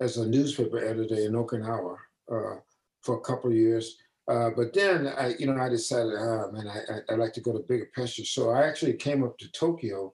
as 0.00 0.18
a 0.18 0.26
newspaper 0.26 0.78
editor 0.78 1.16
in 1.16 1.32
Okinawa 1.32 1.96
uh, 2.30 2.60
for 3.02 3.16
a 3.16 3.20
couple 3.20 3.50
of 3.50 3.56
years. 3.56 3.96
Uh, 4.28 4.50
but 4.54 4.74
then 4.74 5.08
I, 5.08 5.34
you 5.38 5.46
know, 5.46 5.60
I 5.60 5.68
decided, 5.68 6.12
oh, 6.16 6.50
man, 6.52 6.68
I, 6.68 7.12
I, 7.12 7.16
like 7.16 7.32
to 7.34 7.40
go 7.40 7.52
to 7.52 7.60
bigger 7.60 7.90
picture. 7.94 8.24
So 8.24 8.50
I 8.50 8.66
actually 8.66 8.92
came 8.92 9.24
up 9.24 9.38
to 9.38 9.50
Tokyo 9.52 10.12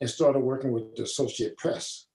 and 0.00 0.10
started 0.10 0.40
working 0.40 0.72
with 0.72 0.96
the 0.96 1.04
Associate 1.04 1.56
Press. 1.56 2.06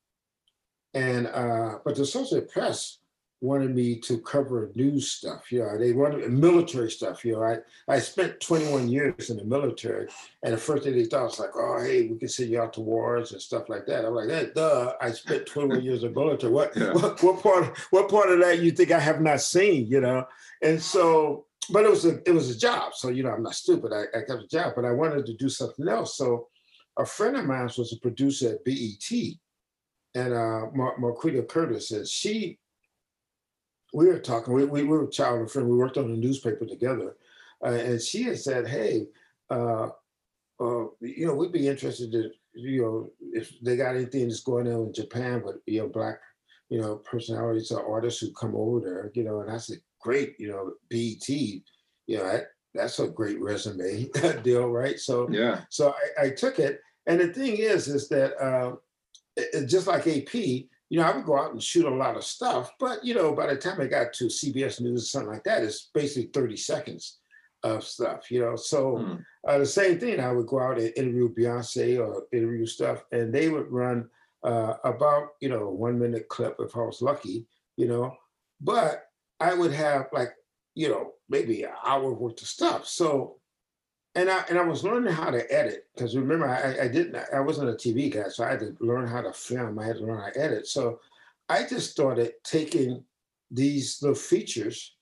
And 0.93 1.28
uh, 1.28 1.78
but 1.86 1.95
the 1.95 2.02
Associate 2.02 2.50
Press 2.50 2.97
wanted 3.41 3.75
me 3.75 3.95
to 3.95 4.19
cover 4.19 4.71
news 4.75 5.12
stuff. 5.12 5.51
You 5.51 5.60
know, 5.60 5.77
they 5.77 5.93
wanted 5.93 6.32
military 6.32 6.91
stuff. 6.91 7.25
You 7.25 7.34
know, 7.34 7.43
I, 7.43 7.58
I 7.88 7.99
spent 7.99 8.39
21 8.39 8.88
years 8.88 9.32
in 9.32 9.38
the 9.38 9.43
military, 9.43 10.08
and 10.43 10.54
the 10.54 10.58
first 10.58 10.84
thing 10.84 10.93
they 10.93 11.06
thought 11.06 11.23
was 11.23 11.39
like, 11.39 11.49
oh, 11.56 11.82
hey, 11.82 12.08
we 12.08 12.19
can 12.19 12.27
send 12.27 12.51
you 12.51 12.62
out 12.62 12.73
to 12.73 12.82
wars 12.82 13.32
and 13.32 13.41
stuff 13.41 13.67
like 13.67 13.88
that. 13.88 14.06
I'm 14.06 14.13
like, 14.13 14.30
hey, 14.30 14.51
duh, 14.56 14.93
I 15.01 15.12
spent 15.12 15.47
21 15.47 15.82
years 15.82 16.04
in 16.04 16.13
the 16.13 16.19
military. 16.19 16.54
What, 16.54 16.77
yeah. 16.77 16.93
what, 16.93 17.21
what 17.23 17.41
part, 17.41 17.77
what 17.89 18.10
part 18.10 18.32
of 18.32 18.39
that 18.41 18.60
you 18.60 18.71
think 18.71 18.91
I 18.91 18.99
have 18.99 19.21
not 19.21 19.41
seen? 19.41 19.88
You 19.88 20.01
know, 20.01 20.27
and 20.62 20.80
so, 20.80 21.45
but 21.71 21.84
it 21.84 21.89
was 21.89 22.06
a, 22.06 22.21
it 22.30 22.34
was 22.34 22.56
a 22.56 22.58
job. 22.58 22.93
So 22.93 23.10
you 23.10 23.23
know, 23.23 23.32
I'm 23.32 23.43
not 23.43 23.56
stupid. 23.56 23.91
I, 23.91 24.17
I 24.17 24.21
got 24.21 24.43
a 24.43 24.47
job, 24.47 24.73
but 24.75 24.86
I 24.86 24.91
wanted 24.91 25.25
to 25.25 25.34
do 25.34 25.49
something 25.49 25.88
else. 25.88 26.15
So, 26.15 26.47
a 26.97 27.06
friend 27.06 27.38
of 27.38 27.45
mine 27.45 27.69
was 27.75 27.93
a 27.93 27.99
producer 27.99 28.49
at 28.49 28.65
BET, 28.65 29.12
and 30.13 30.34
uh, 30.34 30.67
Mar- 30.75 30.99
Marquita 30.99 31.47
Curtis, 31.47 31.89
and 31.89 32.08
she 32.08 32.60
we 33.93 34.08
were 34.08 34.19
talking, 34.19 34.54
we, 34.54 34.65
we, 34.65 34.84
we 34.84 34.89
were 34.89 35.08
child 35.08 35.39
and 35.39 35.51
friend, 35.51 35.67
we 35.67 35.77
worked 35.77 35.97
on 35.97 36.06
a 36.06 36.15
newspaper 36.15 36.65
together. 36.65 37.15
Uh, 37.63 37.69
and 37.69 38.01
she 38.01 38.23
had 38.23 38.39
said, 38.39 38.67
hey, 38.67 39.08
uh, 39.49 39.89
uh, 40.60 40.86
you 41.01 41.25
know, 41.25 41.36
we'd 41.36 41.51
be 41.51 41.67
interested 41.67 42.12
to, 42.12 42.30
you 42.54 42.82
know, 42.82 43.12
if 43.34 43.51
they 43.62 43.75
got 43.75 43.95
anything 43.95 44.27
that's 44.27 44.41
going 44.41 44.67
on 44.67 44.88
in 44.88 44.93
Japan 44.93 45.41
with, 45.43 45.58
you 45.65 45.80
know, 45.80 45.88
black, 45.88 46.19
you 46.69 46.80
know, 46.80 46.95
personalities 46.97 47.71
or 47.71 47.86
artists 47.86 48.21
who 48.21 48.32
come 48.34 48.56
over 48.56 48.80
there, 48.80 49.12
you 49.13 49.23
know, 49.23 49.41
and 49.41 49.51
I 49.51 49.58
said, 49.58 49.80
great, 49.99 50.36
you 50.39 50.49
know, 50.49 50.73
BET, 50.89 51.27
you 51.30 52.17
know, 52.17 52.23
that, 52.23 52.45
that's 52.73 52.99
a 52.99 53.08
great 53.08 53.41
resume 53.41 54.10
deal, 54.43 54.69
right? 54.69 54.99
So, 54.99 55.27
yeah. 55.30 55.62
So 55.69 55.93
I, 56.17 56.25
I 56.25 56.30
took 56.30 56.60
it. 56.60 56.80
And 57.08 57.19
the 57.19 57.27
thing 57.27 57.58
is, 57.58 57.88
is 57.88 58.08
that 58.10 58.41
uh, 58.41 58.75
it, 59.36 59.65
just 59.67 59.88
like 59.88 60.08
AP, 60.08 60.34
you 60.91 60.99
know, 60.99 61.06
I 61.06 61.15
would 61.15 61.23
go 61.23 61.39
out 61.39 61.54
and 61.54 61.63
shoot 61.63 61.86
a 61.86 61.89
lot 61.89 62.17
of 62.17 62.23
stuff, 62.25 62.73
but 62.77 63.06
you 63.06 63.13
know, 63.13 63.34
by 63.34 63.47
the 63.47 63.56
time 63.56 63.80
I 63.80 63.86
got 63.86 64.12
to 64.12 64.25
CBS 64.25 64.82
News 64.82 65.04
or 65.04 65.06
something 65.06 65.32
like 65.32 65.45
that, 65.45 65.63
it's 65.63 65.89
basically 65.93 66.30
30 66.34 66.58
seconds 66.58 67.19
of 67.63 67.86
stuff, 67.86 68.30
you 68.30 68.41
know. 68.41 68.58
So 68.58 68.97
mm. 68.97 69.23
uh, 69.47 69.58
the 69.58 69.65
same 69.65 69.99
thing, 69.99 70.19
I 70.19 70.34
would 70.34 70.47
go 70.47 70.60
out 70.60 70.80
and 70.80 70.91
interview 70.97 71.34
Beyonce 71.34 71.97
or 71.97 72.25
interview 72.34 72.65
stuff, 72.65 73.06
and 73.13 73.34
they 73.34 73.47
would 73.47 73.71
run 73.71 74.10
uh, 74.43 74.73
about, 74.84 75.30
you 75.39 75.47
know, 75.47 75.69
one 75.69 75.97
minute 75.97 76.27
clip 76.27 76.58
if 76.60 76.75
I 76.75 76.82
was 76.82 77.01
lucky, 77.01 77.47
you 77.77 77.88
know. 77.88 78.13
But 78.60 79.06
I 79.39 79.54
would 79.54 79.71
have 79.71 80.08
like, 80.12 80.34
you 80.75 80.89
know, 80.89 81.13
maybe 81.30 81.63
an 81.63 81.71
hour 81.86 82.12
worth 82.12 82.41
of 82.41 82.49
stuff. 82.49 82.86
So 82.86 83.38
and 84.15 84.30
I 84.30 84.43
and 84.50 84.58
I 84.60 84.63
was 84.63 84.84
learning 84.84 85.13
how 85.13 85.30
to 85.30 85.52
edit 85.54 85.88
because 85.95 86.15
remember 86.15 86.47
I, 86.47 86.86
I 86.86 86.88
didn't 86.88 87.17
I 87.34 87.39
wasn't 87.39 87.69
a 87.69 87.74
TV 87.74 88.12
guy, 88.12 88.30
so 88.30 88.43
I 88.43 88.52
had 88.52 88.60
to 88.60 88.76
learn 88.80 89.08
how 89.08 89.21
to 89.21 89.32
film. 89.32 89.80
I 89.80 89.86
had 89.86 89.97
to 89.97 90.06
learn 90.06 90.19
how 90.19 90.30
to 90.30 90.39
edit. 90.39 90.67
So 90.67 91.00
I 91.50 91.63
just 91.63 91.91
started 91.91 92.34
taking 92.43 93.04
these 93.50 94.02
little 94.02 94.15
features 94.15 94.95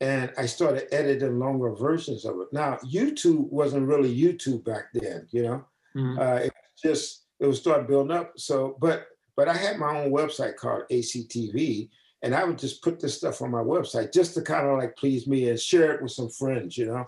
and 0.00 0.32
I 0.38 0.46
started 0.46 0.92
editing 0.92 1.38
longer 1.38 1.74
versions 1.74 2.24
of 2.24 2.40
it. 2.40 2.48
Now 2.52 2.78
YouTube 2.84 3.48
wasn't 3.50 3.88
really 3.88 4.14
YouTube 4.14 4.64
back 4.64 4.86
then, 4.92 5.26
you 5.30 5.42
know. 5.42 5.64
Mm-hmm. 5.96 6.18
Uh, 6.18 6.36
it 6.46 6.52
just 6.82 7.24
it 7.40 7.46
was 7.46 7.58
start 7.58 7.88
building 7.88 8.16
up. 8.16 8.32
So, 8.36 8.76
but 8.80 9.06
but 9.36 9.48
I 9.48 9.54
had 9.54 9.78
my 9.78 10.00
own 10.00 10.12
website 10.12 10.56
called 10.56 10.82
ACTV, 10.90 11.88
and 12.22 12.34
I 12.34 12.44
would 12.44 12.58
just 12.58 12.82
put 12.82 13.00
this 13.00 13.16
stuff 13.16 13.40
on 13.40 13.50
my 13.50 13.62
website 13.62 14.12
just 14.12 14.34
to 14.34 14.42
kind 14.42 14.66
of 14.66 14.78
like 14.78 14.96
please 14.96 15.26
me 15.26 15.48
and 15.48 15.58
share 15.58 15.94
it 15.94 16.02
with 16.02 16.12
some 16.12 16.28
friends, 16.28 16.76
you 16.76 16.86
know. 16.86 17.04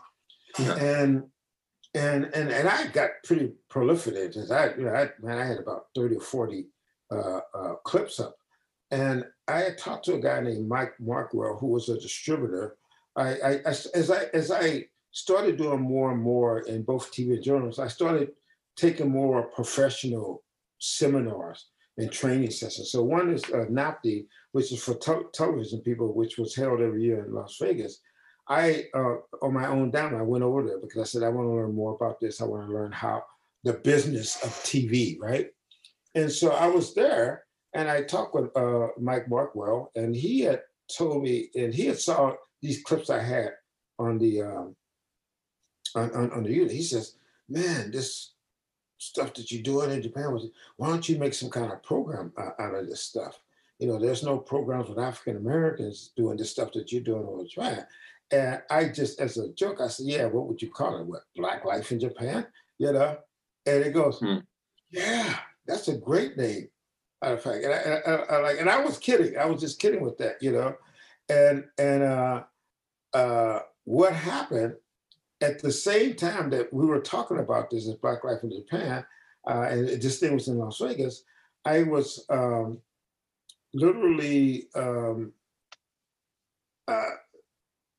Yeah. 0.59 0.75
And 0.77 1.25
and 1.95 2.25
and 2.35 2.51
and 2.51 2.69
I 2.69 2.87
got 2.89 3.11
pretty 3.25 3.53
prolific 3.69 4.15
because 4.15 4.51
I 4.51 4.75
you 4.75 4.85
know 4.85 4.95
I 4.95 5.11
man 5.21 5.39
I 5.39 5.47
had 5.47 5.59
about 5.59 5.87
thirty 5.95 6.17
or 6.17 6.21
forty 6.21 6.67
uh, 7.11 7.41
uh, 7.55 7.75
clips 7.85 8.19
up, 8.19 8.37
and 8.91 9.25
I 9.49 9.61
had 9.61 9.79
talked 9.79 10.07
to 10.07 10.15
a 10.15 10.21
guy 10.21 10.41
named 10.41 10.69
Mike 10.69 10.95
Markwell 11.01 11.59
who 11.61 11.69
was 11.69 11.89
a 11.89 12.01
distributor. 12.01 12.77
I, 13.15 13.35
I, 13.35 13.51
as 13.67 14.11
I 14.11 14.25
as 14.33 14.51
I 14.51 14.87
started 15.11 15.59
doing 15.59 15.81
more 15.81 16.13
and 16.13 16.23
more 16.23 16.61
in 16.61 16.83
both 16.83 17.13
TV 17.13 17.35
and 17.35 17.43
journals, 17.43 17.79
I 17.79 17.89
started 17.89 18.31
taking 18.77 19.11
more 19.11 19.43
professional 19.49 20.43
seminars 20.79 21.67
and 21.99 22.11
training 22.11 22.51
sessions. 22.51 22.91
So 22.91 23.03
one 23.03 23.31
is 23.31 23.45
uh, 23.45 23.67
NATPE, 23.71 24.27
which 24.53 24.73
is 24.73 24.83
for 24.83 24.95
television 25.35 25.81
people, 25.81 26.15
which 26.15 26.39
was 26.39 26.57
held 26.57 26.81
every 26.81 27.03
year 27.03 27.25
in 27.27 27.35
Las 27.35 27.59
Vegas. 27.61 28.01
I, 28.49 28.87
uh, 28.95 29.17
on 29.41 29.55
my 29.55 29.67
own 29.67 29.91
dime, 29.91 30.17
I 30.17 30.23
went 30.23 30.45
over 30.45 30.63
there 30.63 30.79
because 30.79 31.01
I 31.01 31.05
said, 31.05 31.23
I 31.23 31.29
want 31.29 31.47
to 31.47 31.53
learn 31.53 31.75
more 31.75 31.95
about 31.95 32.21
this. 32.21 32.41
I 32.41 32.45
want 32.45 32.69
to 32.69 32.75
learn 32.75 32.93
how 32.93 33.25
the 33.65 33.75
business 33.75 34.43
of 34.43 34.51
TV, 34.65 35.17
right? 35.21 35.51
And 36.15 36.31
so 36.31 36.51
I 36.51 36.67
was 36.67 36.95
there 36.95 37.45
and 37.75 37.89
I 37.89 38.03
talked 38.03 38.35
with 38.35 38.55
uh, 38.57 38.89
Mike 38.99 39.27
Markwell, 39.29 39.89
and 39.97 40.15
he 40.15 40.41
had 40.41 40.63
told 40.95 41.23
me, 41.23 41.49
and 41.55 41.73
he 41.73 41.87
had 41.87 41.99
saw 41.99 42.35
these 42.61 42.83
clips 42.83 43.11
I 43.11 43.23
had 43.23 43.53
on 43.99 44.19
the 44.19 44.43
um, 44.43 44.77
on, 45.95 46.11
on, 46.13 46.31
on 46.33 46.43
the 46.43 46.53
unit. 46.53 46.73
He 46.73 46.83
says, 46.83 47.17
"Man, 47.49 47.91
this 47.91 48.35
stuff 48.99 49.35
that 49.35 49.51
you're 49.51 49.63
doing 49.63 49.91
in 49.91 50.03
Japan 50.03 50.33
was, 50.33 50.47
why 50.77 50.89
don't 50.89 51.09
you 51.09 51.19
make 51.19 51.35
some 51.35 51.51
kind 51.51 51.73
of 51.73 51.83
program 51.83 52.33
out 52.39 52.75
of 52.75 52.87
this 52.87 53.03
stuff? 53.03 53.41
You 53.79 53.89
know, 53.89 53.99
there's 53.99 54.23
no 54.23 54.39
programs 54.39 54.89
with 54.89 54.99
African 54.99 55.39
Americans 55.39 56.13
doing 56.15 56.37
this 56.37 56.51
stuff 56.51 56.73
that 56.73 56.93
you're 56.93 57.01
doing 57.03 57.25
over 57.25 57.45
Japan." 57.45 57.87
And 58.33 58.63
I 58.71 58.89
just, 58.89 59.21
as 59.21 59.37
a 59.37 59.53
joke, 59.53 59.81
I 59.81 59.89
said, 59.89 60.07
"Yeah, 60.07 60.25
what 60.25 60.49
would 60.49 60.63
you 60.63 60.71
call 60.71 60.99
it? 60.99 61.07
What 61.07 61.23
Black 61.37 61.65
Life 61.65 61.93
in 61.93 62.01
Japan?" 62.01 62.47
You 62.79 62.93
know, 62.93 63.19
and 63.67 63.85
it 63.85 63.93
goes, 63.93 64.19
hmm. 64.19 64.39
"Yeah, 64.91 65.37
that's 65.67 65.89
a 65.89 65.99
great 65.99 66.37
name." 66.37 66.69
Matter 67.23 67.35
of 67.35 67.43
fact, 67.43 67.65
and 67.65 67.73
I, 67.73 67.77
and 67.77 68.03
I, 68.07 68.35
I, 68.35 68.39
like, 68.41 68.61
and 68.61 68.71
I 68.71 68.81
was 68.81 68.99
kidding. 68.99 69.37
I 69.37 69.45
was 69.45 69.61
just 69.61 69.79
kidding 69.79 70.01
with 70.01 70.19
that, 70.19 70.37
you 70.41 70.51
know. 70.51 70.75
And 71.29 71.65
and 71.79 72.03
uh, 72.03 72.43
uh, 73.13 73.61
what 73.85 74.15
happened 74.15 74.77
at 75.43 75.61
the 75.61 75.71
same 75.71 76.15
time 76.15 76.51
that 76.51 76.73
we 76.73 76.87
were 76.87 77.01
talking 77.01 77.39
about 77.39 77.71
this 77.71 77.87
as 77.87 77.95
Black 77.97 78.25
Life 78.25 78.43
in 78.43 78.51
Japan, 78.51 79.05
uh, 79.47 79.67
and 79.69 79.89
this 80.01 80.19
thing 80.19 80.35
was 80.35 80.49
in 80.49 80.59
Las 80.59 80.79
Vegas, 80.81 81.23
I 81.65 81.83
was 81.83 82.25
um, 82.31 82.81
literally 83.75 84.69
um, 84.75 85.33
uh, 86.89 87.11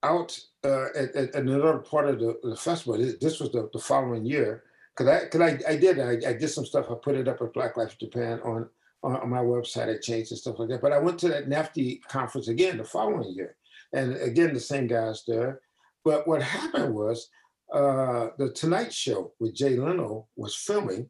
out 0.04 0.38
uh, 0.64 0.88
at, 0.96 1.16
at, 1.16 1.36
another 1.36 1.78
part 1.80 2.08
of 2.08 2.20
the, 2.20 2.40
the 2.44 2.56
festival. 2.56 2.98
This 2.98 3.40
was 3.40 3.52
the, 3.52 3.70
the 3.74 3.80
following 3.80 4.26
year 4.26 4.64
because 4.96 5.28
I, 5.34 5.44
I, 5.44 5.60
I 5.70 5.78
did 5.78 6.00
I, 6.00 6.30
I, 6.30 6.34
did 6.34 6.50
some 6.50 6.66
stuff. 6.66 6.88
I 6.90 6.96
put 6.96 7.16
it 7.16 7.28
up 7.28 7.42
at 7.42 7.54
Black 7.54 7.78
Life 7.78 7.98
Japan 7.98 8.40
on 8.44 8.70
on 9.04 9.30
my 9.30 9.40
website. 9.40 9.94
I 9.94 9.98
changed 9.98 10.32
and 10.32 10.40
stuff 10.40 10.60
like 10.60 10.70
that. 10.70 10.82
But 10.82 10.94
I 10.94 11.00
went 11.00 11.20
to 11.20 11.30
that 11.30 11.50
NATPE 11.50 12.04
conference 12.08 12.48
again 12.48 12.78
the 12.78 12.84
following 12.84 13.34
year, 13.34 13.56
and 13.94 14.16
again 14.18 14.54
the 14.54 14.60
same 14.60 14.88
guys 14.88 15.24
there. 15.28 15.62
But 16.04 16.28
what 16.28 16.42
happened 16.42 16.94
was 16.94 17.30
uh, 17.74 18.30
the 18.38 18.52
Tonight 18.52 18.94
Show 18.94 19.34
with 19.40 19.56
Jay 19.56 19.78
Leno 19.78 20.28
was 20.36 20.56
filming 20.56 21.10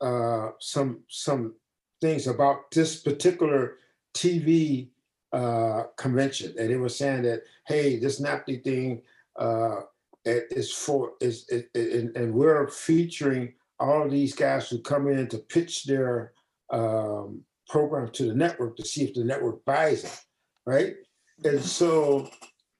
uh, 0.00 0.50
some 0.60 1.00
some 1.08 1.54
things 2.00 2.26
about 2.26 2.70
this 2.70 3.00
particular 3.00 3.78
TV 4.14 4.88
uh, 5.32 5.84
convention, 5.96 6.54
and 6.58 6.70
they 6.70 6.76
were 6.76 6.88
saying 6.88 7.22
that 7.22 7.42
hey, 7.66 7.98
this 7.98 8.20
NATPE 8.20 8.62
thing 8.64 9.02
uh, 9.38 9.80
is 10.24 10.72
for 10.72 11.12
is, 11.20 11.50
and 11.74 12.34
we're 12.34 12.68
featuring 12.68 13.54
all 13.78 14.08
these 14.08 14.34
guys 14.34 14.68
who 14.68 14.80
come 14.80 15.08
in 15.08 15.28
to 15.28 15.38
pitch 15.38 15.84
their 15.84 16.32
um, 16.70 17.42
program 17.68 18.10
to 18.12 18.26
the 18.26 18.34
network 18.34 18.76
to 18.76 18.84
see 18.84 19.04
if 19.04 19.14
the 19.14 19.24
network 19.24 19.64
buys 19.64 20.04
it, 20.04 20.20
right? 20.64 20.94
And 21.44 21.60
so, 21.60 22.30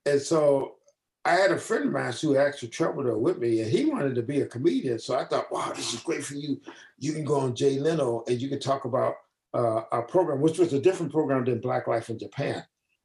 and 0.07 0.21
so 0.21 0.77
I 1.25 1.33
had 1.33 1.51
a 1.51 1.59
friend 1.59 1.87
of 1.87 1.93
mine 1.93 2.13
who 2.13 2.37
actually 2.37 2.69
traveled 2.69 3.07
there 3.07 3.19
with 3.19 3.39
me, 3.39 3.61
and 3.61 3.71
he 3.71 3.85
wanted 3.85 4.15
to 4.15 4.23
be 4.23 4.41
a 4.41 4.47
comedian. 4.47 4.99
So 4.99 5.19
I 5.19 5.25
thought, 5.25 5.51
wow, 5.53 5.73
this 5.75 5.93
is 5.93 6.01
great 6.01 6.25
for 6.25 6.35
you. 6.35 6.61
You 6.99 7.13
can 7.13 7.25
go 7.25 7.41
on 7.41 7.55
Jay 7.55 7.79
Leno 7.79 8.25
and 8.29 8.41
you 8.41 8.49
can 8.49 8.61
talk 8.61 8.85
about 8.85 9.17
uh, 9.55 9.83
our 9.93 10.03
program, 10.03 10.41
which 10.41 10.59
was 10.59 10.73
a 10.73 10.81
different 10.81 11.13
program 11.13 11.45
than 11.45 11.61
Black 11.61 11.87
Life 11.87 12.11
in 12.11 12.19
Japan, 12.19 12.63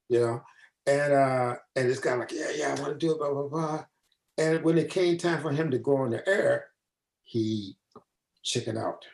you 0.10 0.20
know. 0.20 0.42
And 0.88 1.14
uh, 1.14 1.56
and 1.76 1.90
this 1.90 2.00
guy 2.00 2.16
like, 2.16 2.32
yeah, 2.32 2.52
yeah, 2.56 2.76
I 2.76 2.82
want 2.82 3.00
to 3.00 3.06
do 3.06 3.12
it, 3.12 3.18
blah 3.20 3.34
blah 3.34 3.48
blah. 3.48 3.86
And 4.38 4.64
when 4.64 4.78
it 4.78 4.90
came 4.90 5.18
time 5.18 5.42
for 5.42 5.52
him 5.52 5.70
to 5.72 5.78
go 5.78 5.98
on 5.98 6.12
the 6.12 6.28
air, 6.28 6.66
he 7.24 7.78
chickened 8.44 8.78
out. 8.78 9.06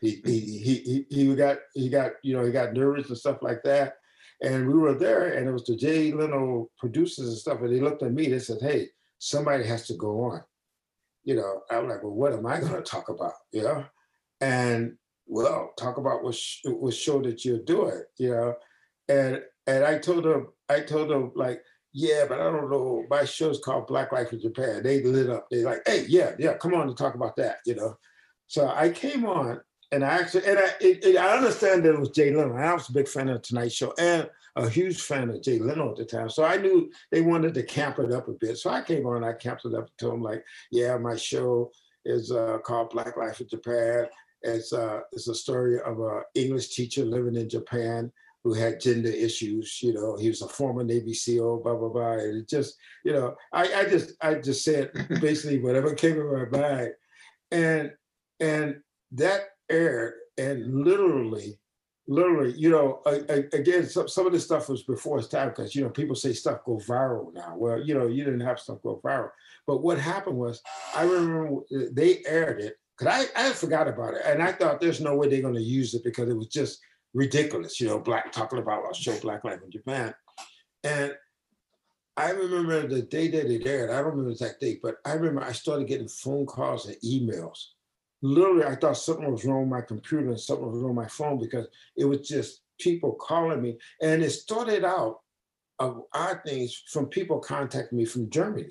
He, 0.00 0.20
he, 0.24 0.40
he, 0.40 1.06
he 1.08 1.34
got 1.34 1.58
he 1.74 1.88
got 1.88 2.12
you 2.22 2.36
know 2.36 2.44
he 2.44 2.52
got 2.52 2.72
nervous 2.72 3.08
and 3.08 3.18
stuff 3.18 3.38
like 3.42 3.62
that. 3.64 3.94
And 4.42 4.68
we 4.68 4.74
were 4.74 4.94
there 4.94 5.34
and 5.34 5.48
it 5.48 5.52
was 5.52 5.64
the 5.64 5.76
jay 5.76 6.12
leno 6.12 6.70
producers 6.78 7.28
and 7.28 7.36
stuff 7.36 7.60
and 7.60 7.72
they 7.72 7.80
looked 7.80 8.04
at 8.04 8.12
me 8.12 8.28
they 8.28 8.38
said 8.38 8.58
hey 8.60 8.88
somebody 9.18 9.64
has 9.64 9.86
to 9.88 9.94
go 9.94 10.24
on. 10.24 10.42
You 11.24 11.36
know 11.36 11.62
i'm 11.70 11.88
like 11.88 12.02
well 12.02 12.14
what 12.14 12.32
am 12.32 12.46
i 12.46 12.60
going 12.60 12.72
to 12.72 12.82
talk 12.82 13.08
about? 13.08 13.34
You 13.52 13.62
know? 13.62 13.84
And 14.40 14.96
well 15.28 15.72
talk 15.78 15.98
about 15.98 16.22
what 16.22 16.34
sh- 16.34 16.60
what 16.64 16.94
show 16.94 17.20
that 17.20 17.44
you're 17.44 17.58
doing 17.60 18.02
you 18.18 18.30
know 18.30 18.54
and 19.08 19.42
and 19.66 19.84
i 19.84 19.98
told 19.98 20.24
them 20.24 20.48
i 20.68 20.80
told 20.80 21.08
them 21.08 21.30
like 21.34 21.62
yeah 21.92 22.24
but 22.28 22.40
i 22.40 22.44
don't 22.44 22.70
know 22.70 23.04
my 23.10 23.24
show's 23.24 23.60
called 23.60 23.86
black 23.86 24.12
life 24.12 24.32
in 24.32 24.40
japan 24.40 24.82
they 24.82 25.02
lit 25.02 25.30
up 25.30 25.48
they 25.50 25.62
like 25.62 25.82
hey 25.86 26.04
yeah 26.08 26.32
yeah 26.38 26.54
come 26.54 26.74
on 26.74 26.86
to 26.86 26.94
talk 26.94 27.14
about 27.14 27.36
that 27.36 27.58
you 27.66 27.74
know 27.74 27.96
so 28.46 28.68
i 28.68 28.88
came 28.88 29.26
on 29.26 29.60
and 29.90 30.04
I 30.04 30.08
actually, 30.08 30.46
and 30.46 30.58
I, 30.58 30.66
it, 30.80 31.04
it, 31.04 31.16
I 31.16 31.36
understand 31.36 31.84
that 31.84 31.94
it 31.94 32.00
was 32.00 32.10
Jay 32.10 32.30
Leno. 32.30 32.54
I 32.54 32.74
was 32.74 32.88
a 32.88 32.92
big 32.92 33.08
fan 33.08 33.28
of 33.28 33.40
Tonight 33.42 33.72
Show 33.72 33.94
and 33.98 34.28
a 34.56 34.68
huge 34.68 35.00
fan 35.00 35.30
of 35.30 35.42
Jay 35.42 35.58
Leno 35.58 35.90
at 35.90 35.96
the 35.96 36.04
time. 36.04 36.28
So 36.28 36.44
I 36.44 36.58
knew 36.58 36.90
they 37.10 37.22
wanted 37.22 37.54
to 37.54 37.62
camp 37.62 37.98
it 37.98 38.12
up 38.12 38.28
a 38.28 38.32
bit. 38.32 38.58
So 38.58 38.70
I 38.70 38.82
came 38.82 39.06
on, 39.06 39.16
and 39.16 39.24
I 39.24 39.32
camped 39.32 39.64
it 39.64 39.74
up 39.74 39.88
to 39.98 40.06
them 40.08 40.22
like, 40.22 40.44
yeah, 40.70 40.98
my 40.98 41.16
show 41.16 41.70
is 42.04 42.30
uh, 42.30 42.58
called 42.58 42.90
Black 42.90 43.16
Life 43.16 43.40
in 43.40 43.48
Japan. 43.48 44.06
It's, 44.42 44.72
uh, 44.72 45.00
it's 45.12 45.28
a 45.28 45.34
story 45.34 45.80
of 45.80 46.00
an 46.00 46.22
English 46.34 46.74
teacher 46.74 47.04
living 47.04 47.36
in 47.36 47.48
Japan 47.48 48.12
who 48.44 48.54
had 48.54 48.80
gender 48.80 49.10
issues. 49.10 49.80
You 49.82 49.94
know, 49.94 50.16
he 50.16 50.28
was 50.28 50.42
a 50.42 50.48
former 50.48 50.84
Navy 50.84 51.14
SEAL, 51.14 51.58
blah 51.62 51.74
blah 51.74 51.88
blah. 51.88 52.12
And 52.12 52.42
it 52.42 52.48
just, 52.48 52.76
you 53.04 53.12
know, 53.12 53.34
I, 53.52 53.74
I 53.74 53.84
just 53.84 54.12
I 54.22 54.34
just 54.34 54.64
said 54.64 54.90
basically 55.20 55.58
whatever 55.58 55.94
came 55.94 56.18
in 56.18 56.32
my 56.32 56.58
mind, 56.58 56.92
and 57.50 57.92
and 58.40 58.76
that 59.12 59.48
aired 59.70 60.14
and 60.38 60.84
literally 60.84 61.58
literally 62.06 62.54
you 62.56 62.70
know 62.70 63.02
again 63.52 63.86
some, 63.86 64.08
some 64.08 64.26
of 64.26 64.32
this 64.32 64.44
stuff 64.44 64.68
was 64.68 64.82
before 64.84 65.18
its 65.18 65.28
time 65.28 65.48
because 65.48 65.74
you 65.74 65.82
know 65.82 65.90
people 65.90 66.14
say 66.16 66.32
stuff 66.32 66.64
go 66.64 66.78
viral 66.78 67.34
now 67.34 67.54
well 67.54 67.78
you 67.78 67.92
know 67.92 68.06
you 68.06 68.24
didn't 68.24 68.40
have 68.40 68.58
stuff 68.58 68.78
go 68.82 68.98
viral 69.04 69.28
but 69.66 69.82
what 69.82 69.98
happened 69.98 70.36
was 70.36 70.62
i 70.96 71.02
remember 71.02 71.60
they 71.92 72.22
aired 72.24 72.62
it 72.62 72.76
because 72.98 73.28
I, 73.36 73.48
I 73.48 73.52
forgot 73.52 73.88
about 73.88 74.14
it 74.14 74.22
and 74.24 74.42
i 74.42 74.52
thought 74.52 74.80
there's 74.80 75.00
no 75.00 75.14
way 75.14 75.28
they're 75.28 75.42
going 75.42 75.54
to 75.54 75.62
use 75.62 75.94
it 75.94 76.04
because 76.04 76.28
it 76.28 76.36
was 76.36 76.48
just 76.48 76.80
ridiculous 77.14 77.80
you 77.80 77.86
know 77.86 77.98
black 77.98 78.32
talking 78.32 78.58
about 78.58 78.84
our 78.84 78.94
show 78.94 79.18
black 79.20 79.44
life 79.44 79.60
in 79.64 79.70
japan 79.70 80.14
and 80.84 81.14
I 82.16 82.30
remember 82.30 82.84
the 82.88 83.02
day 83.02 83.28
that 83.28 83.48
it 83.48 83.64
aired. 83.64 83.90
I 83.90 83.98
don't 83.98 84.06
remember 84.06 84.24
the 84.24 84.32
exact 84.32 84.60
date, 84.60 84.80
but 84.82 84.96
I 85.04 85.12
remember 85.12 85.40
I 85.40 85.52
started 85.52 85.86
getting 85.86 86.08
phone 86.08 86.46
calls 86.46 86.86
and 86.86 86.96
emails 87.04 87.58
literally 88.22 88.64
I 88.64 88.74
thought 88.74 88.96
something 88.96 89.30
was 89.30 89.44
wrong 89.44 89.62
with 89.62 89.70
my 89.70 89.80
computer 89.80 90.28
and 90.28 90.40
something 90.40 90.66
was 90.66 90.80
wrong 90.80 90.94
with 90.96 91.04
my 91.04 91.08
phone 91.08 91.38
because 91.38 91.66
it 91.96 92.04
was 92.04 92.26
just 92.26 92.62
people 92.80 93.12
calling 93.12 93.62
me. 93.62 93.78
And 94.02 94.22
it 94.22 94.30
started 94.30 94.84
out 94.84 95.20
of 95.78 96.02
odd 96.12 96.40
things 96.44 96.82
from 96.90 97.06
people 97.06 97.38
contacting 97.38 97.98
me 97.98 98.04
from 98.04 98.30
Germany. 98.30 98.70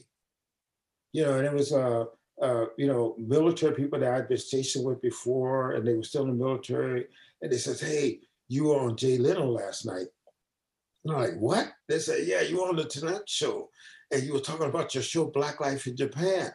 You 1.14 1.24
know, 1.24 1.38
and 1.38 1.48
it 1.48 1.54
was 1.54 1.72
uh, 1.72 2.06
uh, 2.42 2.66
you 2.78 2.88
know, 2.88 3.16
military 3.18 3.74
people 3.74 4.00
that 4.00 4.14
I'd 4.14 4.30
been 4.30 4.38
stationed 4.38 4.86
with 4.86 5.02
before, 5.02 5.72
and 5.72 5.88
they 5.88 5.94
were 5.94 6.04
still 6.04 6.24
in 6.24 6.30
the 6.30 6.46
military. 6.46 7.08
And 7.42 7.52
they 7.52 7.58
said, 7.58 7.80
Hey, 7.80 8.20
you 8.48 8.66
were 8.66 8.80
on 8.80 8.96
Jay 8.96 9.18
Leno 9.18 9.46
last 9.46 9.86
night. 9.86 10.08
And 11.04 11.14
I'm 11.14 11.22
like, 11.22 11.38
what? 11.40 11.72
They 11.88 12.00
said, 12.00 12.28
Yeah, 12.28 12.42
you 12.42 12.62
were 12.62 12.70
on 12.70 12.76
the 12.76 12.86
Tonight 12.86 13.28
Show. 13.28 13.70
And 14.12 14.24
you 14.24 14.34
were 14.34 14.40
talking 14.40 14.68
about 14.68 14.94
your 14.94 15.04
show, 15.04 15.26
Black 15.26 15.60
Life 15.60 15.88
in 15.88 15.98
Japan. 15.98 16.52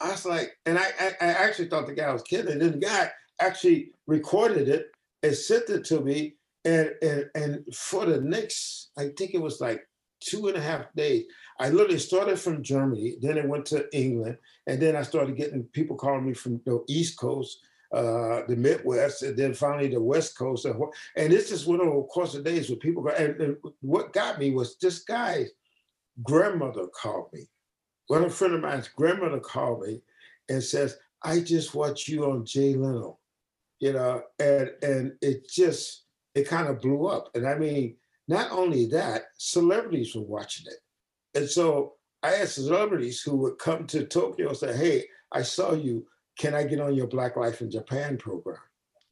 I 0.00 0.10
was 0.10 0.24
like, 0.24 0.56
and 0.64 0.78
I, 0.78 0.86
I, 0.98 1.06
I 1.20 1.26
actually 1.26 1.68
thought 1.68 1.86
the 1.86 1.94
guy 1.94 2.10
was 2.12 2.22
kidding. 2.22 2.52
And 2.52 2.60
then 2.60 2.72
the 2.72 2.86
guy 2.86 3.10
actually 3.40 3.90
recorded 4.06 4.68
it 4.68 4.90
and 5.22 5.34
sent 5.34 5.68
it 5.68 5.84
to 5.86 6.00
me. 6.00 6.36
And, 6.64 6.92
and, 7.02 7.30
and 7.34 7.74
for 7.74 8.06
the 8.06 8.20
next, 8.20 8.90
I 8.96 9.08
think 9.16 9.34
it 9.34 9.40
was 9.40 9.60
like 9.60 9.86
two 10.26 10.48
and 10.48 10.56
a 10.56 10.60
half 10.60 10.92
days, 10.94 11.24
I 11.58 11.70
literally 11.70 11.98
started 11.98 12.38
from 12.38 12.62
Germany, 12.62 13.16
then 13.20 13.38
I 13.38 13.46
went 13.46 13.66
to 13.66 13.88
England, 13.96 14.38
and 14.66 14.80
then 14.80 14.96
I 14.96 15.02
started 15.02 15.36
getting 15.36 15.64
people 15.64 15.96
calling 15.96 16.26
me 16.26 16.34
from 16.34 16.60
the 16.66 16.84
East 16.88 17.18
Coast, 17.18 17.60
uh, 17.92 18.42
the 18.48 18.56
Midwest, 18.56 19.22
and 19.22 19.36
then 19.36 19.54
finally 19.54 19.88
the 19.88 20.00
West 20.00 20.36
Coast. 20.36 20.64
And, 20.64 20.80
and 21.16 21.32
this 21.32 21.48
just 21.50 21.66
went 21.66 21.80
over 21.80 21.96
the 21.96 22.02
course 22.08 22.34
of 22.34 22.44
days 22.44 22.68
with 22.68 22.80
people. 22.80 23.08
And, 23.08 23.40
and 23.40 23.56
what 23.80 24.12
got 24.12 24.38
me 24.38 24.50
was 24.50 24.76
this 24.76 25.00
guy's 25.00 25.50
grandmother 26.22 26.86
called 26.88 27.28
me 27.32 27.48
one 28.08 28.24
a 28.24 28.30
friend 28.30 28.54
of 28.54 28.60
mine's 28.60 28.88
grandmother 28.88 29.40
called 29.40 29.86
me 29.86 30.00
and 30.48 30.62
says, 30.62 30.98
I 31.22 31.40
just 31.40 31.74
watched 31.74 32.08
you 32.08 32.30
on 32.30 32.44
Jay 32.44 32.74
Leno, 32.74 33.18
you 33.80 33.92
know, 33.92 34.22
and 34.38 34.70
and 34.82 35.12
it 35.20 35.48
just 35.48 36.04
it 36.34 36.46
kind 36.46 36.68
of 36.68 36.80
blew 36.80 37.06
up. 37.06 37.30
And 37.34 37.46
I 37.46 37.56
mean, 37.56 37.96
not 38.28 38.50
only 38.50 38.86
that, 38.86 39.24
celebrities 39.36 40.14
were 40.14 40.22
watching 40.22 40.66
it. 40.66 41.38
And 41.38 41.48
so 41.48 41.94
I 42.22 42.30
had 42.30 42.48
celebrities 42.48 43.22
who 43.22 43.36
would 43.36 43.58
come 43.58 43.86
to 43.88 44.04
Tokyo 44.04 44.48
and 44.48 44.56
say, 44.56 44.76
Hey, 44.76 45.04
I 45.32 45.42
saw 45.42 45.74
you. 45.74 46.06
Can 46.38 46.54
I 46.54 46.64
get 46.64 46.80
on 46.80 46.94
your 46.94 47.06
Black 47.06 47.36
Life 47.36 47.60
in 47.62 47.70
Japan 47.70 48.18
program? 48.18 48.58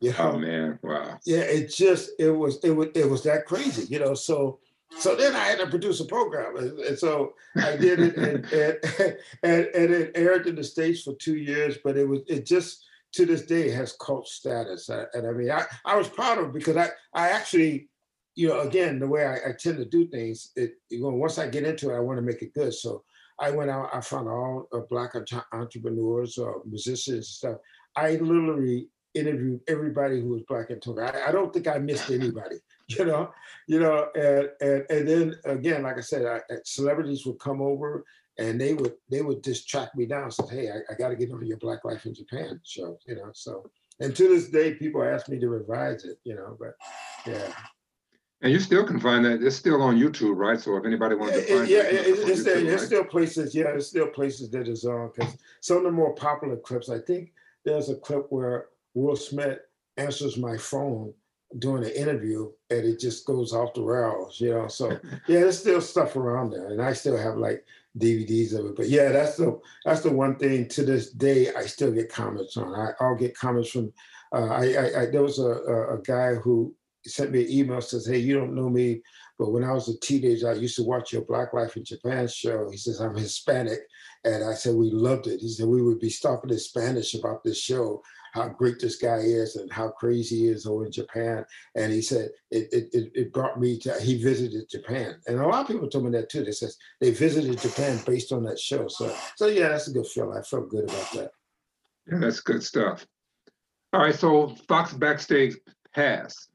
You 0.01 0.15
oh, 0.19 0.23
know? 0.23 0.33
Oh 0.33 0.39
man, 0.39 0.79
wow. 0.83 1.19
Yeah, 1.25 1.39
it 1.39 1.73
just 1.73 2.11
it 2.19 2.31
was 2.31 2.59
it 2.62 2.71
was 2.71 2.89
it 2.95 3.09
was 3.09 3.23
that 3.23 3.47
crazy, 3.47 3.87
you 3.87 3.99
know. 3.99 4.15
So 4.15 4.59
So 4.99 5.17
then 5.17 5.35
I 5.35 5.45
had 5.45 5.59
to 5.61 5.67
produce 5.67 6.01
a 6.01 6.05
program. 6.05 6.57
And, 6.57 6.79
and 6.79 6.99
so 6.99 7.35
I 7.57 7.77
did 7.77 8.01
it 8.01 8.17
and, 8.17 8.45
and, 8.53 9.19
and, 9.43 9.67
and, 9.75 9.95
it 9.95 10.12
aired 10.15 10.47
in 10.47 10.55
the 10.55 10.65
States 10.65 11.03
for 11.03 11.15
two 11.15 11.37
years, 11.37 11.79
but 11.83 11.97
it 11.97 12.09
was, 12.09 12.21
it 12.27 12.47
just, 12.47 12.85
to 13.12 13.27
this 13.27 13.43
day 13.43 13.71
has 13.71 13.97
cult 14.01 14.29
status. 14.29 14.89
And 14.89 15.27
I 15.27 15.31
mean, 15.33 15.51
I, 15.51 15.65
I 15.85 15.97
was 15.97 16.09
proud 16.09 16.39
of 16.39 16.47
it 16.47 16.53
because 16.53 16.77
I, 16.77 16.89
I 17.12 17.31
actually, 17.31 17.89
you 18.35 18.49
know, 18.49 18.61
again, 18.61 18.99
the 18.99 19.07
way 19.07 19.26
I, 19.26 19.35
I 19.35 19.53
tend 19.59 19.78
to 19.78 19.85
do 19.85 20.07
things, 20.09 20.51
it, 20.57 20.74
you 20.91 21.03
know, 21.03 21.11
once 21.11 21.39
I 21.39 21.49
get 21.49 21.64
into 21.64 21.91
it, 21.91 21.97
I 21.97 22.01
want 22.01 22.18
to 22.18 22.22
make 22.22 22.43
it 22.43 22.55
good. 22.55 22.74
So 22.74 23.05
I 23.39 23.51
went 23.51 23.70
out, 23.70 23.91
I 23.93 24.01
found 24.01 24.28
all 24.28 24.68
uh, 24.72 24.80
black 24.91 25.14
entrepreneurs 25.53 26.39
or 26.39 26.57
uh, 26.57 26.61
musicians 26.66 27.14
and 27.14 27.24
stuff. 27.24 27.57
I 27.97 28.12
literally 28.16 28.89
interviewed 29.14 29.61
everybody 29.68 30.20
who 30.20 30.28
was 30.30 30.43
black 30.49 30.70
in 30.70 30.80
Tonga. 30.80 31.14
I, 31.14 31.28
I, 31.28 31.32
don't 31.32 31.53
think 31.53 31.68
I 31.68 31.78
missed 31.78 32.11
anybody, 32.11 32.57
you 32.89 33.05
know, 33.05 33.30
you 33.68 33.78
know, 33.80 34.09
and 34.14 34.51
and, 34.61 34.87
and 34.91 35.09
then 35.09 35.35
again, 35.45 35.82
like 35.82 35.99
I 35.99 36.01
said, 36.01 36.26
I, 36.26 36.41
celebrities 36.64 37.24
would 37.24 37.39
come 37.39 37.61
over 37.62 38.05
and 38.39 38.61
they 38.61 38.74
would 38.74 38.95
they 39.11 39.22
would 39.22 39.43
just 39.45 39.68
track 39.68 39.95
me 39.95 40.07
down. 40.07 40.30
Say, 40.30 40.45
hey, 40.51 40.70
I, 40.70 40.93
I 40.93 40.97
got 40.97 41.09
to 41.09 41.16
get 41.16 41.30
on 41.30 41.47
your 41.47 41.59
Black 41.59 41.85
Life 41.85 42.07
in 42.07 42.14
Japan 42.14 42.61
show, 42.64 42.99
you 43.07 43.16
know. 43.16 43.30
So, 43.32 43.70
and 44.01 44.14
to 44.16 44.28
this 44.28 44.49
day, 44.49 44.74
people 44.74 45.05
ask 45.05 45.28
me 45.28 45.39
to 45.39 45.49
revise 45.49 46.05
it, 46.05 46.18
you 46.24 46.35
know. 46.35 46.57
But 46.59 46.74
yeah, 47.26 47.53
and 48.45 48.53
you 48.53 48.61
still 48.61 48.85
can 48.85 49.01
find 49.01 49.25
that. 49.25 49.43
It's 49.43 49.57
still 49.57 49.81
on 49.81 49.99
YouTube, 49.99 50.37
right? 50.37 50.61
So 50.61 50.77
if 50.77 50.85
anybody 50.85 51.15
wants 51.15 51.35
to 51.35 51.43
find 51.43 51.67
yeah, 51.67 51.79
it, 51.79 52.07
it's, 52.07 52.21
it's, 52.29 52.45
there, 52.45 52.61
there's 52.63 52.85
still 52.85 53.03
places. 53.03 53.55
Yeah, 53.55 53.65
there's 53.65 53.89
still 53.89 54.07
places 54.07 54.51
that 54.51 54.69
is 54.69 54.85
on 54.85 55.11
because 55.17 55.35
some 55.63 55.79
of 55.79 55.85
the 55.85 55.91
more 55.91 56.15
popular 56.15 56.57
clips. 56.57 56.91
I 56.91 56.99
think 56.99 57.33
there's 57.65 57.89
a 57.89 57.97
clip 57.97 58.27
where 58.29 58.67
Will 58.93 59.17
Smith 59.17 59.61
answers 59.97 60.37
my 60.37 60.59
phone 60.59 61.15
during 61.59 61.85
an 61.85 61.93
interview, 61.93 62.53
and 62.69 62.85
it 62.85 63.01
just 63.01 63.25
goes 63.25 63.55
off 63.55 63.73
the 63.73 63.81
rails. 63.81 64.39
You 64.39 64.51
know, 64.51 64.69
so 64.69 64.91
yeah, 65.27 65.41
there's 65.41 65.59
still 65.59 65.81
stuff 65.81 66.15
around 66.15 66.51
there, 66.51 66.69
and 66.69 66.83
I 66.83 66.93
still 66.93 67.17
have 67.17 67.39
like 67.39 67.65
DVDs 67.99 68.53
of 68.53 68.67
it. 68.67 68.77
But 68.77 68.91
yeah, 68.91 69.11
that's 69.11 69.39
the 69.39 69.59
that's 69.87 70.03
the 70.03 70.13
one 70.13 70.37
thing 70.37 70.69
to 70.69 70.85
this 70.85 71.13
day 71.13 71.55
I 71.55 71.63
still 71.63 71.93
get 71.93 72.13
comments 72.13 72.59
on. 72.59 72.75
I, 72.75 73.09
will 73.09 73.17
get 73.17 73.39
comments 73.39 73.71
from. 73.71 73.91
Uh, 74.35 74.49
I, 74.49 74.65
I, 74.75 75.01
I, 75.01 75.07
there 75.07 75.23
was 75.23 75.39
a, 75.39 75.49
a 75.95 76.03
guy 76.05 76.35
who 76.35 76.75
sent 77.07 77.33
me 77.33 77.45
an 77.45 77.51
email 77.51 77.81
says, 77.81 78.07
"Hey, 78.07 78.19
you 78.19 78.35
don't 78.35 78.55
know 78.55 78.69
me, 78.69 79.03
but 79.39 79.51
when 79.51 79.65
I 79.65 79.73
was 79.73 79.89
a 79.89 79.99
teenager, 80.01 80.51
I 80.51 80.55
used 80.55 80.77
to 80.77 80.85
watch 80.85 81.13
your 81.13 81.23
Black 81.23 81.53
Life 81.53 81.77
in 81.77 81.85
Japan 81.85 82.29
show." 82.29 82.71
He 82.71 82.77
says, 82.77 83.01
"I'm 83.01 83.17
Hispanic," 83.17 83.81
and 84.25 84.45
I 84.45 84.55
said, 84.55 84.75
"We 84.75 84.91
loved 84.91 85.27
it." 85.27 85.41
He 85.41 85.49
said, 85.49 85.67
"We 85.67 85.83
would 85.83 86.01
be 86.01 86.11
stopping 86.11 86.51
in 86.51 86.59
Spanish 86.59 87.15
about 87.15 87.43
this 87.45 87.59
show." 87.59 88.03
How 88.33 88.49
great 88.49 88.81
this 88.81 88.97
guy 88.97 89.19
is 89.19 89.55
and 89.55 89.73
how 89.73 89.91
crazy 89.91 90.39
he 90.39 90.49
is 90.49 90.67
over 90.67 90.87
in 90.87 90.91
Japan. 90.91 91.45
And 91.77 91.93
he 91.93 92.03
said 92.03 92.31
it, 92.51 92.67
it, 92.73 93.13
it 93.15 93.33
brought 93.33 93.61
me 93.61 93.79
to, 93.79 93.95
he 94.01 94.21
visited 94.21 94.69
Japan. 94.69 95.21
And 95.29 95.39
a 95.39 95.47
lot 95.47 95.61
of 95.61 95.69
people 95.69 95.89
told 95.89 96.07
me 96.07 96.11
that 96.19 96.31
too. 96.31 96.43
They 96.43 96.51
says 96.51 96.77
they 97.01 97.13
visited 97.13 97.61
Japan 97.61 98.01
based 98.05 98.33
on 98.33 98.43
that 98.43 98.59
show. 98.59 98.89
So, 98.89 99.15
so 99.37 99.47
yeah, 99.47 99.69
that's 99.69 99.87
a 99.87 99.93
good 99.93 100.09
feeling. 100.09 100.37
I 100.37 100.43
felt 100.43 100.69
good 100.69 100.83
about 100.83 101.13
that. 101.13 101.31
Yeah, 102.11 102.19
that's 102.19 102.41
good 102.41 102.65
stuff. 102.65 103.07
All 103.93 104.01
right, 104.01 104.15
so 104.17 104.49
Fox 104.67 104.93
Backstage 104.93 105.55
Pass. 105.95 106.49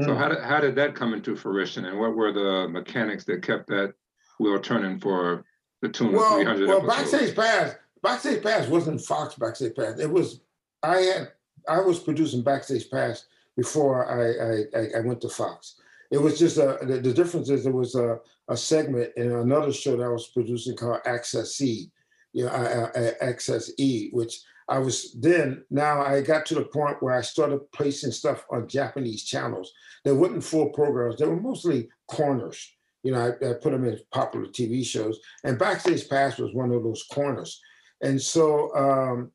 So 0.00 0.12
hmm. 0.12 0.18
how 0.18 0.28
did 0.28 0.42
how 0.42 0.60
did 0.60 0.74
that 0.76 0.94
come 0.94 1.12
into 1.12 1.34
fruition, 1.34 1.86
and 1.86 1.98
what 1.98 2.14
were 2.14 2.32
the 2.32 2.68
mechanics 2.68 3.24
that 3.24 3.42
kept 3.42 3.66
that 3.68 3.94
wheel 4.38 4.60
turning 4.60 4.98
for 4.98 5.44
the 5.82 5.88
tune 5.88 6.12
well, 6.12 6.34
of 6.34 6.42
300 6.42 6.68
well, 6.68 6.90
episodes? 6.90 7.10
Backstage 7.12 7.36
Pass, 7.36 7.74
Backstage 8.02 8.42
Pass 8.42 8.68
wasn't 8.68 9.00
Fox 9.00 9.34
Backstage 9.34 9.74
Pass. 9.74 9.98
It 9.98 10.10
was 10.10 10.40
I 10.82 10.96
had 10.98 11.32
I 11.68 11.80
was 11.80 11.98
producing 11.98 12.42
Backstage 12.42 12.88
Pass 12.90 13.26
before 13.56 14.06
I 14.06 14.78
I, 14.78 14.98
I 14.98 15.00
went 15.00 15.20
to 15.22 15.28
Fox. 15.28 15.80
It 16.10 16.18
was 16.18 16.38
just 16.38 16.58
a 16.58 16.78
the, 16.82 16.98
the 16.98 17.12
difference 17.12 17.50
is 17.50 17.64
there 17.64 17.72
was 17.72 17.96
a, 17.96 18.20
a 18.48 18.56
segment 18.56 19.12
in 19.16 19.32
another 19.32 19.72
show 19.72 19.96
that 19.96 20.04
I 20.04 20.08
was 20.08 20.28
producing 20.28 20.76
called 20.76 21.00
Access 21.06 21.60
E, 21.60 21.90
you 22.32 22.44
know, 22.44 22.50
I, 22.50 22.98
I, 22.98 23.12
Access 23.20 23.72
E, 23.78 24.10
which 24.12 24.40
I 24.68 24.78
was 24.78 25.14
then, 25.18 25.64
now 25.70 26.02
I 26.02 26.20
got 26.20 26.44
to 26.46 26.54
the 26.54 26.64
point 26.64 27.02
where 27.02 27.14
I 27.14 27.22
started 27.22 27.60
placing 27.72 28.12
stuff 28.12 28.44
on 28.50 28.68
Japanese 28.68 29.24
channels. 29.24 29.72
They 30.04 30.12
weren't 30.12 30.44
full 30.44 30.70
programs, 30.70 31.16
they 31.16 31.26
were 31.26 31.40
mostly 31.40 31.88
corners. 32.06 32.74
You 33.02 33.12
know, 33.12 33.20
I, 33.20 33.50
I 33.50 33.54
put 33.54 33.72
them 33.72 33.84
in 33.84 33.98
popular 34.12 34.46
TV 34.46 34.84
shows, 34.84 35.18
and 35.44 35.58
Backstage 35.58 36.08
Pass 36.08 36.38
was 36.38 36.52
one 36.52 36.72
of 36.72 36.82
those 36.82 37.04
corners. 37.10 37.60
And 38.02 38.20
so, 38.20 38.74
um, 38.76 39.32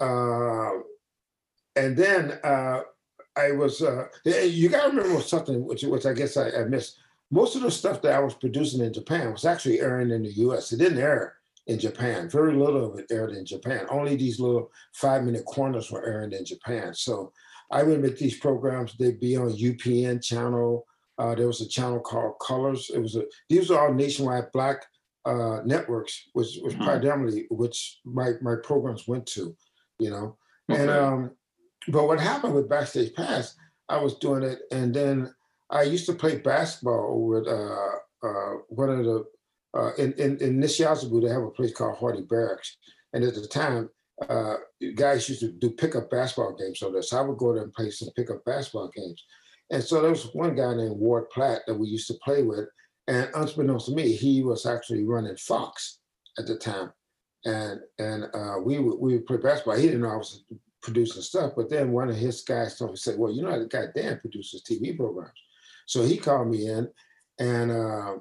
uh, 0.00 0.80
and 1.74 1.96
then 1.96 2.38
uh, 2.44 2.80
I 3.36 3.52
was, 3.52 3.82
uh, 3.82 4.08
you 4.24 4.68
got 4.68 4.90
to 4.90 4.96
remember 4.96 5.22
something, 5.22 5.64
which, 5.64 5.82
which 5.84 6.04
I 6.06 6.12
guess 6.12 6.36
I, 6.36 6.50
I 6.50 6.64
missed. 6.64 6.98
Most 7.30 7.56
of 7.56 7.62
the 7.62 7.70
stuff 7.70 8.02
that 8.02 8.12
I 8.12 8.20
was 8.20 8.34
producing 8.34 8.84
in 8.84 8.92
Japan 8.92 9.32
was 9.32 9.46
actually 9.46 9.80
airing 9.80 10.10
in 10.10 10.22
the 10.22 10.32
US. 10.32 10.72
It 10.72 10.78
didn't 10.78 10.98
air 10.98 11.36
in 11.66 11.78
Japan. 11.78 12.28
Very 12.28 12.54
little 12.54 12.92
of 12.92 12.98
it 12.98 13.06
aired 13.10 13.32
in 13.32 13.44
Japan. 13.44 13.86
Only 13.88 14.16
these 14.16 14.40
little 14.40 14.70
five 14.94 15.24
minute 15.24 15.44
corners 15.44 15.90
were 15.90 16.04
airing 16.04 16.32
in 16.32 16.44
Japan. 16.44 16.94
So 16.94 17.32
I 17.70 17.82
would 17.82 18.00
make 18.02 18.18
these 18.18 18.38
programs. 18.38 18.96
They'd 18.96 19.20
be 19.20 19.36
on 19.36 19.52
UPN 19.52 20.22
channel. 20.22 20.86
Uh, 21.18 21.34
there 21.34 21.46
was 21.46 21.60
a 21.60 21.68
channel 21.68 22.00
called 22.00 22.34
Colors. 22.40 22.90
It 22.94 22.98
was 22.98 23.16
a. 23.16 23.24
These 23.48 23.70
are 23.70 23.86
all 23.86 23.94
nationwide 23.94 24.50
black 24.52 24.84
uh, 25.24 25.60
networks, 25.64 26.28
which 26.32 26.58
was 26.62 26.74
mm-hmm. 26.74 26.84
predominantly 26.84 27.46
which 27.50 28.00
my 28.04 28.32
my 28.40 28.56
programs 28.62 29.06
went 29.06 29.26
to. 29.26 29.56
You 29.98 30.10
know, 30.10 30.36
okay. 30.70 30.82
and 30.82 30.90
um, 30.90 31.30
but 31.88 32.06
what 32.06 32.20
happened 32.20 32.54
with 32.54 32.68
Backstage 32.68 33.14
Pass? 33.14 33.54
I 33.88 33.98
was 33.98 34.14
doing 34.18 34.42
it, 34.42 34.60
and 34.72 34.92
then 34.92 35.34
I 35.70 35.82
used 35.82 36.06
to 36.06 36.14
play 36.14 36.38
basketball 36.38 37.26
with 37.26 37.46
uh, 37.46 38.26
uh, 38.26 38.52
one 38.68 38.90
of 38.90 39.04
the 39.04 39.24
uh, 39.74 39.92
in, 39.98 40.12
in, 40.14 40.36
in 40.38 40.60
Nishi 40.60 40.86
Azabu, 40.86 41.22
they 41.22 41.32
have 41.32 41.42
a 41.42 41.50
place 41.50 41.72
called 41.72 41.96
Hardy 41.96 42.22
Barracks. 42.22 42.76
And 43.12 43.24
at 43.24 43.34
the 43.34 43.46
time, 43.46 43.88
uh, 44.28 44.56
guys 44.94 45.28
used 45.28 45.40
to 45.40 45.52
do 45.52 45.70
pickup 45.70 46.10
basketball 46.10 46.54
games. 46.54 46.78
So 46.78 46.94
I 47.16 47.20
would 47.22 47.38
go 47.38 47.54
there 47.54 47.64
and 47.64 47.72
play 47.72 47.90
some 47.90 48.10
pickup 48.14 48.44
basketball 48.44 48.90
games. 48.94 49.24
And 49.70 49.82
so 49.82 50.00
there 50.00 50.10
was 50.10 50.32
one 50.34 50.54
guy 50.54 50.74
named 50.74 50.98
Ward 50.98 51.30
Platt 51.30 51.62
that 51.66 51.74
we 51.74 51.88
used 51.88 52.06
to 52.08 52.14
play 52.22 52.42
with. 52.42 52.68
And 53.08 53.30
unbeknownst 53.34 53.86
to 53.86 53.92
me, 53.92 54.12
he 54.12 54.42
was 54.42 54.66
actually 54.66 55.04
running 55.04 55.36
Fox 55.36 56.00
at 56.38 56.46
the 56.46 56.56
time. 56.56 56.92
And 57.44 57.80
and 57.98 58.24
uh, 58.34 58.58
we 58.62 58.78
would 58.78 58.98
we 59.00 59.14
would 59.14 59.26
play 59.26 59.38
basketball. 59.38 59.76
He 59.76 59.86
didn't 59.86 60.02
know 60.02 60.10
I 60.10 60.16
was 60.16 60.44
producing 60.82 61.22
stuff, 61.22 61.52
but 61.56 61.70
then 61.70 61.90
one 61.90 62.08
of 62.08 62.16
his 62.16 62.42
guys 62.42 62.78
told 62.78 62.90
me, 62.90 62.96
said, 62.96 63.18
Well, 63.18 63.32
you 63.32 63.42
know, 63.42 63.50
how 63.50 63.58
the 63.58 63.66
guy 63.66 63.86
Dan 63.94 64.20
produces 64.20 64.62
TV 64.62 64.96
programs. 64.96 65.32
So 65.86 66.02
he 66.02 66.16
called 66.16 66.48
me 66.48 66.68
in 66.68 66.88
and 67.40 67.72
uh, 67.72 68.14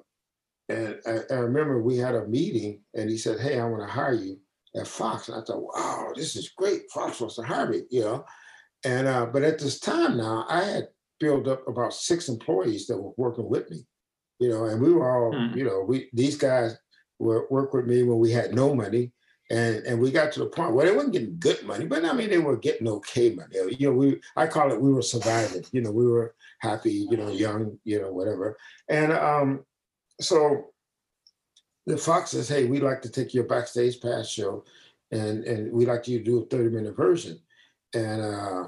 and 0.72 0.96
I, 1.06 1.34
I, 1.34 1.38
remember 1.40 1.82
we 1.82 1.98
had 1.98 2.16
a 2.16 2.28
meeting 2.28 2.82
and 2.94 3.10
he 3.10 3.18
said, 3.18 3.40
Hey, 3.40 3.60
I 3.60 3.66
want 3.66 3.82
to 3.82 3.94
hire 3.94 4.14
you 4.14 4.40
at 4.76 4.88
Fox. 4.88 5.28
And 5.28 5.38
I 5.38 5.44
thought, 5.44 5.64
wow, 5.64 6.12
this 6.16 6.36
is 6.36 6.50
great. 6.50 6.90
Fox 6.94 7.20
wants 7.20 7.36
to 7.36 7.44
hire 7.44 7.70
me, 7.70 7.82
you 7.90 8.02
know. 8.02 8.26
And 8.86 9.08
uh, 9.08 9.28
but 9.28 9.44
at 9.44 9.60
this 9.60 9.80
time 9.80 10.18
now, 10.18 10.46
I 10.50 10.64
had 10.64 10.88
built 11.20 11.48
up 11.48 11.68
about 11.68 11.94
six 11.94 12.30
employees 12.30 12.88
that 12.88 12.98
were 12.98 13.12
working 13.18 13.48
with 13.48 13.70
me, 13.70 13.86
you 14.40 14.50
know, 14.50 14.66
and 14.66 14.82
we 14.82 14.92
were 14.92 15.10
all, 15.10 15.34
mm. 15.34 15.56
you 15.56 15.64
know, 15.64 15.86
we 15.88 16.10
these 16.14 16.36
guys 16.36 16.78
were 17.20 17.48
work 17.52 17.74
with 17.74 17.86
me 17.86 18.04
when 18.04 18.18
we 18.18 18.32
had 18.32 18.56
no 18.56 18.74
money. 18.74 19.12
And, 19.52 19.86
and 19.86 20.00
we 20.00 20.12
got 20.12 20.32
to 20.32 20.40
the 20.40 20.46
point 20.46 20.74
where 20.74 20.86
they 20.86 20.96
weren't 20.96 21.12
getting 21.12 21.38
good 21.38 21.62
money, 21.64 21.86
but 21.86 22.06
I 22.06 22.14
mean 22.14 22.30
they 22.30 22.38
were 22.38 22.56
getting 22.56 22.88
okay 22.88 23.36
money. 23.36 23.58
You 23.78 23.90
know, 23.90 23.94
we 23.94 24.22
I 24.38 24.48
call 24.48 24.72
it 24.72 24.80
we 24.80 24.94
were 24.94 25.02
surviving. 25.02 25.66
You 25.74 25.82
know, 25.82 25.92
we 25.92 26.08
were 26.08 26.34
happy. 26.60 27.06
You 27.10 27.18
know, 27.18 27.30
young. 27.30 27.78
You 27.84 28.02
know, 28.02 28.14
whatever. 28.14 28.58
And 28.88 29.12
um, 29.12 29.66
so 30.24 30.72
the 31.86 31.98
Fox 31.98 32.32
says, 32.32 32.48
"Hey, 32.50 32.66
we'd 32.66 32.84
like 32.84 33.02
to 33.04 33.10
take 33.10 33.34
your 33.34 33.46
backstage 33.46 34.00
pass 34.02 34.28
show, 34.28 34.64
and 35.12 35.44
and 35.44 35.72
we'd 35.72 35.88
like 35.88 36.08
you 36.08 36.20
to 36.20 36.24
do 36.24 36.42
a 36.42 36.46
thirty 36.46 36.70
minute 36.70 36.96
version, 36.96 37.40
and 37.94 38.22
uh, 38.22 38.68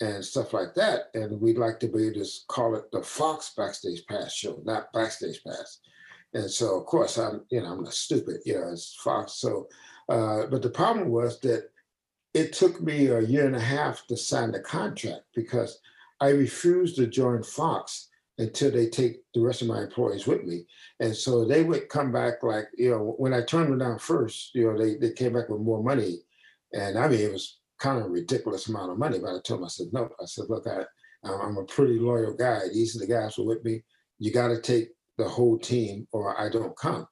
and 0.00 0.24
stuff 0.24 0.52
like 0.52 0.74
that. 0.74 1.10
And 1.14 1.40
we'd 1.40 1.58
like 1.58 1.80
to 1.80 1.88
be 1.88 2.06
able 2.06 2.24
to 2.24 2.30
call 2.48 2.76
it 2.76 2.90
the 2.92 3.02
Fox 3.02 3.52
Backstage 3.56 4.06
Pass 4.06 4.32
show, 4.32 4.60
not 4.64 4.92
Backstage 4.92 5.42
Pass." 5.44 5.80
And 6.34 6.50
so, 6.50 6.78
of 6.78 6.86
course, 6.86 7.16
I'm 7.18 7.44
you 7.50 7.62
know 7.62 7.72
I'm 7.72 7.84
not 7.84 7.94
stupid, 7.94 8.40
you 8.44 8.54
know, 8.54 8.70
it's 8.72 8.94
Fox. 9.02 9.34
So, 9.34 9.68
uh, 10.08 10.46
but 10.46 10.62
the 10.62 10.70
problem 10.70 11.08
was 11.08 11.40
that 11.40 11.70
it 12.34 12.52
took 12.52 12.80
me 12.80 13.06
a 13.06 13.20
year 13.20 13.46
and 13.46 13.56
a 13.56 13.60
half 13.60 14.06
to 14.08 14.16
sign 14.16 14.52
the 14.52 14.60
contract 14.60 15.22
because 15.34 15.80
I 16.20 16.30
refused 16.30 16.96
to 16.96 17.06
join 17.06 17.42
Fox 17.42 18.08
until 18.38 18.70
they 18.70 18.88
take 18.88 19.16
the 19.34 19.40
rest 19.40 19.62
of 19.62 19.68
my 19.68 19.82
employees 19.82 20.26
with 20.26 20.44
me. 20.44 20.64
And 21.00 21.14
so 21.14 21.44
they 21.44 21.64
would 21.64 21.88
come 21.88 22.12
back 22.12 22.42
like, 22.42 22.68
you 22.76 22.90
know, 22.90 23.14
when 23.18 23.34
I 23.34 23.42
turned 23.42 23.70
them 23.70 23.78
down 23.78 23.98
first, 23.98 24.54
you 24.54 24.64
know, 24.64 24.78
they, 24.78 24.94
they 24.94 25.12
came 25.12 25.32
back 25.32 25.48
with 25.48 25.60
more 25.60 25.82
money. 25.82 26.18
And 26.72 26.98
I 26.98 27.08
mean, 27.08 27.20
it 27.20 27.32
was 27.32 27.58
kind 27.78 27.98
of 27.98 28.06
a 28.06 28.10
ridiculous 28.10 28.68
amount 28.68 28.92
of 28.92 28.98
money, 28.98 29.18
but 29.18 29.30
I 29.30 29.40
told 29.44 29.60
them, 29.60 29.64
I 29.64 29.68
said, 29.68 29.88
no, 29.92 30.08
I 30.20 30.24
said, 30.26 30.46
look, 30.48 30.66
I, 30.66 30.84
I'm 31.24 31.56
a 31.56 31.64
pretty 31.64 31.98
loyal 31.98 32.34
guy. 32.34 32.60
These 32.72 32.96
are 32.96 33.00
the 33.00 33.12
guys 33.12 33.34
who 33.34 33.42
are 33.42 33.56
with 33.56 33.64
me. 33.64 33.82
You 34.18 34.32
got 34.32 34.48
to 34.48 34.60
take 34.60 34.90
the 35.16 35.28
whole 35.28 35.58
team 35.58 36.06
or 36.12 36.40
I 36.40 36.48
don't 36.48 36.76
come. 36.76 37.06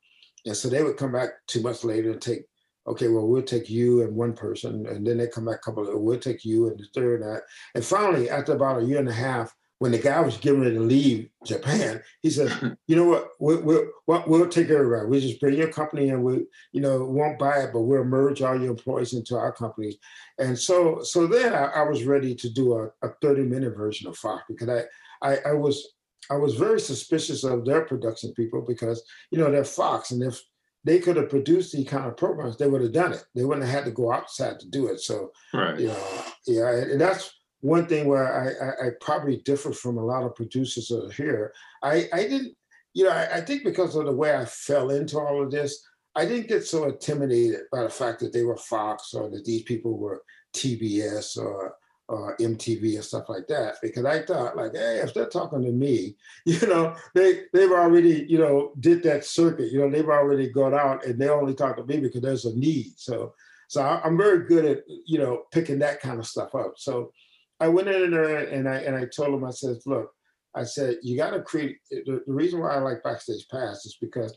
And 0.44 0.56
so 0.56 0.68
they 0.68 0.84
would 0.84 0.96
come 0.96 1.12
back 1.12 1.30
two 1.48 1.60
months 1.60 1.82
later 1.82 2.12
and 2.12 2.22
take, 2.22 2.42
okay, 2.86 3.08
well, 3.08 3.26
we'll 3.26 3.42
take 3.42 3.68
you 3.68 4.02
and 4.02 4.14
one 4.14 4.32
person. 4.32 4.86
And 4.86 5.04
then 5.04 5.18
they 5.18 5.26
come 5.26 5.46
back 5.46 5.56
a 5.56 5.58
couple 5.58 5.88
of, 5.88 6.00
we'll 6.00 6.20
take 6.20 6.44
you 6.44 6.68
and 6.68 6.78
the 6.78 6.86
third. 6.94 7.22
And, 7.22 7.40
and 7.74 7.84
finally, 7.84 8.30
after 8.30 8.52
about 8.52 8.80
a 8.80 8.84
year 8.84 9.00
and 9.00 9.08
a 9.08 9.12
half, 9.12 9.52
when 9.78 9.92
the 9.92 9.98
guy 9.98 10.20
was 10.20 10.38
getting 10.38 10.60
ready 10.60 10.74
to 10.74 10.80
leave 10.80 11.28
Japan, 11.44 12.02
he 12.22 12.30
said, 12.30 12.76
"You 12.86 12.96
know 12.96 13.04
what? 13.04 13.28
We'll, 13.38 13.62
we'll, 14.06 14.24
we'll 14.26 14.48
take 14.48 14.70
it. 14.70 15.08
We 15.08 15.20
just 15.20 15.40
bring 15.40 15.56
your 15.56 15.70
company 15.70 16.08
and 16.08 16.22
we, 16.22 16.46
you 16.72 16.80
know, 16.80 17.04
won't 17.04 17.38
buy 17.38 17.58
it, 17.58 17.70
but 17.72 17.82
we'll 17.82 18.04
merge 18.04 18.42
all 18.42 18.58
your 18.58 18.70
employees 18.70 19.12
into 19.12 19.36
our 19.36 19.52
companies." 19.52 19.96
And 20.38 20.58
so, 20.58 21.02
so 21.02 21.26
then 21.26 21.52
I, 21.52 21.66
I 21.66 21.82
was 21.82 22.04
ready 22.04 22.34
to 22.34 22.50
do 22.50 22.74
a, 22.74 22.86
a 23.02 23.10
30 23.20 23.42
minute 23.42 23.76
version 23.76 24.08
of 24.08 24.16
Fox 24.16 24.44
because 24.48 24.68
I, 24.68 24.84
I, 25.22 25.38
I 25.48 25.52
was, 25.52 25.94
I 26.30 26.36
was 26.36 26.54
very 26.54 26.80
suspicious 26.80 27.44
of 27.44 27.64
their 27.64 27.84
production 27.84 28.32
people 28.34 28.62
because 28.66 29.02
you 29.30 29.38
know 29.38 29.50
they're 29.50 29.64
Fox, 29.64 30.10
and 30.10 30.22
if 30.22 30.40
they 30.84 31.00
could 31.00 31.16
have 31.16 31.28
produced 31.28 31.72
these 31.72 31.88
kind 31.88 32.06
of 32.06 32.16
programs, 32.16 32.56
they 32.56 32.68
would 32.68 32.80
have 32.80 32.92
done 32.92 33.12
it. 33.12 33.24
They 33.34 33.44
wouldn't 33.44 33.66
have 33.66 33.74
had 33.74 33.84
to 33.86 33.90
go 33.90 34.12
outside 34.12 34.60
to 34.60 34.68
do 34.68 34.86
it. 34.86 35.00
So, 35.00 35.32
right. 35.52 35.78
you 35.78 35.88
know, 35.88 36.22
yeah, 36.46 36.70
and 36.70 37.00
that's 37.00 37.35
one 37.60 37.86
thing 37.86 38.06
where 38.06 38.32
I, 38.32 38.64
I, 38.64 38.86
I, 38.86 38.90
probably 39.00 39.38
differ 39.38 39.72
from 39.72 39.96
a 39.96 40.04
lot 40.04 40.24
of 40.24 40.34
producers 40.34 40.92
here. 41.16 41.52
I, 41.82 42.08
I 42.12 42.22
didn't, 42.22 42.54
you 42.94 43.04
know, 43.04 43.10
I, 43.10 43.36
I, 43.36 43.40
think 43.40 43.64
because 43.64 43.96
of 43.96 44.04
the 44.04 44.12
way 44.12 44.34
I 44.34 44.44
fell 44.44 44.90
into 44.90 45.18
all 45.18 45.42
of 45.42 45.50
this, 45.50 45.82
I 46.14 46.24
didn't 46.24 46.48
get 46.48 46.64
so 46.64 46.84
intimidated 46.84 47.62
by 47.72 47.82
the 47.82 47.90
fact 47.90 48.20
that 48.20 48.32
they 48.32 48.42
were 48.42 48.56
Fox 48.56 49.14
or 49.14 49.28
that 49.30 49.44
these 49.44 49.62
people 49.62 49.98
were 49.98 50.22
TBS 50.54 51.36
or, 51.38 51.74
or 52.08 52.36
MTV 52.38 52.94
and 52.94 53.04
stuff 53.04 53.28
like 53.28 53.46
that. 53.48 53.76
Because 53.82 54.04
I 54.04 54.22
thought, 54.22 54.56
like, 54.56 54.72
hey, 54.72 55.00
if 55.00 55.12
they're 55.12 55.28
talking 55.28 55.62
to 55.62 55.72
me, 55.72 56.16
you 56.46 56.66
know, 56.66 56.94
they 57.14 57.42
they've 57.52 57.72
already, 57.72 58.26
you 58.28 58.38
know, 58.38 58.72
did 58.80 59.02
that 59.02 59.24
circuit. 59.24 59.72
You 59.72 59.80
know, 59.80 59.90
they've 59.90 60.08
already 60.08 60.50
gone 60.50 60.74
out 60.74 61.04
and 61.04 61.18
they 61.18 61.28
only 61.28 61.54
talk 61.54 61.76
to 61.76 61.84
me 61.84 61.98
because 61.98 62.22
there's 62.22 62.44
a 62.44 62.56
need. 62.56 62.92
So, 62.96 63.34
so 63.68 63.82
I'm 63.82 64.16
very 64.16 64.46
good 64.46 64.64
at, 64.64 64.84
you 65.04 65.18
know, 65.18 65.42
picking 65.50 65.80
that 65.80 66.00
kind 66.00 66.18
of 66.18 66.26
stuff 66.26 66.54
up. 66.54 66.74
So 66.76 67.12
I 67.60 67.68
went 67.68 67.88
in 67.88 68.10
there 68.10 68.38
and 68.38 68.68
I 68.68 68.76
and 68.78 68.96
I 68.96 69.06
told 69.06 69.34
him, 69.34 69.44
I 69.44 69.50
said, 69.50 69.76
look, 69.86 70.10
I 70.54 70.64
said, 70.64 70.98
you 71.02 71.16
got 71.16 71.30
to 71.30 71.42
create 71.42 71.78
the, 71.90 72.22
the 72.26 72.32
reason 72.32 72.60
why 72.60 72.74
I 72.74 72.78
like 72.78 73.02
Backstage 73.02 73.46
Pass 73.50 73.84
is 73.84 73.98
because 74.00 74.36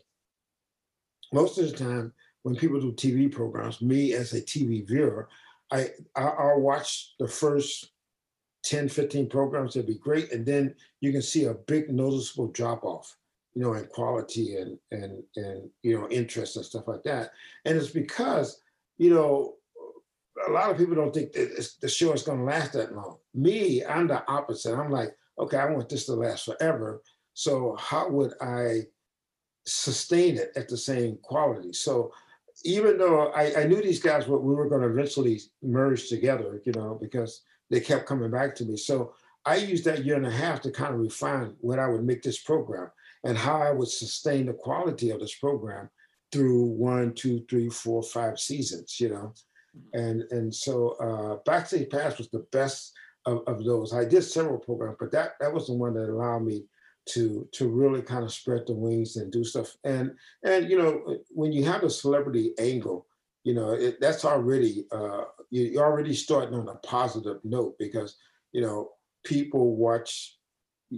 most 1.32 1.58
of 1.58 1.70
the 1.70 1.76
time 1.76 2.12
when 2.42 2.56
people 2.56 2.80
do 2.80 2.92
TV 2.92 3.30
programs, 3.30 3.82
me 3.82 4.14
as 4.14 4.32
a 4.32 4.40
TV 4.40 4.86
viewer, 4.86 5.28
I 5.72 5.90
I'll 6.16 6.60
watch 6.60 7.14
the 7.18 7.28
first 7.28 7.92
10, 8.64 8.88
15 8.88 9.28
programs, 9.28 9.74
that'd 9.74 9.86
be 9.86 9.98
great. 9.98 10.32
And 10.32 10.44
then 10.44 10.74
you 11.00 11.12
can 11.12 11.22
see 11.22 11.44
a 11.44 11.54
big 11.54 11.90
noticeable 11.90 12.48
drop 12.48 12.84
off, 12.84 13.16
you 13.54 13.62
know, 13.62 13.74
in 13.74 13.86
quality 13.86 14.56
and 14.56 14.78
and 14.90 15.22
and 15.36 15.70
you 15.82 15.98
know, 15.98 16.08
interest 16.08 16.56
and 16.56 16.64
stuff 16.64 16.88
like 16.88 17.02
that. 17.04 17.30
And 17.64 17.76
it's 17.76 17.90
because, 17.90 18.60
you 18.98 19.10
know, 19.14 19.54
a 20.48 20.50
lot 20.50 20.70
of 20.70 20.78
people 20.78 20.94
don't 20.94 21.14
think 21.14 21.32
the 21.32 21.88
show 21.88 22.12
is 22.12 22.22
going 22.22 22.38
to 22.38 22.44
last 22.44 22.72
that 22.72 22.94
long. 22.94 23.18
Me, 23.34 23.84
I'm 23.84 24.06
the 24.06 24.26
opposite. 24.28 24.74
I'm 24.74 24.90
like, 24.90 25.10
okay, 25.38 25.56
I 25.56 25.66
want 25.66 25.88
this 25.88 26.06
to 26.06 26.14
last 26.14 26.44
forever. 26.44 27.02
So 27.34 27.76
how 27.78 28.08
would 28.10 28.32
I 28.40 28.82
sustain 29.66 30.36
it 30.36 30.52
at 30.56 30.68
the 30.68 30.76
same 30.76 31.18
quality? 31.22 31.72
So 31.72 32.12
even 32.64 32.98
though 32.98 33.28
I, 33.28 33.62
I 33.62 33.64
knew 33.64 33.80
these 33.82 34.02
guys, 34.02 34.26
what 34.26 34.42
we 34.42 34.54
were 34.54 34.68
going 34.68 34.82
to 34.82 34.88
eventually 34.88 35.40
merge 35.62 36.08
together, 36.08 36.60
you 36.64 36.72
know, 36.72 36.98
because 37.00 37.42
they 37.70 37.80
kept 37.80 38.06
coming 38.06 38.30
back 38.30 38.54
to 38.56 38.64
me. 38.64 38.76
So 38.76 39.14
I 39.46 39.56
used 39.56 39.84
that 39.84 40.04
year 40.04 40.16
and 40.16 40.26
a 40.26 40.30
half 40.30 40.60
to 40.62 40.70
kind 40.70 40.92
of 40.92 41.00
refine 41.00 41.54
what 41.60 41.78
I 41.78 41.88
would 41.88 42.04
make 42.04 42.22
this 42.22 42.42
program 42.42 42.90
and 43.24 43.38
how 43.38 43.62
I 43.62 43.70
would 43.70 43.88
sustain 43.88 44.46
the 44.46 44.52
quality 44.52 45.10
of 45.10 45.20
this 45.20 45.34
program 45.34 45.88
through 46.32 46.64
one, 46.64 47.14
two, 47.14 47.44
three, 47.48 47.70
four, 47.70 48.02
five 48.02 48.38
seasons, 48.38 49.00
you 49.00 49.08
know 49.08 49.32
and 49.92 50.22
and 50.30 50.54
so 50.54 50.90
uh, 51.00 51.36
Backstage 51.44 51.90
Pass 51.90 52.18
was 52.18 52.28
the 52.30 52.46
best 52.52 52.92
of, 53.26 53.42
of 53.46 53.64
those. 53.64 53.92
I 53.92 54.04
did 54.04 54.22
several 54.22 54.58
programs, 54.58 54.96
but 54.98 55.12
that 55.12 55.32
that 55.40 55.52
was 55.52 55.66
the 55.66 55.74
one 55.74 55.94
that 55.94 56.10
allowed 56.10 56.44
me 56.44 56.64
to 57.10 57.48
to 57.52 57.68
really 57.68 58.02
kind 58.02 58.24
of 58.24 58.32
spread 58.32 58.66
the 58.66 58.74
wings 58.74 59.16
and 59.16 59.32
do 59.32 59.44
stuff. 59.44 59.76
And 59.84 60.12
and 60.44 60.68
you 60.70 60.78
know 60.78 61.18
when 61.30 61.52
you 61.52 61.64
have 61.64 61.82
a 61.82 61.90
celebrity 61.90 62.52
angle, 62.58 63.06
you 63.44 63.54
know 63.54 63.72
it, 63.72 64.00
that's 64.00 64.24
already 64.24 64.86
uh, 64.92 65.24
you, 65.50 65.80
are 65.80 65.90
already 65.90 66.14
starting 66.14 66.54
on 66.54 66.68
a 66.68 66.74
positive 66.76 67.38
note 67.44 67.76
because 67.78 68.16
you 68.52 68.60
know 68.60 68.90
people 69.24 69.76
watch 69.76 70.36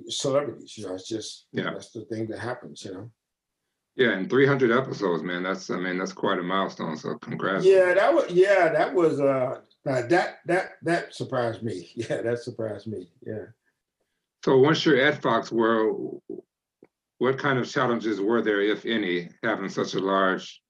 celebrities. 0.09 0.77
You 0.77 0.87
know, 0.87 0.95
it's 0.95 1.09
just 1.09 1.47
yeah. 1.53 1.70
that's 1.73 1.91
the 1.91 2.05
thing 2.07 2.27
that 2.29 2.39
happens. 2.39 2.85
You 2.85 2.93
know. 2.93 3.11
Yeah, 3.95 4.12
and 4.12 4.30
300 4.30 4.72
episodes, 4.72 5.22
man. 5.22 5.43
That's 5.43 5.68
I 5.70 5.76
mean 5.76 5.99
that's 5.99 6.12
quite 6.12 6.38
a 6.38 6.43
milestone. 6.43 6.97
So 6.97 7.16
congrats. 7.18 7.64
Yeah, 7.64 7.93
that 7.95 8.12
was 8.12 8.30
yeah, 8.30 8.70
that 8.70 8.95
was 8.95 9.20
uh 9.20 9.61
that 9.84 10.38
that 10.47 10.70
that 10.82 11.14
surprised 11.14 11.62
me. 11.62 11.90
Yeah, 11.97 12.22
that 12.22 12.38
surprised 12.38 12.86
me. 12.86 13.11
Yeah. 13.26 13.47
So 14.45 14.59
once 14.59 14.84
you're 14.84 15.01
at 15.01 15.20
Fox, 15.22 15.53
where 15.53 15.93
what 17.18 17.38
kind 17.38 17.59
of 17.59 17.70
challenges 17.70 18.20
were 18.20 18.43
there, 18.43 18.61
if 18.61 18.84
any, 18.84 19.28
having 19.45 19.68
such 19.68 19.95
a 19.95 20.01
large 20.01 20.61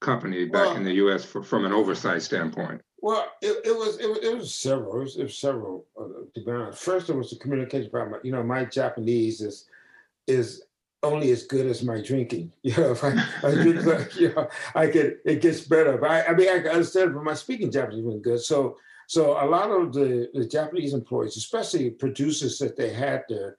company 0.00 0.44
back 0.44 0.66
well, 0.66 0.76
in 0.76 0.84
the 0.84 0.92
U.S. 0.94 1.24
For, 1.24 1.42
from 1.42 1.64
an 1.64 1.72
oversight 1.72 2.22
standpoint? 2.22 2.80
Well, 3.00 3.26
it, 3.42 3.64
it 3.64 3.76
was 3.76 3.98
it 3.98 4.08
was 4.08 4.18
it 4.18 4.36
was 4.36 4.54
several. 4.54 4.96
It 4.96 5.00
was, 5.00 5.16
it 5.16 5.22
was 5.24 5.38
several. 5.38 5.86
Uh, 5.98 6.24
to 6.34 6.44
be 6.44 6.50
honest, 6.50 6.82
first 6.82 7.08
it 7.08 7.16
was 7.16 7.30
the 7.30 7.36
communication 7.36 7.90
problem. 7.90 8.20
You 8.22 8.32
know, 8.32 8.42
my 8.42 8.64
Japanese 8.64 9.40
is 9.40 9.66
is 10.26 10.64
only 11.02 11.30
as 11.30 11.44
good 11.44 11.66
as 11.66 11.82
my 11.82 12.00
drinking. 12.00 12.52
You 12.62 12.76
know, 12.76 12.92
if 12.92 13.04
I, 13.04 13.24
I 13.42 13.50
drink, 13.52 13.84
like, 13.84 14.16
you 14.20 14.34
know, 14.34 14.48
I 14.74 14.88
could, 14.88 15.18
it 15.24 15.40
gets 15.40 15.60
better. 15.62 15.96
But 15.98 16.10
I, 16.10 16.26
I 16.26 16.34
mean, 16.34 16.48
I 16.48 16.58
can 16.60 16.68
understand, 16.68 17.14
but 17.14 17.24
my 17.24 17.34
speaking 17.34 17.70
Japanese 17.70 18.04
wasn't 18.04 18.24
good. 18.24 18.40
So, 18.40 18.76
so 19.06 19.42
a 19.42 19.46
lot 19.46 19.70
of 19.70 19.92
the, 19.92 20.28
the 20.34 20.46
Japanese 20.46 20.92
employees, 20.92 21.36
especially 21.36 21.90
producers 21.90 22.58
that 22.58 22.76
they 22.76 22.92
had 22.92 23.22
there, 23.28 23.56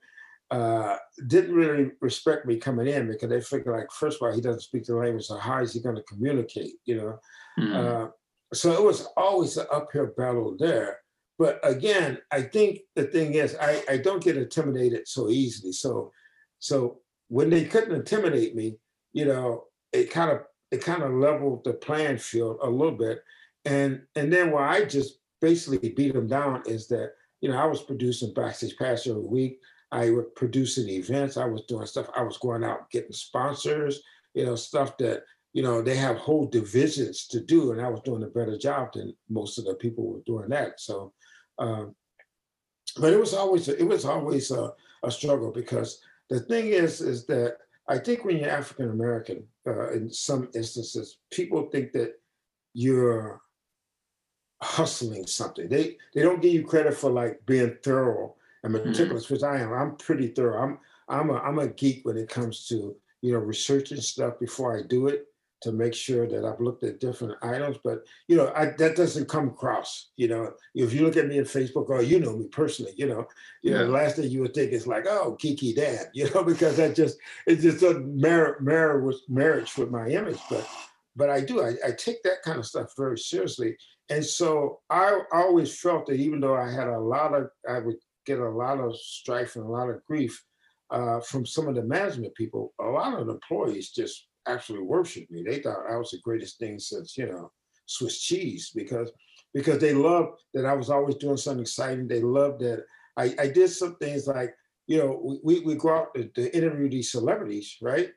uh, 0.50 0.96
didn't 1.28 1.54
really 1.54 1.92
respect 2.00 2.44
me 2.44 2.56
coming 2.56 2.88
in 2.88 3.06
because 3.06 3.28
they 3.28 3.40
figured 3.40 3.74
like, 3.74 3.90
first 3.92 4.16
of 4.20 4.26
all, 4.26 4.34
he 4.34 4.40
doesn't 4.40 4.62
speak 4.62 4.84
the 4.84 4.94
language, 4.94 5.26
so 5.26 5.36
how 5.36 5.60
is 5.60 5.72
he 5.72 5.80
going 5.80 5.94
to 5.94 6.02
communicate? 6.02 6.74
You 6.84 6.96
know, 6.96 7.18
mm-hmm. 7.58 7.76
uh, 7.76 8.08
so 8.52 8.72
it 8.72 8.82
was 8.82 9.06
always 9.16 9.56
an 9.56 9.66
uphill 9.72 10.08
battle 10.16 10.56
there. 10.58 10.98
But 11.38 11.60
again, 11.62 12.18
I 12.30 12.42
think 12.42 12.80
the 12.96 13.04
thing 13.04 13.34
is, 13.34 13.56
I, 13.60 13.82
I 13.88 13.96
don't 13.96 14.22
get 14.22 14.36
intimidated 14.36 15.08
so 15.08 15.30
easily. 15.30 15.72
So, 15.72 16.12
so 16.58 16.98
when 17.30 17.48
they 17.48 17.64
couldn't 17.64 17.94
intimidate 17.94 18.56
me, 18.56 18.76
you 19.12 19.24
know, 19.24 19.64
it 19.92 20.10
kind 20.10 20.30
of 20.30 20.40
it 20.70 20.84
kind 20.84 21.02
of 21.02 21.12
leveled 21.12 21.64
the 21.64 21.72
playing 21.72 22.18
field 22.18 22.58
a 22.62 22.68
little 22.68 22.96
bit. 22.96 23.22
And 23.64 24.02
and 24.16 24.32
then 24.32 24.50
where 24.50 24.64
I 24.64 24.84
just 24.84 25.20
basically 25.40 25.90
beat 25.90 26.12
them 26.12 26.26
down 26.26 26.62
is 26.66 26.88
that, 26.88 27.12
you 27.40 27.48
know, 27.48 27.56
I 27.56 27.66
was 27.66 27.82
producing 27.82 28.34
backstage 28.34 28.76
pass 28.76 29.06
every 29.06 29.22
week. 29.22 29.60
I 29.92 30.10
was 30.10 30.26
producing 30.34 30.88
events. 30.88 31.36
I 31.36 31.46
was 31.46 31.62
doing 31.62 31.86
stuff. 31.86 32.10
I 32.16 32.22
was 32.22 32.36
going 32.38 32.64
out 32.64 32.90
getting 32.90 33.12
sponsors, 33.12 34.02
you 34.34 34.44
know, 34.44 34.56
stuff 34.56 34.98
that, 34.98 35.22
you 35.52 35.62
know, 35.62 35.82
they 35.82 35.96
have 35.96 36.16
whole 36.16 36.46
divisions 36.46 37.26
to 37.28 37.40
do. 37.40 37.72
And 37.72 37.80
I 37.80 37.88
was 37.88 38.00
doing 38.04 38.24
a 38.24 38.26
better 38.26 38.58
job 38.58 38.92
than 38.94 39.14
most 39.28 39.56
of 39.58 39.64
the 39.64 39.74
people 39.74 40.06
were 40.06 40.22
doing 40.26 40.48
that. 40.50 40.80
So, 40.80 41.12
um, 41.58 41.94
but 42.96 43.12
it 43.12 43.20
was 43.20 43.34
always, 43.34 43.68
it 43.68 43.86
was 43.86 44.04
always 44.04 44.50
a, 44.50 44.72
a 45.04 45.10
struggle 45.10 45.52
because 45.52 46.00
the 46.30 46.40
thing 46.40 46.68
is, 46.68 47.00
is 47.00 47.26
that 47.26 47.56
I 47.88 47.98
think 47.98 48.24
when 48.24 48.38
you're 48.38 48.48
African 48.48 48.90
American, 48.90 49.44
uh, 49.66 49.90
in 49.90 50.10
some 50.10 50.48
instances, 50.54 51.18
people 51.30 51.68
think 51.70 51.92
that 51.92 52.14
you're 52.72 53.40
hustling 54.62 55.26
something. 55.26 55.68
They 55.68 55.96
they 56.14 56.22
don't 56.22 56.40
give 56.40 56.52
you 56.52 56.64
credit 56.64 56.94
for 56.94 57.10
like 57.10 57.44
being 57.46 57.76
thorough 57.82 58.36
and 58.62 58.74
mm-hmm. 58.74 58.88
meticulous, 58.88 59.24
mm-hmm. 59.24 59.34
which 59.34 59.42
I 59.42 59.58
am. 59.58 59.72
I'm 59.72 59.96
pretty 59.96 60.28
thorough. 60.28 60.62
I'm 60.62 60.78
I'm 61.08 61.30
a 61.30 61.38
I'm 61.38 61.58
a 61.58 61.66
geek 61.68 62.04
when 62.04 62.16
it 62.16 62.28
comes 62.28 62.66
to 62.68 62.96
you 63.22 63.32
know 63.32 63.40
researching 63.40 64.00
stuff 64.00 64.38
before 64.38 64.78
I 64.78 64.82
do 64.86 65.08
it 65.08 65.26
to 65.62 65.72
make 65.72 65.94
sure 65.94 66.26
that 66.26 66.44
I've 66.44 66.60
looked 66.60 66.84
at 66.84 67.00
different 67.00 67.36
items. 67.42 67.76
But 67.82 68.06
you 68.28 68.36
know, 68.36 68.52
I, 68.54 68.66
that 68.78 68.96
doesn't 68.96 69.28
come 69.28 69.48
across. 69.48 70.10
You 70.16 70.28
know, 70.28 70.52
if 70.74 70.92
you 70.92 71.02
look 71.04 71.16
at 71.16 71.26
me 71.26 71.38
on 71.38 71.44
Facebook, 71.44 71.88
or 71.88 72.02
you 72.02 72.20
know 72.20 72.36
me 72.36 72.46
personally, 72.48 72.92
you 72.96 73.06
know, 73.06 73.26
you 73.62 73.72
know, 73.72 73.86
the 73.86 73.92
last 73.92 74.16
thing 74.16 74.30
you 74.30 74.40
would 74.40 74.54
think 74.54 74.72
is 74.72 74.86
like, 74.86 75.06
oh, 75.06 75.36
Kiki 75.38 75.74
Dad, 75.74 76.06
you 76.14 76.30
know, 76.30 76.42
because 76.42 76.76
that 76.76 76.96
just 76.96 77.18
it 77.46 77.56
just 77.56 77.80
doesn't 77.80 78.20
merit 78.20 78.62
merit 78.62 79.04
with 79.04 79.20
marriage 79.28 79.76
with 79.76 79.90
my 79.90 80.08
image. 80.08 80.38
But 80.48 80.66
but 81.16 81.30
I 81.30 81.40
do. 81.40 81.62
I, 81.62 81.74
I 81.86 81.92
take 81.92 82.22
that 82.22 82.42
kind 82.42 82.58
of 82.58 82.66
stuff 82.66 82.92
very 82.96 83.18
seriously. 83.18 83.76
And 84.08 84.24
so 84.24 84.80
I 84.90 85.20
always 85.32 85.78
felt 85.78 86.06
that 86.06 86.14
even 86.14 86.40
though 86.40 86.56
I 86.56 86.70
had 86.70 86.88
a 86.88 86.98
lot 86.98 87.34
of, 87.34 87.50
I 87.68 87.78
would 87.78 87.96
get 88.26 88.40
a 88.40 88.48
lot 88.48 88.80
of 88.80 88.96
strife 88.96 89.56
and 89.56 89.64
a 89.64 89.68
lot 89.68 89.88
of 89.88 90.04
grief 90.04 90.42
uh, 90.90 91.20
from 91.20 91.46
some 91.46 91.68
of 91.68 91.74
the 91.74 91.82
management 91.82 92.34
people. 92.34 92.72
A 92.80 92.84
lot 92.84 93.18
of 93.18 93.26
the 93.26 93.34
employees 93.34 93.90
just 93.90 94.26
actually 94.46 94.80
worshiped 94.80 95.30
me. 95.30 95.42
They 95.42 95.60
thought 95.60 95.90
I 95.90 95.96
was 95.96 96.10
the 96.10 96.18
greatest 96.18 96.58
thing 96.58 96.78
since, 96.78 97.16
you 97.16 97.26
know, 97.26 97.52
Swiss 97.86 98.20
cheese 98.20 98.70
because 98.74 99.10
because 99.52 99.78
they 99.78 99.94
loved 99.94 100.40
that 100.54 100.64
I 100.64 100.74
was 100.74 100.90
always 100.90 101.16
doing 101.16 101.36
something 101.36 101.62
exciting. 101.62 102.06
They 102.06 102.20
loved 102.20 102.60
that 102.60 102.84
I, 103.16 103.34
I 103.38 103.48
did 103.48 103.68
some 103.68 103.96
things 103.96 104.26
like, 104.26 104.54
you 104.86 104.98
know, 104.98 105.40
we, 105.42 105.60
we 105.60 105.74
go 105.74 105.90
out 105.90 106.14
to, 106.14 106.24
to 106.28 106.56
interview 106.56 106.88
these 106.88 107.10
celebrities, 107.10 107.76
right? 107.82 108.10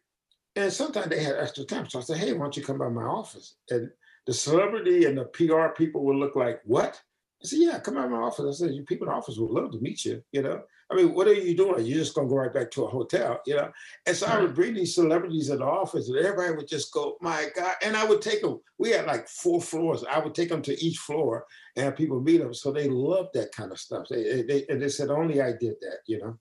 And 0.56 0.72
sometimes 0.72 1.08
they 1.08 1.24
had 1.24 1.36
extra 1.36 1.66
time. 1.66 1.90
So 1.90 2.00
I 2.00 2.04
said, 2.04 2.18
hey, 2.18 2.34
why 2.34 2.42
don't 2.42 2.58
you 2.58 2.64
come 2.64 2.78
by 2.78 2.90
my 2.90 3.04
office? 3.04 3.56
And 3.70 3.90
the 4.28 4.34
celebrity 4.34 5.06
and 5.06 5.18
the 5.18 5.26
PR 5.26 5.70
people 5.76 6.06
would 6.06 6.18
look 6.18 6.36
like, 6.36 6.62
what? 6.66 7.02
I 7.44 7.48
said, 7.48 7.60
yeah, 7.60 7.80
come 7.80 7.96
by 7.96 8.08
my 8.08 8.18
office. 8.18 8.62
I 8.62 8.66
said, 8.66 8.76
you 8.76 8.84
people 8.84 9.08
in 9.08 9.12
the 9.12 9.18
office 9.18 9.38
would 9.38 9.52
love 9.52 9.72
to 9.72 9.80
meet 9.80 10.06
you, 10.06 10.24
you 10.32 10.44
know? 10.44 10.62
I 10.94 10.96
mean, 10.96 11.16
what 11.16 11.28
are 11.28 11.34
you 11.34 11.58
doing? 11.58 11.86
You're 11.86 11.98
just 11.98 12.14
gonna 12.14 12.30
go 12.30 12.36
right 12.36 12.54
back 12.54 12.70
to 12.72 12.84
a 12.84 12.88
hotel, 12.88 13.42
you 13.48 13.56
know? 13.56 13.72
And 14.06 14.16
so 14.16 14.28
I 14.28 14.40
would 14.40 14.54
bring 14.54 14.76
these 14.76 14.94
celebrities 14.94 15.50
in 15.50 15.58
the 15.58 15.66
office, 15.66 16.08
and 16.08 16.18
everybody 16.18 16.56
would 16.56 16.68
just 16.68 16.94
go, 16.94 17.18
"My 17.20 17.50
God!" 17.56 17.76
And 17.82 17.98
I 17.98 18.06
would 18.06 18.22
take 18.22 18.44
them. 18.44 18.60
We 18.78 18.92
had 18.92 19.08
like 19.08 19.28
four 19.28 19.60
floors. 19.60 20.04
I 20.04 20.20
would 20.20 20.36
take 20.36 20.50
them 20.50 20.62
to 20.62 20.84
each 20.84 21.00
floor 21.00 21.48
and 21.76 21.86
have 21.86 21.96
people 21.96 22.22
meet 22.22 22.38
them. 22.38 22.54
So 22.54 22.72
they 22.72 22.88
loved 22.88 23.34
that 23.34 23.52
kind 23.56 23.72
of 23.72 23.80
stuff. 23.80 24.08
They, 24.08 24.44
they 24.44 24.66
and 24.70 24.80
they 24.80 24.90
said, 24.90 25.10
"Only 25.10 25.42
I 25.42 25.54
did 25.54 25.76
that," 25.82 26.00
you 26.06 26.20
know. 26.20 26.40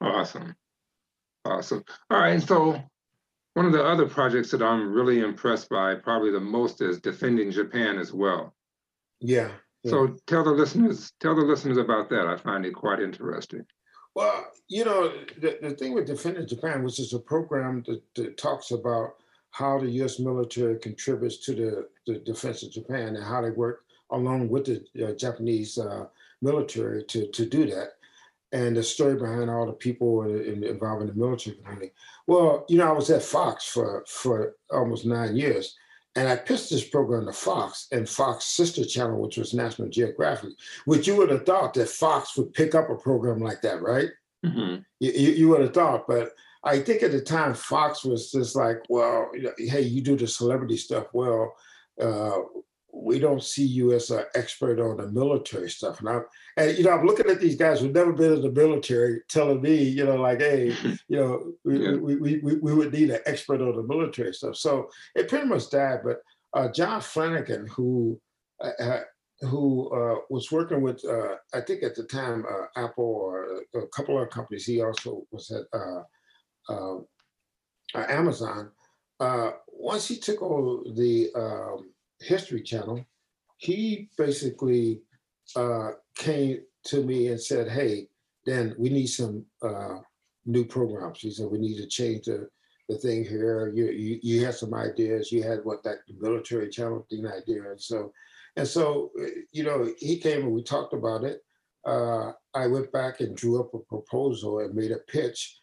Awesome, 0.00 0.56
awesome. 1.44 1.84
All 2.10 2.18
right, 2.18 2.30
and 2.30 2.42
so 2.42 2.82
one 3.54 3.66
of 3.66 3.72
the 3.72 3.84
other 3.84 4.08
projects 4.08 4.50
that 4.50 4.62
I'm 4.62 4.92
really 4.92 5.20
impressed 5.20 5.68
by, 5.68 5.94
probably 5.94 6.32
the 6.32 6.40
most, 6.40 6.80
is 6.80 7.00
defending 7.00 7.52
Japan 7.52 7.98
as 7.98 8.12
well. 8.12 8.54
Yeah. 9.20 9.50
So 9.90 10.16
tell 10.26 10.44
the 10.44 10.50
listeners, 10.50 11.12
tell 11.20 11.34
the 11.34 11.42
listeners 11.42 11.78
about 11.78 12.08
that. 12.10 12.26
I 12.26 12.36
find 12.36 12.64
it 12.64 12.74
quite 12.74 13.00
interesting. 13.00 13.64
Well, 14.14 14.46
you 14.68 14.84
know, 14.84 15.12
the, 15.40 15.58
the 15.62 15.70
thing 15.70 15.94
with 15.94 16.06
Defending 16.06 16.46
Japan, 16.46 16.82
which 16.82 16.98
is 16.98 17.12
a 17.12 17.18
program 17.18 17.84
that, 17.86 18.02
that 18.16 18.36
talks 18.36 18.70
about 18.70 19.14
how 19.50 19.78
the 19.78 19.90
U.S. 19.90 20.18
military 20.18 20.78
contributes 20.78 21.38
to 21.46 21.54
the, 21.54 21.88
the 22.06 22.18
defense 22.20 22.62
of 22.62 22.72
Japan 22.72 23.16
and 23.16 23.24
how 23.24 23.40
they 23.42 23.50
work 23.50 23.84
along 24.10 24.48
with 24.48 24.66
the 24.66 25.08
uh, 25.08 25.12
Japanese 25.14 25.78
uh, 25.78 26.06
military 26.42 27.04
to, 27.04 27.26
to 27.28 27.46
do 27.46 27.66
that 27.66 27.92
and 28.52 28.76
the 28.76 28.82
story 28.82 29.16
behind 29.16 29.50
all 29.50 29.66
the 29.66 29.72
people 29.72 30.22
in, 30.22 30.64
involved 30.64 31.02
in 31.02 31.08
the 31.08 31.14
military 31.14 31.56
community. 31.56 31.92
Well, 32.26 32.64
you 32.68 32.78
know, 32.78 32.88
I 32.88 32.92
was 32.92 33.10
at 33.10 33.22
Fox 33.22 33.66
for 33.66 34.04
for 34.06 34.54
almost 34.70 35.06
nine 35.06 35.36
years, 35.36 35.76
and 36.18 36.28
I 36.28 36.34
pitched 36.34 36.70
this 36.70 36.86
program 36.86 37.26
to 37.26 37.32
Fox 37.32 37.86
and 37.92 38.08
Fox 38.08 38.46
sister 38.46 38.84
channel, 38.84 39.20
which 39.20 39.36
was 39.36 39.54
National 39.54 39.88
Geographic. 39.88 40.50
Which 40.84 41.06
you 41.06 41.14
would 41.16 41.30
have 41.30 41.46
thought 41.46 41.74
that 41.74 41.88
Fox 41.88 42.36
would 42.36 42.52
pick 42.54 42.74
up 42.74 42.90
a 42.90 42.96
program 42.96 43.38
like 43.38 43.62
that, 43.62 43.80
right? 43.80 44.10
Mm-hmm. 44.44 44.82
You, 44.98 45.10
you 45.12 45.48
would 45.48 45.60
have 45.60 45.74
thought, 45.74 46.08
but 46.08 46.32
I 46.64 46.80
think 46.80 47.04
at 47.04 47.12
the 47.12 47.20
time 47.20 47.54
Fox 47.54 48.04
was 48.04 48.32
just 48.32 48.56
like, 48.56 48.78
well, 48.88 49.30
hey, 49.58 49.82
you 49.82 50.02
do 50.02 50.16
the 50.16 50.26
celebrity 50.26 50.76
stuff 50.76 51.06
well. 51.12 51.54
Uh, 52.00 52.38
we 53.00 53.18
don't 53.18 53.42
see 53.42 53.64
you 53.64 53.92
as 53.92 54.10
an 54.10 54.24
expert 54.34 54.80
on 54.80 54.96
the 54.96 55.08
military 55.08 55.70
stuff. 55.70 56.00
And 56.00 56.08
I'm, 56.08 56.24
and 56.56 56.76
you 56.76 56.84
know, 56.84 56.90
I'm 56.90 57.06
looking 57.06 57.30
at 57.30 57.40
these 57.40 57.56
guys 57.56 57.80
who've 57.80 57.94
never 57.94 58.12
been 58.12 58.34
in 58.34 58.42
the 58.42 58.50
military, 58.50 59.20
telling 59.28 59.62
me, 59.62 59.82
you 59.82 60.04
know, 60.04 60.16
like, 60.16 60.40
hey, 60.40 60.74
you 61.08 61.16
know, 61.16 61.52
we, 61.64 61.78
yeah. 61.78 61.92
we, 61.92 62.16
we, 62.16 62.38
we, 62.38 62.56
we, 62.56 62.74
would 62.74 62.92
need 62.92 63.10
an 63.10 63.20
expert 63.26 63.60
on 63.60 63.76
the 63.76 63.82
military 63.82 64.34
stuff. 64.34 64.56
So 64.56 64.90
it 65.14 65.28
pretty 65.28 65.46
much 65.46 65.70
died. 65.70 66.00
But 66.04 66.18
uh, 66.54 66.72
John 66.72 67.00
Flanagan, 67.00 67.66
who 67.68 68.20
uh, 68.62 68.82
uh 68.82 69.00
who 69.42 69.88
uh, 69.90 70.16
was 70.30 70.50
working 70.50 70.80
with, 70.80 71.04
uh, 71.04 71.36
I 71.54 71.60
think 71.60 71.84
at 71.84 71.94
the 71.94 72.02
time, 72.02 72.44
uh, 72.44 72.84
Apple 72.84 73.04
or 73.04 73.62
a 73.76 73.86
couple 73.94 74.20
of 74.20 74.30
companies. 74.30 74.66
He 74.66 74.82
also 74.82 75.22
was 75.30 75.52
at 75.52 75.62
um, 76.68 77.06
Amazon. 77.94 78.72
once 79.68 80.08
he 80.08 80.16
took 80.16 80.42
over 80.42 80.90
the 80.92 81.30
um, 81.36 81.90
History 82.20 82.62
Channel, 82.62 83.04
he 83.58 84.08
basically 84.16 85.00
uh, 85.56 85.90
came 86.16 86.60
to 86.84 87.04
me 87.04 87.28
and 87.28 87.40
said, 87.40 87.68
"Hey, 87.68 88.08
Dan, 88.46 88.74
we 88.78 88.88
need 88.88 89.06
some 89.06 89.44
uh, 89.62 89.96
new 90.46 90.64
programs." 90.64 91.20
He 91.20 91.30
said, 91.30 91.50
"We 91.50 91.58
need 91.58 91.76
to 91.78 91.86
change 91.86 92.26
the 92.26 92.48
the 92.88 92.96
thing 92.96 93.24
here. 93.24 93.72
You 93.74 93.86
you, 93.90 94.18
you 94.22 94.44
had 94.44 94.54
some 94.54 94.74
ideas. 94.74 95.30
You 95.30 95.42
had 95.42 95.64
what 95.64 95.82
that 95.84 95.98
military 96.18 96.68
channel 96.70 97.06
thing 97.10 97.26
idea, 97.26 97.70
and 97.70 97.80
so 97.80 98.12
and 98.56 98.66
so 98.66 99.10
you 99.52 99.64
know 99.64 99.92
he 99.98 100.18
came 100.18 100.42
and 100.42 100.52
we 100.52 100.62
talked 100.62 100.94
about 100.94 101.24
it. 101.24 101.40
Uh, 101.86 102.32
I 102.54 102.66
went 102.66 102.92
back 102.92 103.20
and 103.20 103.36
drew 103.36 103.60
up 103.60 103.72
a 103.72 103.78
proposal 103.78 104.60
and 104.60 104.74
made 104.74 104.90
a 104.90 104.98
pitch 105.10 105.60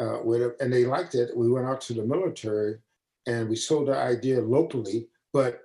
uh, 0.00 0.18
with 0.22 0.42
it, 0.42 0.56
and 0.60 0.72
they 0.72 0.84
liked 0.84 1.14
it. 1.14 1.36
We 1.36 1.50
went 1.50 1.66
out 1.66 1.80
to 1.82 1.94
the 1.94 2.04
military 2.04 2.76
and 3.26 3.48
we 3.48 3.56
sold 3.56 3.88
the 3.88 3.96
idea 3.96 4.40
locally, 4.40 5.08
but 5.32 5.60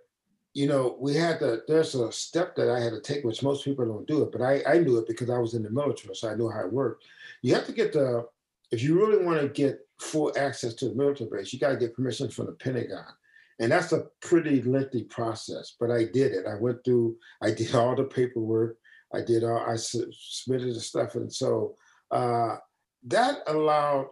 you 0.54 0.68
know, 0.68 0.98
we 1.00 1.16
had 1.16 1.40
to, 1.40 1.62
there's 1.68 1.96
a 1.96 2.12
step 2.12 2.56
that 2.56 2.70
I 2.70 2.80
had 2.80 2.92
to 2.92 3.02
take, 3.02 3.24
which 3.24 3.44
most 3.44 3.64
people 3.64 3.86
don't 3.86 4.08
do 4.08 4.24
it, 4.24 4.32
but 4.32 4.42
I, 4.42 4.62
I 4.68 4.80
knew 4.80 4.98
it 4.98 5.08
because 5.08 5.30
I 5.30 5.38
was 5.38 5.54
in 5.54 5.64
the 5.64 5.70
military, 5.70 6.14
so 6.16 6.30
I 6.30 6.36
knew 6.36 6.50
how 6.50 6.62
it 6.62 6.74
worked. 6.74 7.06
You 7.42 7.56
have 7.56 7.66
to 7.68 7.72
get 7.72 7.94
the, 7.94 8.28
if 8.72 8.84
you 8.84 8.98
really 8.98 9.24
want 9.24 9.42
to 9.42 9.48
get 9.48 9.80
full 10.00 10.34
access 10.38 10.74
to 10.76 10.90
the 10.90 10.96
military 10.96 11.30
base, 11.30 11.54
you 11.54 11.60
got 11.60 11.70
to 11.70 11.78
get 11.78 11.96
permission 11.96 12.30
from 12.30 12.48
the 12.48 12.54
Pentagon. 12.54 13.06
And 13.60 13.72
that's 13.72 13.94
a 13.94 14.08
pretty 14.22 14.62
lengthy 14.64 15.04
process, 15.04 15.76
but 15.80 15.92
I 15.92 16.06
did 16.06 16.34
it. 16.34 16.48
I 16.48 16.56
went 16.56 16.84
through, 16.84 17.16
I 17.42 17.52
did 17.52 17.74
all 17.76 17.96
the 17.96 18.04
paperwork. 18.04 18.78
I 19.14 19.22
did 19.22 19.44
all, 19.44 19.60
I 19.60 19.76
submitted 19.76 20.74
the 20.74 20.80
stuff. 20.80 21.16
And 21.16 21.32
so 21.32 21.76
uh, 22.12 22.58
that 23.08 23.40
allowed 23.48 24.08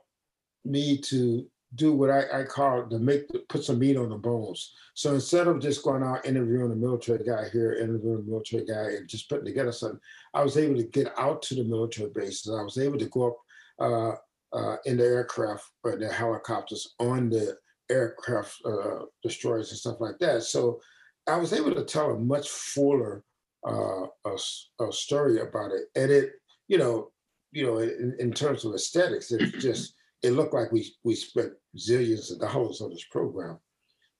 me 0.65 0.97
to 0.99 1.47
do 1.75 1.93
what 1.93 2.09
I, 2.09 2.41
I 2.41 2.43
call 2.43 2.87
to 2.89 2.99
make 2.99 3.25
put 3.47 3.63
some 3.63 3.79
meat 3.79 3.97
on 3.97 4.09
the 4.09 4.17
bones. 4.17 4.73
So 4.95 5.13
instead 5.13 5.47
of 5.47 5.61
just 5.61 5.83
going 5.83 6.03
out 6.03 6.25
interviewing 6.25 6.71
a 6.71 6.75
military 6.75 7.23
guy 7.23 7.47
here, 7.51 7.73
interviewing 7.73 8.25
a 8.27 8.29
military 8.29 8.65
guy, 8.65 8.97
and 8.97 9.07
just 9.07 9.29
putting 9.29 9.45
together 9.45 9.71
something, 9.71 9.99
I 10.33 10.43
was 10.43 10.57
able 10.57 10.77
to 10.77 10.83
get 10.83 11.11
out 11.17 11.41
to 11.43 11.55
the 11.55 11.63
military 11.63 12.09
bases. 12.09 12.53
I 12.53 12.63
was 12.63 12.77
able 12.77 12.97
to 12.97 13.05
go 13.05 13.27
up 13.27 13.37
uh, 13.79 14.57
uh, 14.57 14.77
in 14.85 14.97
the 14.97 15.05
aircraft 15.05 15.65
or 15.83 15.95
the 15.95 16.11
helicopters 16.11 16.95
on 16.99 17.29
the 17.29 17.55
aircraft 17.91 18.57
uh, 18.65 19.05
destroyers 19.23 19.69
and 19.69 19.79
stuff 19.79 19.97
like 19.99 20.17
that. 20.19 20.43
So 20.43 20.79
I 21.27 21.37
was 21.37 21.53
able 21.53 21.73
to 21.75 21.83
tell 21.83 22.11
a 22.11 22.19
much 22.19 22.49
fuller 22.49 23.23
uh, 23.67 24.05
a, 24.25 24.37
a 24.81 24.91
story 24.91 25.41
about 25.41 25.71
it, 25.71 25.85
and 25.95 26.11
it, 26.11 26.31
you 26.67 26.77
know, 26.77 27.11
you 27.51 27.65
know, 27.65 27.79
in, 27.79 28.15
in 28.19 28.31
terms 28.31 28.63
of 28.63 28.73
aesthetics, 28.73 29.31
it 29.31 29.59
just 29.59 29.93
it 30.23 30.31
looked 30.31 30.53
like 30.53 30.71
we 30.71 30.93
we 31.03 31.15
spent 31.15 31.53
zillions 31.77 32.31
of 32.31 32.39
dollars 32.39 32.81
on 32.81 32.89
this 32.89 33.05
program. 33.11 33.59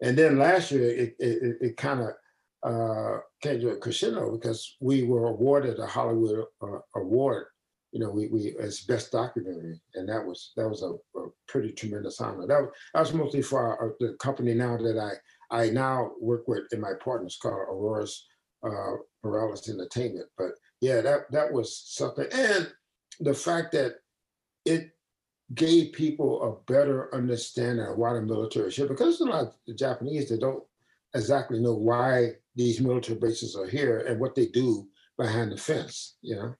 And 0.01 0.17
then 0.17 0.37
last 0.37 0.71
year, 0.71 0.89
it 0.89 1.15
it, 1.19 1.57
it 1.61 1.77
kind 1.77 2.01
of 2.01 2.09
uh, 2.63 3.19
came 3.41 3.59
to 3.61 3.69
a 3.71 3.77
crescendo 3.77 4.31
because 4.31 4.77
we 4.79 5.03
were 5.03 5.27
awarded 5.27 5.79
a 5.79 5.85
Hollywood 5.85 6.45
uh, 6.61 6.79
award. 6.95 7.47
You 7.91 8.01
know, 8.01 8.11
we, 8.11 8.27
we 8.27 8.55
as 8.59 8.81
best 8.81 9.11
documentary, 9.11 9.81
and 9.95 10.07
that 10.07 10.23
was 10.23 10.51
that 10.55 10.69
was 10.69 10.83
a, 10.83 10.91
a 11.19 11.27
pretty 11.47 11.71
tremendous 11.71 12.21
honor. 12.21 12.45
That 12.45 12.61
was, 12.61 12.71
that 12.93 12.99
was 12.99 13.13
mostly 13.13 13.41
for 13.41 13.59
our, 13.59 13.95
the 13.99 14.15
company 14.19 14.53
now 14.53 14.77
that 14.77 14.97
I 14.97 15.13
I 15.63 15.69
now 15.71 16.11
work 16.21 16.47
with 16.47 16.71
in 16.71 16.79
my 16.79 16.93
partners 17.03 17.39
called 17.41 17.55
Aurora's 17.55 18.27
uh, 18.63 18.93
Morales 19.23 19.67
Entertainment. 19.67 20.27
But 20.37 20.51
yeah, 20.81 21.01
that 21.01 21.31
that 21.31 21.51
was 21.51 21.75
something, 21.87 22.27
and 22.31 22.71
the 23.19 23.33
fact 23.33 23.71
that 23.71 23.95
it 24.65 24.91
gave 25.55 25.93
people 25.93 26.43
a 26.43 26.71
better 26.71 27.13
understanding 27.13 27.85
of 27.85 27.97
why 27.97 28.13
the 28.13 28.21
military 28.21 28.71
should, 28.71 28.89
because 28.89 29.19
a 29.19 29.25
lot 29.25 29.47
of 29.47 29.53
the 29.65 29.73
Japanese 29.73 30.29
that 30.29 30.41
don't 30.41 30.63
exactly 31.15 31.59
know 31.59 31.73
why 31.73 32.33
these 32.55 32.79
military 32.79 33.17
bases 33.17 33.55
are 33.55 33.67
here 33.67 33.99
and 33.99 34.19
what 34.19 34.35
they 34.35 34.45
do 34.47 34.87
behind 35.17 35.51
the 35.51 35.57
fence, 35.57 36.17
you 36.21 36.35
know? 36.35 36.55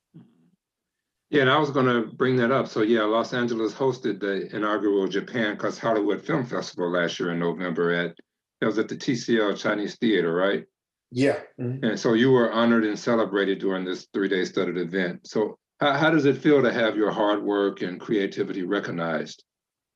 Yeah, 1.30 1.42
and 1.42 1.50
I 1.52 1.60
was 1.60 1.70
going 1.70 1.86
to 1.86 2.12
bring 2.16 2.38
that 2.38 2.52
up. 2.52 2.68
So, 2.68 2.82
yeah, 2.82 3.04
Los 3.04 3.34
Angeles 3.34 3.74
hosted 3.74 4.20
the 4.20 4.54
inaugural 4.56 5.08
Japan 5.08 5.58
Cuts 5.58 5.78
Hollywood 5.78 6.26
Film 6.26 6.44
Festival 6.44 6.90
last 6.90 7.20
year 7.20 7.32
in 7.32 7.40
November 7.40 7.94
at, 7.94 8.16
it 8.62 8.66
was 8.66 8.80
at 8.80 8.88
the 8.88 8.96
TCL 8.96 9.58
Chinese 9.58 9.96
Theater, 9.98 10.34
right? 10.34 10.66
Yeah. 11.12 11.40
Mm-hmm. 11.60 11.86
And 11.86 12.00
so 12.00 12.14
you 12.14 12.32
were 12.32 12.52
honored 12.52 12.84
and 12.84 12.98
celebrated 12.98 13.60
during 13.60 13.86
this 13.86 14.08
three 14.12 14.28
day 14.28 14.44
studded 14.44 14.78
event. 14.78 15.28
So, 15.28 15.60
how, 15.80 15.94
how 15.94 16.10
does 16.10 16.26
it 16.26 16.38
feel 16.38 16.62
to 16.62 16.72
have 16.72 16.96
your 16.96 17.12
hard 17.12 17.42
work 17.42 17.82
and 17.82 18.00
creativity 18.00 18.64
recognized 18.64 19.44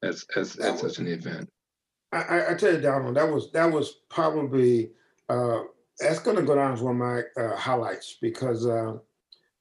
as 0.01 0.25
as 0.35 0.57
at 0.57 0.79
such 0.79 0.99
an 0.99 1.07
event? 1.07 1.49
I, 2.11 2.51
I 2.51 2.53
tell 2.53 2.73
you, 2.73 2.81
Donald, 2.81 3.15
that 3.17 3.29
was 3.29 3.51
that 3.51 3.71
was 3.71 4.01
probably 4.09 4.91
uh, 5.29 5.61
that's 5.99 6.19
going 6.19 6.37
to 6.37 6.43
go 6.43 6.55
down 6.55 6.73
as 6.73 6.81
one 6.81 6.99
of 6.99 6.99
my 6.99 7.21
uh, 7.41 7.55
highlights 7.55 8.17
because 8.21 8.67
uh, 8.67 8.93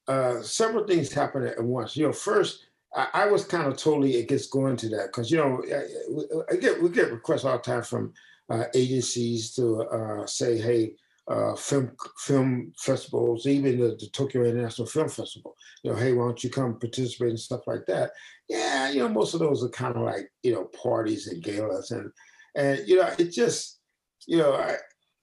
uh, 0.08 0.42
several 0.42 0.86
things 0.86 1.12
happened 1.12 1.46
at 1.46 1.62
once. 1.62 1.96
You 1.96 2.06
know, 2.06 2.12
first 2.12 2.66
I, 2.94 3.08
I 3.14 3.26
was 3.26 3.44
kind 3.44 3.66
of 3.66 3.76
totally 3.76 4.20
against 4.20 4.50
going 4.50 4.76
to 4.78 4.88
that 4.90 5.06
because 5.06 5.30
you 5.30 5.38
know 5.38 5.62
I, 5.72 6.52
I, 6.52 6.56
get 6.56 6.82
we 6.82 6.90
get 6.90 7.12
requests 7.12 7.44
all 7.44 7.56
the 7.56 7.62
time 7.62 7.82
from 7.82 8.12
uh, 8.50 8.64
agencies 8.74 9.54
to 9.54 9.82
uh, 9.84 10.26
say, 10.26 10.58
hey, 10.58 10.94
uh, 11.28 11.54
film 11.54 11.92
film 12.18 12.72
festivals, 12.78 13.46
even 13.46 13.78
the, 13.78 13.96
the, 13.98 14.08
Tokyo 14.12 14.44
International 14.44 14.86
Film 14.86 15.08
Festival. 15.08 15.54
You 15.82 15.92
know, 15.92 15.96
hey, 15.96 16.12
why 16.12 16.24
don't 16.24 16.42
you 16.42 16.50
come 16.50 16.78
participate 16.78 17.30
and 17.30 17.40
stuff 17.40 17.60
like 17.66 17.86
that? 17.86 18.10
Yeah, 18.48 18.90
you 18.90 19.00
know, 19.00 19.08
most 19.08 19.34
of 19.34 19.40
those 19.40 19.62
are 19.64 19.68
kind 19.68 19.96
of 19.96 20.02
like 20.02 20.30
you 20.42 20.52
know 20.52 20.64
parties 20.64 21.28
and 21.28 21.42
galas, 21.42 21.92
and 21.92 22.10
and 22.56 22.86
you 22.88 22.96
know, 22.96 23.08
it 23.18 23.30
just 23.30 23.80
you 24.26 24.38
know, 24.38 24.54
I, 24.54 24.76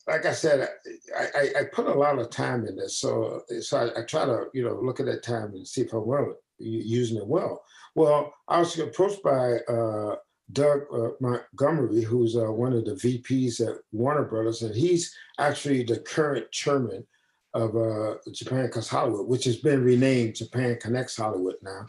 like 0.08 0.26
I 0.26 0.34
said, 0.34 0.70
I, 1.18 1.24
I, 1.38 1.42
I 1.60 1.64
put 1.72 1.88
a 1.88 1.94
lot 1.94 2.18
of 2.18 2.30
time 2.30 2.66
in 2.66 2.76
this, 2.76 2.98
so 2.98 3.42
so 3.60 3.78
I, 3.78 4.00
I, 4.00 4.04
try 4.06 4.26
to 4.26 4.46
you 4.54 4.64
know 4.64 4.80
look 4.82 5.00
at 5.00 5.06
that 5.06 5.24
time 5.24 5.52
and 5.54 5.68
see 5.68 5.82
if 5.82 5.94
I'm 5.94 6.06
well 6.06 6.34
using 6.58 7.18
it 7.18 7.28
well. 7.28 7.62
Well, 7.96 8.34
I 8.48 8.60
was 8.60 8.78
approached 8.80 9.22
by 9.24 9.58
uh, 9.68 10.16
Doug 10.52 10.82
uh, 10.94 11.10
Montgomery, 11.20 12.02
who's 12.02 12.36
uh, 12.36 12.52
one 12.52 12.74
of 12.74 12.86
the 12.86 12.94
VPs 12.94 13.62
at 13.68 13.78
Warner 13.92 14.24
Brothers, 14.24 14.62
and 14.62 14.74
he's 14.74 15.16
actually 15.38 15.84
the 15.84 16.00
current 16.00 16.52
chairman 16.52 17.06
of 17.54 17.76
uh, 17.76 18.16
Japan 18.32 18.70
Cuts 18.70 18.88
Hollywood, 18.88 19.28
which 19.28 19.46
has 19.46 19.58
been 19.58 19.84
renamed 19.84 20.36
Japan 20.36 20.78
Connects 20.82 21.18
Hollywood 21.18 21.56
now. 21.62 21.86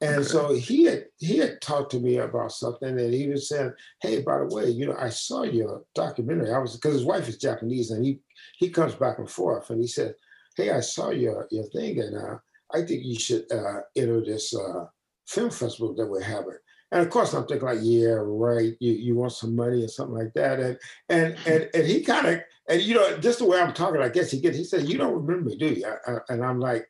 And 0.00 0.18
okay. 0.18 0.28
so 0.28 0.54
he 0.54 0.84
had 0.84 1.06
he 1.18 1.38
had 1.38 1.60
talked 1.60 1.90
to 1.90 1.98
me 1.98 2.18
about 2.18 2.52
something, 2.52 2.88
and 2.88 3.12
he 3.12 3.28
was 3.28 3.48
saying, 3.48 3.72
"Hey, 4.00 4.22
by 4.22 4.38
the 4.38 4.46
way, 4.46 4.70
you 4.70 4.86
know, 4.86 4.96
I 4.96 5.08
saw 5.08 5.42
your 5.42 5.82
documentary. 5.94 6.52
I 6.52 6.58
was 6.58 6.76
because 6.76 6.94
his 6.94 7.04
wife 7.04 7.28
is 7.28 7.36
Japanese, 7.36 7.90
and 7.90 8.04
he 8.04 8.20
he 8.58 8.70
comes 8.70 8.94
back 8.94 9.18
and 9.18 9.28
forth, 9.28 9.70
and 9.70 9.80
he 9.80 9.88
said, 9.88 10.14
"Hey, 10.56 10.70
I 10.70 10.80
saw 10.80 11.10
your 11.10 11.48
your 11.50 11.64
thing, 11.64 12.00
and 12.00 12.16
uh, 12.16 12.38
I 12.72 12.82
think 12.82 13.04
you 13.04 13.18
should 13.18 13.50
uh, 13.50 13.80
enter 13.96 14.24
this 14.24 14.54
uh, 14.54 14.86
film 15.26 15.50
festival 15.50 15.94
that 15.94 16.06
we're 16.06 16.20
having." 16.22 16.58
And 16.90 17.02
of 17.02 17.10
course, 17.10 17.34
I'm 17.34 17.46
thinking 17.46 17.66
like, 17.66 17.80
"Yeah, 17.82 18.18
right. 18.22 18.74
You 18.80 18.92
you 18.92 19.14
want 19.14 19.32
some 19.32 19.54
money 19.54 19.84
or 19.84 19.88
something 19.88 20.16
like 20.16 20.32
that?" 20.34 20.60
And 20.60 20.78
and 21.08 21.36
and 21.46 21.70
and 21.74 21.86
he 21.86 22.02
kind 22.02 22.26
of 22.26 22.40
and 22.68 22.82
you 22.82 22.94
know 22.94 23.18
just 23.18 23.40
the 23.40 23.46
way 23.46 23.60
I'm 23.60 23.74
talking, 23.74 24.00
I 24.00 24.08
guess 24.08 24.30
he 24.30 24.40
gets. 24.40 24.56
He 24.56 24.64
said, 24.64 24.88
"You 24.88 24.98
don't 24.98 25.14
remember 25.14 25.50
me, 25.50 25.56
do 25.56 25.66
you?" 25.66 25.86
I, 25.86 26.12
I, 26.12 26.18
and 26.30 26.44
I'm 26.44 26.60
like 26.60 26.88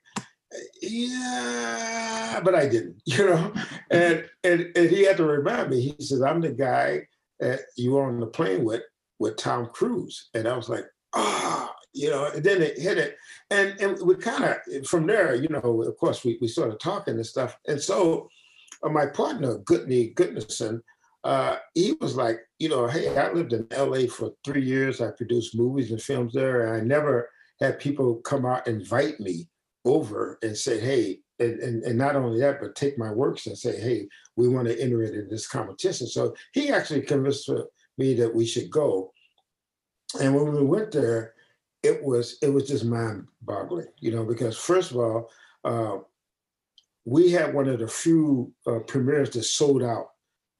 yeah, 0.80 2.40
but 2.42 2.54
I 2.54 2.68
didn't, 2.68 3.00
you 3.04 3.26
know. 3.26 3.52
And 3.90 4.28
and 4.44 4.66
and 4.76 4.90
he 4.90 5.04
had 5.04 5.16
to 5.18 5.24
remind 5.24 5.70
me. 5.70 5.80
He 5.80 6.04
says, 6.04 6.22
"I'm 6.22 6.40
the 6.40 6.50
guy 6.50 7.06
that 7.40 7.60
you 7.76 7.92
were 7.92 8.04
on 8.04 8.20
the 8.20 8.26
plane 8.26 8.64
with 8.64 8.82
with 9.18 9.36
Tom 9.36 9.66
Cruise," 9.66 10.28
and 10.34 10.48
I 10.48 10.56
was 10.56 10.68
like, 10.68 10.84
"Ah." 11.14 11.70
Oh, 11.70 11.74
you 11.94 12.10
know, 12.10 12.26
and 12.26 12.44
then 12.44 12.62
it 12.62 12.78
hit 12.78 12.98
it, 12.98 13.16
and 13.50 13.80
and 13.80 13.98
we 14.06 14.14
kind 14.14 14.44
of 14.44 14.86
from 14.86 15.06
there, 15.06 15.34
you 15.34 15.48
know, 15.48 15.82
of 15.82 15.96
course, 15.96 16.22
we 16.22 16.38
we 16.40 16.46
started 16.46 16.78
talking 16.78 17.14
and 17.14 17.26
stuff, 17.26 17.56
and 17.66 17.80
so 17.80 18.28
my 18.84 19.06
partner 19.06 19.58
Gutney 19.58 20.08
Gutnison, 20.08 20.82
uh, 21.24 21.56
he 21.74 21.94
was 22.00 22.16
like, 22.16 22.40
you 22.58 22.68
know, 22.68 22.86
hey, 22.86 23.16
I 23.16 23.32
lived 23.32 23.52
in 23.52 23.66
L.A. 23.70 24.06
for 24.06 24.32
three 24.44 24.64
years. 24.64 25.00
I 25.00 25.10
produced 25.10 25.56
movies 25.56 25.90
and 25.90 26.00
films 26.00 26.32
there, 26.32 26.66
and 26.66 26.76
I 26.76 26.84
never 26.84 27.30
had 27.60 27.80
people 27.80 28.16
come 28.16 28.46
out 28.46 28.66
invite 28.68 29.18
me 29.18 29.48
over 29.84 30.38
and 30.42 30.56
say, 30.56 30.78
hey, 30.80 31.20
and, 31.40 31.58
and, 31.60 31.82
and 31.84 31.98
not 31.98 32.16
only 32.16 32.40
that, 32.40 32.60
but 32.60 32.74
take 32.74 32.98
my 32.98 33.10
works 33.10 33.46
and 33.46 33.56
say, 33.56 33.80
hey, 33.80 34.08
we 34.36 34.48
want 34.48 34.68
to 34.68 34.80
enter 34.80 35.02
it 35.02 35.14
in 35.14 35.28
this 35.28 35.46
competition. 35.46 36.06
So 36.06 36.34
he 36.52 36.70
actually 36.70 37.02
convinced 37.02 37.50
me 37.96 38.14
that 38.14 38.34
we 38.34 38.46
should 38.46 38.70
go. 38.70 39.12
And 40.20 40.34
when 40.34 40.52
we 40.52 40.62
went 40.62 40.92
there, 40.92 41.34
it 41.82 42.02
was 42.02 42.38
it 42.42 42.48
was 42.48 42.66
just 42.66 42.84
mind-boggling, 42.84 43.86
you 44.00 44.10
know, 44.10 44.24
because 44.24 44.56
first 44.56 44.90
of 44.90 44.96
all, 44.96 45.30
uh, 45.64 45.98
we 47.08 47.30
had 47.30 47.54
one 47.54 47.68
of 47.68 47.78
the 47.78 47.88
few 47.88 48.52
uh, 48.66 48.80
premieres 48.80 49.30
that 49.30 49.44
sold 49.44 49.82
out, 49.82 50.10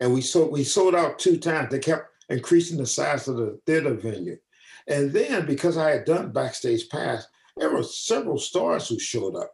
and 0.01 0.15
we 0.15 0.23
sold 0.23 0.51
we 0.51 0.65
sold 0.65 0.95
out 0.95 1.19
two 1.19 1.37
times. 1.37 1.71
They 1.71 1.79
kept 1.79 2.09
increasing 2.29 2.79
the 2.79 2.87
size 2.87 3.29
of 3.29 3.37
the 3.37 3.61
theater 3.67 3.95
venue, 3.95 4.39
and 4.87 5.13
then 5.13 5.45
because 5.45 5.77
I 5.77 5.91
had 5.91 6.07
done 6.07 6.33
backstage 6.33 6.89
pass, 6.89 7.27
there 7.59 7.71
were 7.71 7.83
several 7.83 8.39
stars 8.39 8.89
who 8.89 8.99
showed 8.99 9.37
up 9.37 9.53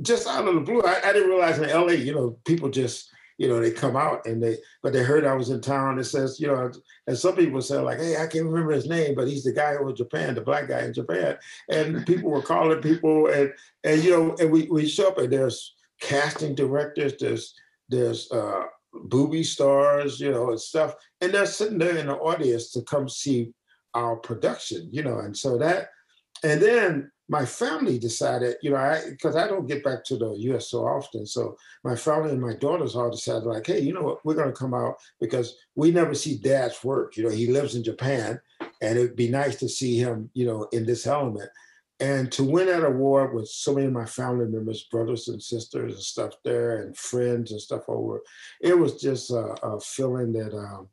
just 0.00 0.28
out 0.28 0.46
of 0.46 0.54
the 0.54 0.60
blue. 0.60 0.82
I, 0.82 1.00
I, 1.04 1.12
didn't 1.12 1.30
realize 1.30 1.58
in 1.58 1.68
LA, 1.68 1.94
you 1.94 2.14
know, 2.14 2.38
people 2.44 2.70
just, 2.70 3.10
you 3.36 3.48
know, 3.48 3.60
they 3.60 3.70
come 3.70 3.96
out 3.96 4.26
and 4.26 4.42
they, 4.42 4.58
but 4.82 4.92
they 4.92 5.02
heard 5.02 5.24
I 5.24 5.34
was 5.34 5.50
in 5.50 5.60
town. 5.60 5.98
It 5.98 6.04
says, 6.04 6.38
you 6.38 6.46
know, 6.46 6.70
and 7.06 7.18
some 7.18 7.34
people 7.34 7.60
said 7.60 7.82
like, 7.82 7.98
hey, 7.98 8.16
I 8.16 8.26
can't 8.26 8.46
remember 8.46 8.72
his 8.72 8.88
name, 8.88 9.14
but 9.14 9.26
he's 9.26 9.44
the 9.44 9.52
guy 9.52 9.74
in 9.74 9.96
Japan, 9.96 10.34
the 10.34 10.40
black 10.40 10.68
guy 10.68 10.82
in 10.82 10.94
Japan. 10.94 11.36
And 11.68 12.06
people 12.06 12.30
were 12.30 12.42
calling 12.42 12.80
people 12.80 13.26
and, 13.26 13.52
and, 13.82 14.02
you 14.02 14.10
know, 14.10 14.36
and 14.38 14.52
we, 14.52 14.68
we 14.70 14.86
show 14.86 15.08
up 15.08 15.18
and 15.18 15.32
there's 15.32 15.74
casting 16.00 16.54
directors, 16.54 17.14
there's, 17.18 17.54
there's, 17.88 18.30
uh, 18.32 18.64
booby 19.04 19.44
stars, 19.44 20.18
you 20.20 20.30
know, 20.30 20.50
and 20.50 20.60
stuff. 20.60 20.94
And 21.20 21.32
they're 21.32 21.46
sitting 21.46 21.78
there 21.78 21.96
in 21.96 22.06
the 22.06 22.16
audience 22.16 22.72
to 22.72 22.82
come 22.82 23.08
see 23.08 23.52
our 23.94 24.16
production, 24.16 24.88
you 24.92 25.02
know, 25.02 25.18
and 25.18 25.36
so 25.36 25.58
that, 25.58 25.88
and 26.42 26.60
then 26.60 27.10
my 27.28 27.44
family 27.44 27.98
decided, 27.98 28.56
you 28.62 28.70
know, 28.70 28.76
I 28.76 29.02
because 29.10 29.36
I 29.36 29.46
don't 29.46 29.66
get 29.66 29.84
back 29.84 30.02
to 30.04 30.16
the 30.16 30.32
U.S. 30.32 30.70
so 30.70 30.86
often, 30.86 31.26
so 31.26 31.56
my 31.84 31.94
family 31.94 32.30
and 32.30 32.40
my 32.40 32.54
daughters 32.54 32.96
all 32.96 33.10
decided, 33.10 33.44
like, 33.44 33.66
hey, 33.66 33.80
you 33.80 33.92
know 33.92 34.02
what, 34.02 34.24
we're 34.24 34.34
going 34.34 34.48
to 34.48 34.58
come 34.58 34.72
out 34.72 34.94
because 35.20 35.54
we 35.74 35.90
never 35.90 36.14
see 36.14 36.38
Dad's 36.38 36.82
work. 36.82 37.16
You 37.16 37.24
know, 37.24 37.30
he 37.30 37.48
lives 37.48 37.74
in 37.74 37.84
Japan, 37.84 38.40
and 38.80 38.98
it'd 38.98 39.16
be 39.16 39.28
nice 39.28 39.56
to 39.56 39.68
see 39.68 39.98
him, 39.98 40.30
you 40.32 40.46
know, 40.46 40.68
in 40.72 40.86
this 40.86 41.06
element. 41.06 41.50
And 42.00 42.30
to 42.32 42.44
win 42.44 42.66
that 42.66 42.84
award 42.84 43.34
with 43.34 43.48
so 43.48 43.74
many 43.74 43.86
of 43.86 43.92
my 43.92 44.04
family 44.04 44.46
members, 44.46 44.84
brothers 44.84 45.26
and 45.28 45.42
sisters 45.42 45.94
and 45.94 46.02
stuff 46.02 46.34
there, 46.44 46.82
and 46.82 46.96
friends 46.96 47.50
and 47.50 47.60
stuff 47.60 47.82
over, 47.88 48.20
it 48.60 48.78
was 48.78 49.00
just 49.00 49.30
a, 49.30 49.56
a 49.64 49.80
feeling 49.80 50.32
that, 50.34 50.56
um, 50.56 50.88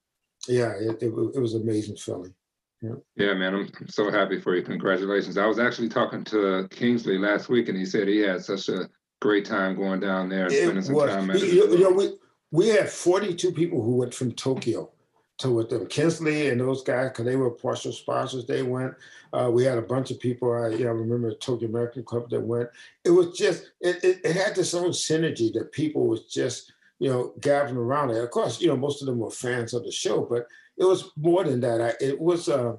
yeah, 0.48 0.72
it, 0.72 1.04
it, 1.04 1.14
it 1.36 1.40
was 1.40 1.54
amazing 1.54 1.98
feeling. 1.98 2.34
Yeah. 2.82 2.96
yeah, 3.16 3.34
man, 3.34 3.54
I'm 3.56 3.70
so 3.88 4.12
happy 4.12 4.40
for 4.40 4.56
you. 4.56 4.64
Congratulations. 4.64 5.38
I 5.38 5.46
was 5.46 5.60
actually 5.60 5.90
talking 5.90 6.24
to 6.26 6.68
Kingsley 6.70 7.18
last 7.18 7.50
week, 7.50 7.70
and 7.70 7.78
he 7.78 7.86
said 7.86 8.08
he 8.08 8.20
had 8.20 8.44
such 8.44 8.70
a 8.70 8.90
great 9.22 9.46
time 9.46 9.76
going 9.76 10.00
down 10.00 10.30
there, 10.30 10.50
spending 10.50 10.84
some 10.84 10.96
was. 10.96 11.10
time. 11.10 11.30
You, 11.32 11.72
you 11.72 11.80
know, 11.80 11.92
we 11.92 12.14
we 12.52 12.68
had 12.70 12.90
42 12.90 13.52
people 13.54 13.82
who 13.82 13.96
went 13.98 14.14
from 14.14 14.32
Tokyo 14.34 14.92
to 15.38 15.52
with 15.52 15.70
them. 15.70 15.88
Kingsley 15.88 16.50
and 16.50 16.62
those 16.62 16.84
guys, 16.84 17.10
because 17.10 17.26
they 17.26 17.36
were 17.36 17.52
partial 17.52 17.92
sponsors, 17.92 18.46
they 18.46 18.64
went. 18.64 18.94
Uh, 19.34 19.50
we 19.52 19.64
had 19.64 19.78
a 19.78 19.82
bunch 19.82 20.12
of 20.12 20.20
people. 20.20 20.52
I 20.54 20.70
you 20.70 20.86
know, 20.86 20.92
remember 20.92 21.34
Tokyo 21.34 21.68
American 21.68 22.04
Club 22.04 22.30
that 22.30 22.42
went. 22.42 22.70
It 23.04 23.10
was 23.10 23.38
just 23.38 23.72
it, 23.82 24.04
it, 24.04 24.22
it 24.24 24.36
had 24.36 24.56
this 24.56 24.74
own 24.74 24.92
synergy 24.92 25.52
that 25.54 25.72
people 25.72 26.08
was 26.08 26.26
just 26.26 26.72
you 27.00 27.10
know 27.10 27.34
gathering 27.42 27.78
around 27.78 28.12
it. 28.12 28.24
Of 28.24 28.32
course, 28.32 28.62
you 28.62 28.68
know 28.68 28.78
most 28.78 29.02
of 29.02 29.08
them 29.08 29.20
were 29.20 29.32
fans 29.32 29.74
of 29.74 29.84
the 29.84 29.92
show, 29.92 30.22
but 30.22 30.48
it 30.78 30.86
was 30.86 31.12
more 31.18 31.44
than 31.44 31.60
that. 31.62 31.82
I, 31.82 31.94
it 32.04 32.20
was 32.20 32.48
uh, 32.48 32.76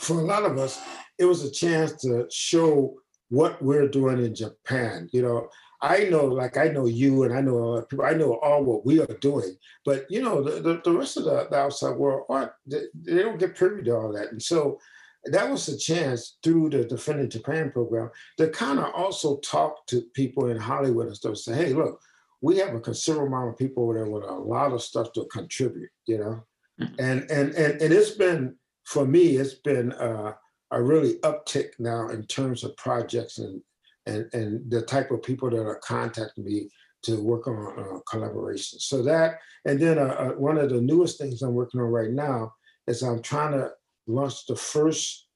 for 0.00 0.20
a 0.20 0.24
lot 0.24 0.44
of 0.44 0.58
us, 0.58 0.80
it 1.18 1.26
was 1.26 1.44
a 1.44 1.50
chance 1.50 1.92
to 2.02 2.26
show 2.30 2.94
what 3.28 3.60
we're 3.62 3.88
doing 3.88 4.24
in 4.24 4.34
Japan. 4.34 5.08
You 5.12 5.22
know, 5.22 5.48
I 5.80 6.04
know, 6.04 6.24
like 6.24 6.56
I 6.56 6.68
know 6.68 6.86
you, 6.86 7.22
and 7.22 7.32
I 7.32 7.40
know 7.40 7.82
people. 7.82 8.04
I 8.04 8.14
know 8.14 8.34
all 8.38 8.64
what 8.64 8.84
we 8.84 9.00
are 9.00 9.18
doing, 9.20 9.56
but 9.84 10.06
you 10.10 10.22
know, 10.22 10.42
the, 10.42 10.60
the, 10.60 10.80
the 10.84 10.92
rest 10.92 11.16
of 11.16 11.24
the, 11.24 11.46
the, 11.50 11.56
outside 11.56 11.96
world 11.96 12.26
aren't. 12.28 12.52
They, 12.66 12.82
they 12.94 13.22
don't 13.22 13.38
get 13.38 13.54
privy 13.54 13.82
to 13.84 13.96
all 13.96 14.12
that, 14.12 14.32
and 14.32 14.42
so 14.42 14.78
that 15.24 15.50
was 15.50 15.68
a 15.68 15.78
chance 15.78 16.38
through 16.42 16.70
the 16.70 16.84
Defending 16.84 17.30
Japan 17.30 17.70
program 17.70 18.10
to 18.38 18.48
kind 18.48 18.78
of 18.78 18.92
also 18.94 19.38
talk 19.38 19.86
to 19.86 20.02
people 20.14 20.50
in 20.50 20.56
Hollywood 20.56 21.06
and 21.06 21.16
stuff. 21.16 21.36
Say, 21.36 21.54
hey, 21.54 21.72
look, 21.74 22.00
we 22.40 22.58
have 22.58 22.74
a 22.74 22.80
considerable 22.80 23.28
amount 23.28 23.50
of 23.50 23.58
people 23.58 23.84
over 23.84 23.94
there 23.94 24.10
with 24.10 24.24
a 24.24 24.32
lot 24.32 24.72
of 24.72 24.82
stuff 24.82 25.12
to 25.12 25.26
contribute. 25.26 25.90
You 26.06 26.18
know, 26.18 26.44
Mm-hmm. 26.80 26.94
And, 26.98 27.30
and, 27.30 27.54
and, 27.54 27.82
and 27.82 27.92
it's 27.92 28.12
been, 28.12 28.54
for 28.84 29.04
me, 29.04 29.36
it's 29.36 29.54
been 29.54 29.92
uh, 29.92 30.32
a 30.70 30.82
really 30.82 31.14
uptick 31.20 31.70
now 31.78 32.08
in 32.08 32.24
terms 32.26 32.64
of 32.64 32.76
projects 32.76 33.38
and, 33.38 33.60
and, 34.08 34.28
and 34.32 34.70
the 34.70 34.82
type 34.82 35.10
of 35.10 35.22
people 35.22 35.50
that 35.50 35.60
are 35.60 35.80
contacting 35.84 36.44
me 36.44 36.70
to 37.02 37.22
work 37.22 37.46
on 37.46 37.78
uh, 37.78 37.98
collaboration. 38.10 38.80
So 38.80 39.02
that, 39.02 39.38
and 39.64 39.78
then 39.78 39.98
uh, 39.98 40.16
uh, 40.18 40.28
one 40.30 40.58
of 40.58 40.70
the 40.70 40.80
newest 40.80 41.18
things 41.18 41.42
I'm 41.42 41.54
working 41.54 41.80
on 41.80 41.86
right 41.86 42.10
now 42.10 42.54
is 42.86 43.02
I'm 43.02 43.22
trying 43.22 43.52
to 43.52 43.70
launch 44.06 44.46
the 44.46 44.56
first 44.56 45.26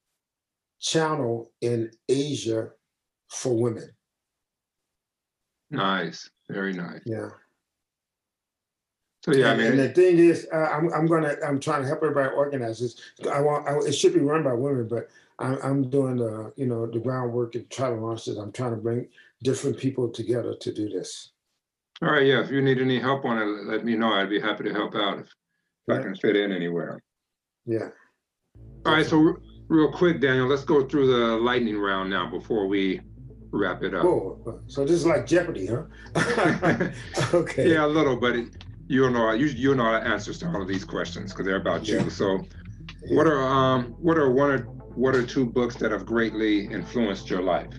channel 0.80 1.52
in 1.60 1.90
Asia 2.08 2.70
for 3.28 3.56
women. 3.56 3.90
Nice, 5.70 6.28
very 6.50 6.72
nice. 6.72 7.00
Yeah. 7.06 7.28
So 9.24 9.32
yeah, 9.32 9.52
I 9.52 9.56
mean, 9.56 9.66
and 9.68 9.78
the 9.78 9.88
thing 9.90 10.18
is, 10.18 10.48
uh, 10.52 10.56
I'm 10.56 10.92
I'm 10.92 11.06
gonna 11.06 11.36
I'm 11.46 11.60
trying 11.60 11.82
to 11.82 11.88
help 11.88 12.00
everybody 12.02 12.34
organize 12.34 12.80
this. 12.80 13.00
I 13.32 13.40
want 13.40 13.68
I, 13.68 13.78
it 13.86 13.92
should 13.92 14.14
be 14.14 14.20
run 14.20 14.42
by 14.42 14.52
women, 14.52 14.88
but 14.88 15.08
I'm 15.42 15.58
I'm 15.62 15.90
doing 15.90 16.16
the 16.16 16.52
you 16.56 16.66
know 16.66 16.86
the 16.86 16.98
groundwork 16.98 17.54
and 17.54 17.68
try 17.70 17.90
to 17.90 17.96
launch 17.96 18.26
this. 18.26 18.36
I'm 18.36 18.52
trying 18.52 18.72
to 18.72 18.76
bring 18.76 19.08
different 19.42 19.78
people 19.78 20.08
together 20.08 20.54
to 20.60 20.72
do 20.72 20.88
this. 20.88 21.30
All 22.02 22.10
right, 22.10 22.26
yeah. 22.26 22.40
If 22.40 22.50
you 22.50 22.62
need 22.62 22.80
any 22.80 22.98
help 22.98 23.24
on 23.24 23.38
it, 23.38 23.44
let 23.44 23.84
me 23.84 23.94
know. 23.96 24.12
I'd 24.12 24.30
be 24.30 24.40
happy 24.40 24.64
to 24.64 24.72
help 24.72 24.94
out 24.94 25.18
if, 25.18 25.26
if 25.26 25.28
yeah. 25.88 25.94
I 25.94 26.02
can 26.02 26.16
fit 26.16 26.36
in 26.36 26.50
anywhere. 26.52 27.00
Yeah. 27.64 27.88
All 28.84 28.94
right, 28.94 29.06
so 29.06 29.36
real 29.68 29.92
quick, 29.92 30.20
Daniel, 30.20 30.48
let's 30.48 30.64
go 30.64 30.86
through 30.86 31.06
the 31.06 31.36
lightning 31.36 31.78
round 31.78 32.10
now 32.10 32.28
before 32.28 32.66
we 32.66 33.00
wrap 33.52 33.82
it 33.84 33.94
up. 33.94 34.04
Oh, 34.04 34.60
so 34.66 34.84
this 34.84 34.96
is 34.96 35.06
like 35.06 35.26
Jeopardy, 35.26 35.66
huh? 35.66 35.84
okay. 37.34 37.72
Yeah, 37.72 37.84
a 37.84 37.86
little, 37.86 38.16
but 38.16 38.34
it, 38.34 38.64
you'll 38.88 39.10
know 39.10 39.32
you 39.32 39.46
you 39.46 39.74
know 39.74 39.92
the 39.92 40.06
answers 40.06 40.38
to 40.40 40.46
all 40.48 40.60
of 40.60 40.68
these 40.68 40.84
questions 40.84 41.32
because 41.32 41.46
they're 41.46 41.56
about 41.56 41.86
yeah. 41.86 42.02
you. 42.02 42.10
So, 42.10 42.44
yeah. 43.04 43.16
what 43.16 43.26
are 43.26 43.42
um 43.42 43.94
what 44.00 44.18
are 44.18 44.30
one 44.30 44.50
or 44.50 44.58
what 44.94 45.14
are 45.14 45.26
two 45.26 45.46
books 45.46 45.76
that 45.76 45.90
have 45.92 46.06
greatly 46.06 46.66
influenced 46.66 47.30
your 47.30 47.42
life? 47.42 47.72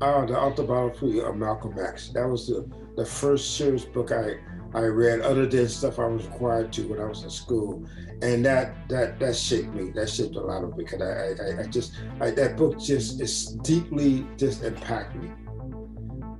Uh, 0.00 0.26
the 0.26 0.36
autobiography 0.36 1.20
of 1.20 1.36
Malcolm 1.36 1.78
X. 1.78 2.10
That 2.10 2.26
was 2.28 2.46
the 2.46 2.68
the 2.96 3.04
first 3.04 3.56
serious 3.56 3.84
book 3.84 4.12
I 4.12 4.38
I 4.74 4.86
read, 4.86 5.20
other 5.20 5.46
than 5.46 5.68
stuff 5.68 6.00
I 6.00 6.06
was 6.06 6.26
required 6.26 6.72
to 6.74 6.88
when 6.88 7.00
I 7.00 7.04
was 7.04 7.22
in 7.22 7.30
school, 7.30 7.86
and 8.22 8.44
that 8.44 8.88
that 8.88 9.20
that 9.20 9.36
shaped 9.36 9.72
me. 9.72 9.90
That 9.90 10.10
shaped 10.10 10.34
a 10.34 10.40
lot 10.40 10.64
of 10.64 10.76
me 10.76 10.84
because 10.84 11.00
I, 11.00 11.60
I, 11.60 11.62
I 11.62 11.66
just 11.66 11.94
I, 12.20 12.30
that 12.32 12.56
book 12.56 12.80
just 12.80 13.20
is 13.20 13.52
deeply 13.62 14.26
just 14.36 14.64
impacted 14.64 15.22
me. 15.22 15.30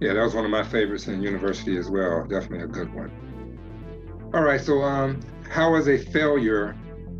Yeah, 0.00 0.14
that 0.14 0.22
was 0.22 0.34
one 0.34 0.44
of 0.44 0.50
my 0.50 0.64
favorites 0.64 1.06
in 1.06 1.22
university 1.22 1.76
as 1.78 1.88
well. 1.88 2.26
Definitely 2.26 2.64
a 2.64 2.66
good 2.66 2.92
one. 2.92 3.12
All 4.34 4.42
right, 4.42 4.60
so 4.60 4.82
um, 4.82 5.20
how 5.48 5.74
has 5.76 5.86
a 5.88 5.96
failure 5.96 6.76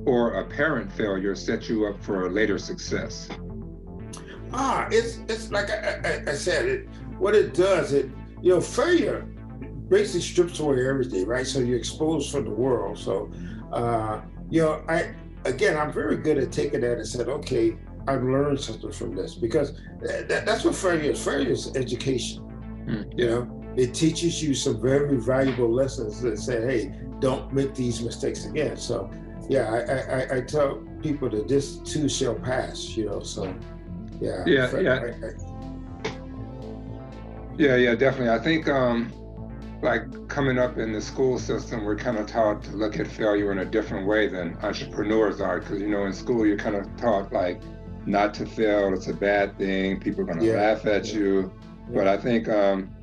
or 0.06 0.34
apparent 0.34 0.92
failure 0.92 1.34
set 1.34 1.68
you 1.68 1.86
up 1.86 2.02
for 2.02 2.26
a 2.26 2.30
later 2.30 2.58
success? 2.58 3.28
Ah, 4.52 4.86
it's 4.90 5.18
it's 5.28 5.50
like 5.50 5.70
I, 5.70 6.00
I, 6.04 6.30
I 6.30 6.34
said, 6.34 6.66
it 6.66 6.88
what 7.18 7.34
it 7.34 7.54
does, 7.54 7.92
it 7.92 8.10
you 8.42 8.50
know, 8.50 8.60
failure 8.60 9.26
basically 9.88 10.20
strips 10.20 10.60
away 10.60 10.86
everything, 10.86 11.26
right? 11.26 11.46
So 11.46 11.60
you're 11.60 11.78
exposed 11.78 12.30
from 12.30 12.44
the 12.44 12.50
world. 12.50 12.98
So 12.98 13.30
uh, 13.72 14.22
you 14.50 14.62
know, 14.62 14.84
I 14.88 15.14
again 15.44 15.76
I'm 15.76 15.92
very 15.92 16.16
good 16.16 16.38
at 16.38 16.52
taking 16.52 16.82
that 16.82 16.98
and 16.98 17.06
said, 17.06 17.28
okay, 17.28 17.76
I've 18.06 18.22
learned 18.22 18.60
something 18.60 18.92
from 18.92 19.14
this 19.16 19.34
because 19.34 19.80
that, 20.02 20.44
that's 20.44 20.64
what 20.64 20.74
failure 20.74 21.12
is. 21.12 21.24
Failure 21.24 21.52
is 21.52 21.74
education. 21.74 22.42
Mm. 22.86 23.18
You 23.18 23.26
know, 23.26 23.64
it 23.76 23.94
teaches 23.94 24.42
you 24.42 24.54
some 24.54 24.80
very 24.80 25.16
valuable 25.16 25.72
lessons 25.72 26.20
that 26.22 26.38
say, 26.38 26.60
hey, 26.60 27.00
don't 27.20 27.52
make 27.52 27.74
these 27.74 28.02
mistakes 28.02 28.44
again. 28.44 28.76
So, 28.76 29.10
yeah, 29.48 29.70
I, 29.70 30.36
I, 30.36 30.36
I 30.38 30.40
tell 30.40 30.76
people 31.02 31.28
that 31.30 31.48
this 31.48 31.76
too 31.78 32.08
shall 32.08 32.34
pass. 32.34 32.96
You 32.96 33.06
know, 33.06 33.20
so 33.20 33.54
yeah, 34.20 34.44
yeah, 34.46 34.80
yeah, 34.80 34.94
I, 34.94 35.26
I, 35.26 35.30
yeah, 37.56 37.76
yeah, 37.76 37.94
definitely. 37.94 38.30
I 38.30 38.38
think 38.38 38.68
um, 38.68 39.12
like 39.82 40.28
coming 40.28 40.58
up 40.58 40.78
in 40.78 40.92
the 40.92 41.00
school 41.00 41.38
system, 41.38 41.84
we're 41.84 41.96
kind 41.96 42.16
of 42.16 42.26
taught 42.26 42.62
to 42.64 42.70
look 42.72 42.98
at 42.98 43.06
failure 43.06 43.52
in 43.52 43.58
a 43.58 43.64
different 43.64 44.06
way 44.06 44.28
than 44.28 44.56
entrepreneurs 44.62 45.40
are, 45.40 45.60
because 45.60 45.80
you 45.80 45.88
know, 45.88 46.06
in 46.06 46.12
school 46.12 46.46
you're 46.46 46.56
kind 46.56 46.76
of 46.76 46.96
taught 46.96 47.32
like 47.32 47.60
not 48.06 48.34
to 48.34 48.46
fail. 48.46 48.92
It's 48.94 49.08
a 49.08 49.14
bad 49.14 49.56
thing. 49.58 50.00
People 50.00 50.22
are 50.22 50.24
going 50.24 50.38
to 50.38 50.46
yeah. 50.46 50.56
laugh 50.56 50.86
at 50.86 51.06
yeah. 51.06 51.14
you. 51.14 51.52
Yeah. 51.90 51.94
But 51.94 52.08
I 52.08 52.16
think 52.16 52.48
um, 52.48 52.93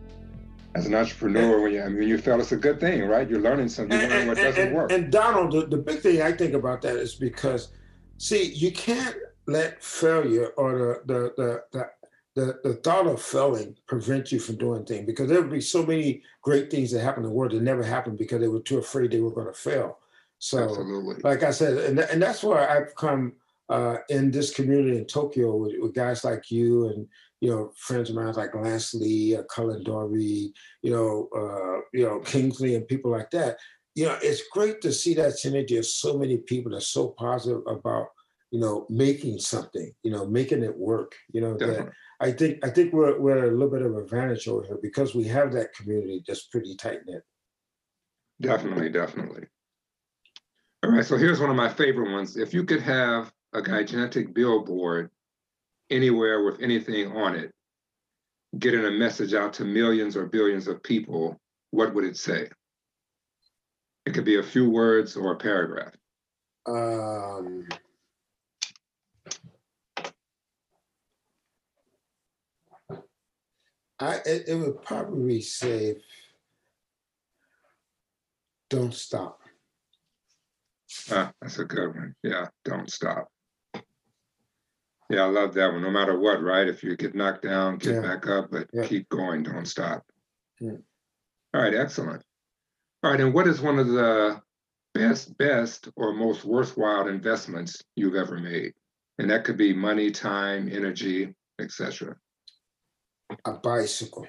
as 0.76 0.86
an 0.86 0.96
entrepreneur, 0.96 1.62
when 1.62 1.74
you 1.74 1.82
I 1.82 1.90
mean, 1.90 2.08
you 2.08 2.18
fail, 2.18 2.40
it's 2.40 2.52
a 2.52 2.58
good 2.58 2.80
thing, 2.80 3.04
right? 3.06 3.30
You're 3.30 3.42
learning 3.42 3.70
something. 3.70 4.00
You 4.00 4.08
learn 4.08 4.28
what 4.28 4.38
doesn't 4.38 4.68
and, 4.68 4.76
work. 4.76 4.92
And 4.92 5.12
Donald, 5.12 5.52
the, 5.52 5.66
the 5.66 5.78
big 5.78 6.00
thing 6.00 6.22
I 6.22 6.32
think 6.32 6.54
about 6.54 6.82
that 6.84 6.96
is 6.96 7.16
because, 7.16 7.70
see, 8.18 8.52
you 8.54 8.72
can't 8.72 9.16
let 9.48 9.84
failure 9.84 10.48
or 10.58 11.04
the 11.06 11.34
the 11.34 11.34
the, 11.38 11.64
the 11.72 11.90
the, 12.34 12.60
the 12.64 12.74
thought 12.76 13.08
of 13.08 13.22
failing 13.22 13.76
prevent 13.88 14.32
you 14.32 14.40
from 14.40 14.56
doing 14.56 14.86
things 14.86 15.06
because 15.06 15.28
there 15.28 15.42
would 15.42 15.52
be 15.52 15.62
so 15.62 15.86
many 15.86 16.22
great 16.42 16.72
things 16.72 16.92
that 16.92 17.02
happen 17.02 17.24
in 17.24 17.30
the 17.30 17.36
world 17.36 17.52
that 17.52 17.62
never 17.62 17.84
happened 17.84 18.18
because 18.18 18.40
they 18.40 18.48
were 18.48 18.62
too 18.62 18.78
afraid 18.78 19.12
they 19.12 19.20
were 19.20 19.32
going 19.32 19.48
to 19.48 19.54
fail. 19.54 20.00
So, 20.40 20.64
Absolutely. 20.64 21.16
like 21.24 21.44
I 21.44 21.52
said, 21.52 21.78
and, 21.78 22.00
and 22.00 22.22
that's 22.22 22.42
why 22.42 22.66
I've 22.66 22.96
come 22.96 23.34
uh, 23.70 23.98
in 24.10 24.32
this 24.32 24.52
community 24.52 24.98
in 24.98 25.06
Tokyo 25.06 25.56
with, 25.56 25.74
with, 25.80 25.94
guys 25.94 26.24
like 26.24 26.50
you 26.50 26.88
and 26.88 27.08
you 27.42 27.50
know 27.50 27.72
friends 27.76 28.10
of 28.10 28.16
mine 28.16 28.34
like 28.34 28.56
Lance 28.56 28.94
Lee, 28.94 29.36
uh, 29.36 29.44
Cullen 29.54 29.84
Dory, 29.84 30.54
you 30.84 30.92
know, 30.92 31.28
uh, 31.36 31.82
you 31.92 32.06
know 32.06 32.20
Kingsley 32.20 32.76
and 32.76 32.88
people 32.88 33.12
like 33.12 33.32
that. 33.32 33.58
You 33.96 34.06
know, 34.06 34.18
it's 34.22 34.44
great 34.54 34.80
to 34.82 34.94
see 34.94 35.14
that 35.16 35.34
synergy 35.34 35.78
of 35.78 35.86
so 35.86 36.18
many 36.18 36.38
people 36.38 36.72
that's 36.72 36.88
so 36.88 37.10
positive 37.18 37.62
about 37.68 38.08
you 38.52 38.60
know 38.60 38.86
making 38.90 39.40
something, 39.40 39.92
you 40.04 40.12
know, 40.12 40.26
making 40.26 40.64
it 40.64 40.78
work. 40.78 41.16
You 41.34 41.42
know, 41.42 41.58
that 41.58 41.90
I 42.22 42.32
think 42.32 42.64
I 42.64 42.70
think 42.70 42.94
we're 42.94 43.20
we're 43.20 43.50
a 43.50 43.52
little 43.52 43.72
bit 43.72 43.82
of 43.82 43.98
advantage 43.98 44.48
over 44.48 44.64
here 44.66 44.80
because 44.82 45.16
we 45.16 45.26
have 45.26 45.52
that 45.54 45.74
community 45.74 46.24
that's 46.26 46.48
pretty 46.48 46.76
tight 46.76 47.00
knit. 47.06 47.24
Definitely, 48.40 48.90
definitely. 48.90 49.44
All 50.84 50.92
right, 50.92 51.06
so 51.06 51.16
here's 51.16 51.40
one 51.40 51.52
of 51.52 51.56
my 51.56 51.70
favorite 51.70 52.12
ones. 52.12 52.38
If 52.38 52.54
you 52.56 52.64
could 52.64 52.82
have 52.82 53.32
a 53.54 53.62
gigantic 53.62 54.34
billboard 54.34 55.12
anywhere 55.92 56.44
with 56.44 56.62
anything 56.62 57.16
on 57.16 57.36
it, 57.36 57.52
getting 58.58 58.86
a 58.86 58.92
message 58.92 59.34
out 59.34 59.54
to 59.54 59.66
millions 59.66 60.16
or 60.16 60.26
billions 60.26 60.68
of 60.68 60.82
people, 60.82 61.38
what 61.72 61.94
would 61.94 62.06
it 62.06 62.18
say? 62.18 62.48
It 64.06 64.14
could 64.14 64.26
be 64.26 64.40
a 64.40 64.44
few 64.44 64.70
words 64.70 65.16
or 65.16 65.34
a 65.34 65.38
paragraph. 65.38 65.94
Um, 66.66 67.68
I 74.00 74.16
it, 74.26 74.48
it 74.48 74.56
would 74.56 74.82
probably 74.82 75.42
say, 75.42 75.98
"Don't 78.70 78.94
stop." 78.94 79.40
Ah, 81.12 81.32
that's 81.42 81.60
a 81.60 81.66
good 81.66 81.96
one. 81.96 82.16
Yeah, 82.24 82.48
don't 82.66 82.92
stop. 82.92 83.28
Yeah, 85.12 85.24
I 85.24 85.28
love 85.28 85.54
that 85.56 85.72
one. 85.72 85.82
No 85.82 85.92
matter 85.92 86.18
what, 86.18 86.42
right? 86.42 86.68
If 86.68 86.84
you 86.84 86.96
get 86.96 87.16
knocked 87.16 87.44
down, 87.44 87.78
get 87.78 87.96
yeah. 87.96 88.02
back 88.02 88.28
up, 88.28 88.52
but 88.52 88.68
yeah. 88.74 88.86
keep 88.86 89.10
going. 89.10 89.44
Don't 89.44 89.66
stop. 89.66 90.06
Yeah. 90.60 90.78
All 91.54 91.62
right, 91.62 91.74
excellent. 91.74 92.24
All 93.04 93.12
right, 93.12 93.20
and 93.20 93.34
what 93.34 93.48
is 93.48 93.62
one 93.62 93.80
of 93.80 93.88
the 93.88 94.42
best, 94.94 95.38
best, 95.38 95.90
or 95.96 96.14
most 96.14 96.46
worthwhile 96.46 97.08
investments 97.08 97.84
you've 97.96 98.16
ever 98.16 98.38
made? 98.38 98.74
And 99.18 99.30
that 99.30 99.44
could 99.44 99.58
be 99.58 99.74
money, 99.74 100.12
time, 100.12 100.70
energy, 100.72 101.36
etc. 101.60 102.16
A 103.46 103.52
bicycle. 103.54 104.28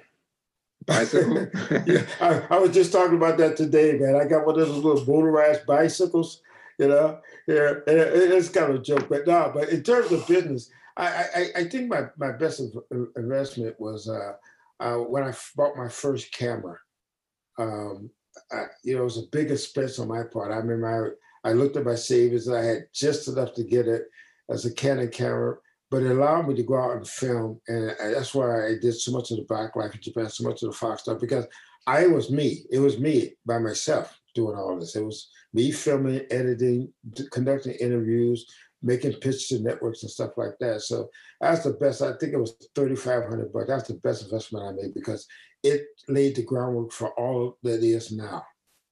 Bicycle? 0.86 1.46
yeah, 1.86 2.04
I, 2.20 2.42
I, 2.50 2.58
was 2.58 2.72
just 2.72 2.92
talking 2.92 3.16
about 3.16 3.38
that 3.38 3.56
today, 3.56 3.98
man. 3.98 4.16
I 4.16 4.24
got 4.24 4.46
one 4.46 4.58
of 4.58 4.66
those 4.66 4.82
little 4.82 5.04
motorized 5.04 5.64
bicycles 5.66 6.42
you 6.82 6.88
know, 6.88 7.20
yeah, 7.46 7.74
it's 7.86 8.48
kind 8.48 8.70
of 8.70 8.80
a 8.80 8.82
joke, 8.82 9.08
but 9.08 9.24
no, 9.24 9.52
but 9.54 9.68
in 9.68 9.84
terms 9.84 10.10
of 10.10 10.26
business, 10.26 10.68
I, 10.96 11.06
I, 11.06 11.46
I 11.60 11.64
think 11.68 11.88
my, 11.88 12.06
my 12.18 12.32
best 12.32 12.60
investment 13.16 13.78
was 13.78 14.08
uh, 14.08 14.32
uh, 14.80 14.96
when 14.96 15.22
I 15.22 15.32
bought 15.54 15.76
my 15.76 15.88
first 15.88 16.32
camera. 16.32 16.76
Um, 17.56 18.10
I, 18.50 18.64
you 18.82 18.94
know, 18.94 19.02
it 19.02 19.04
was 19.04 19.18
a 19.18 19.30
big 19.30 19.52
expense 19.52 20.00
on 20.00 20.08
my 20.08 20.24
part. 20.24 20.50
I 20.50 20.56
remember 20.56 21.16
I, 21.44 21.50
I 21.50 21.52
looked 21.52 21.76
at 21.76 21.84
my 21.84 21.94
savings. 21.94 22.48
I 22.48 22.64
had 22.64 22.86
just 22.92 23.28
enough 23.28 23.54
to 23.54 23.62
get 23.62 23.86
it 23.86 24.06
as 24.50 24.64
a 24.64 24.74
Canon 24.74 25.08
camera, 25.08 25.58
but 25.88 26.02
it 26.02 26.10
allowed 26.10 26.48
me 26.48 26.56
to 26.56 26.64
go 26.64 26.76
out 26.76 26.96
and 26.96 27.06
film. 27.06 27.60
And 27.68 27.94
that's 28.00 28.34
why 28.34 28.66
I 28.66 28.74
did 28.80 28.94
so 28.94 29.12
much 29.12 29.30
of 29.30 29.36
the 29.36 29.44
Black 29.44 29.76
Life 29.76 29.94
in 29.94 30.00
Japan, 30.00 30.28
so 30.28 30.48
much 30.48 30.64
of 30.64 30.72
the 30.72 30.76
Fox 30.76 31.02
stuff, 31.02 31.20
because 31.20 31.46
I 31.86 32.08
was 32.08 32.32
me. 32.32 32.64
It 32.72 32.80
was 32.80 32.98
me 32.98 33.34
by 33.46 33.58
myself 33.58 34.18
doing 34.34 34.56
all 34.56 34.78
this. 34.78 34.96
It 34.96 35.04
was 35.04 35.30
me 35.52 35.70
filming, 35.70 36.22
editing, 36.30 36.92
conducting 37.30 37.74
interviews, 37.74 38.46
making 38.82 39.12
pitches 39.14 39.48
to 39.48 39.60
networks 39.60 40.02
and 40.02 40.10
stuff 40.10 40.32
like 40.36 40.58
that. 40.60 40.82
So 40.82 41.10
that's 41.40 41.64
the 41.64 41.72
best. 41.72 42.02
I 42.02 42.12
think 42.18 42.32
it 42.32 42.40
was 42.40 42.54
3,500 42.74 43.52
bucks. 43.52 43.68
That's 43.68 43.88
the 43.88 43.94
best 43.94 44.24
investment 44.24 44.66
I 44.66 44.72
made 44.72 44.94
because 44.94 45.26
it 45.62 45.82
laid 46.08 46.36
the 46.36 46.42
groundwork 46.42 46.92
for 46.92 47.12
all 47.18 47.56
that 47.62 47.82
is 47.82 48.10
now. 48.10 48.44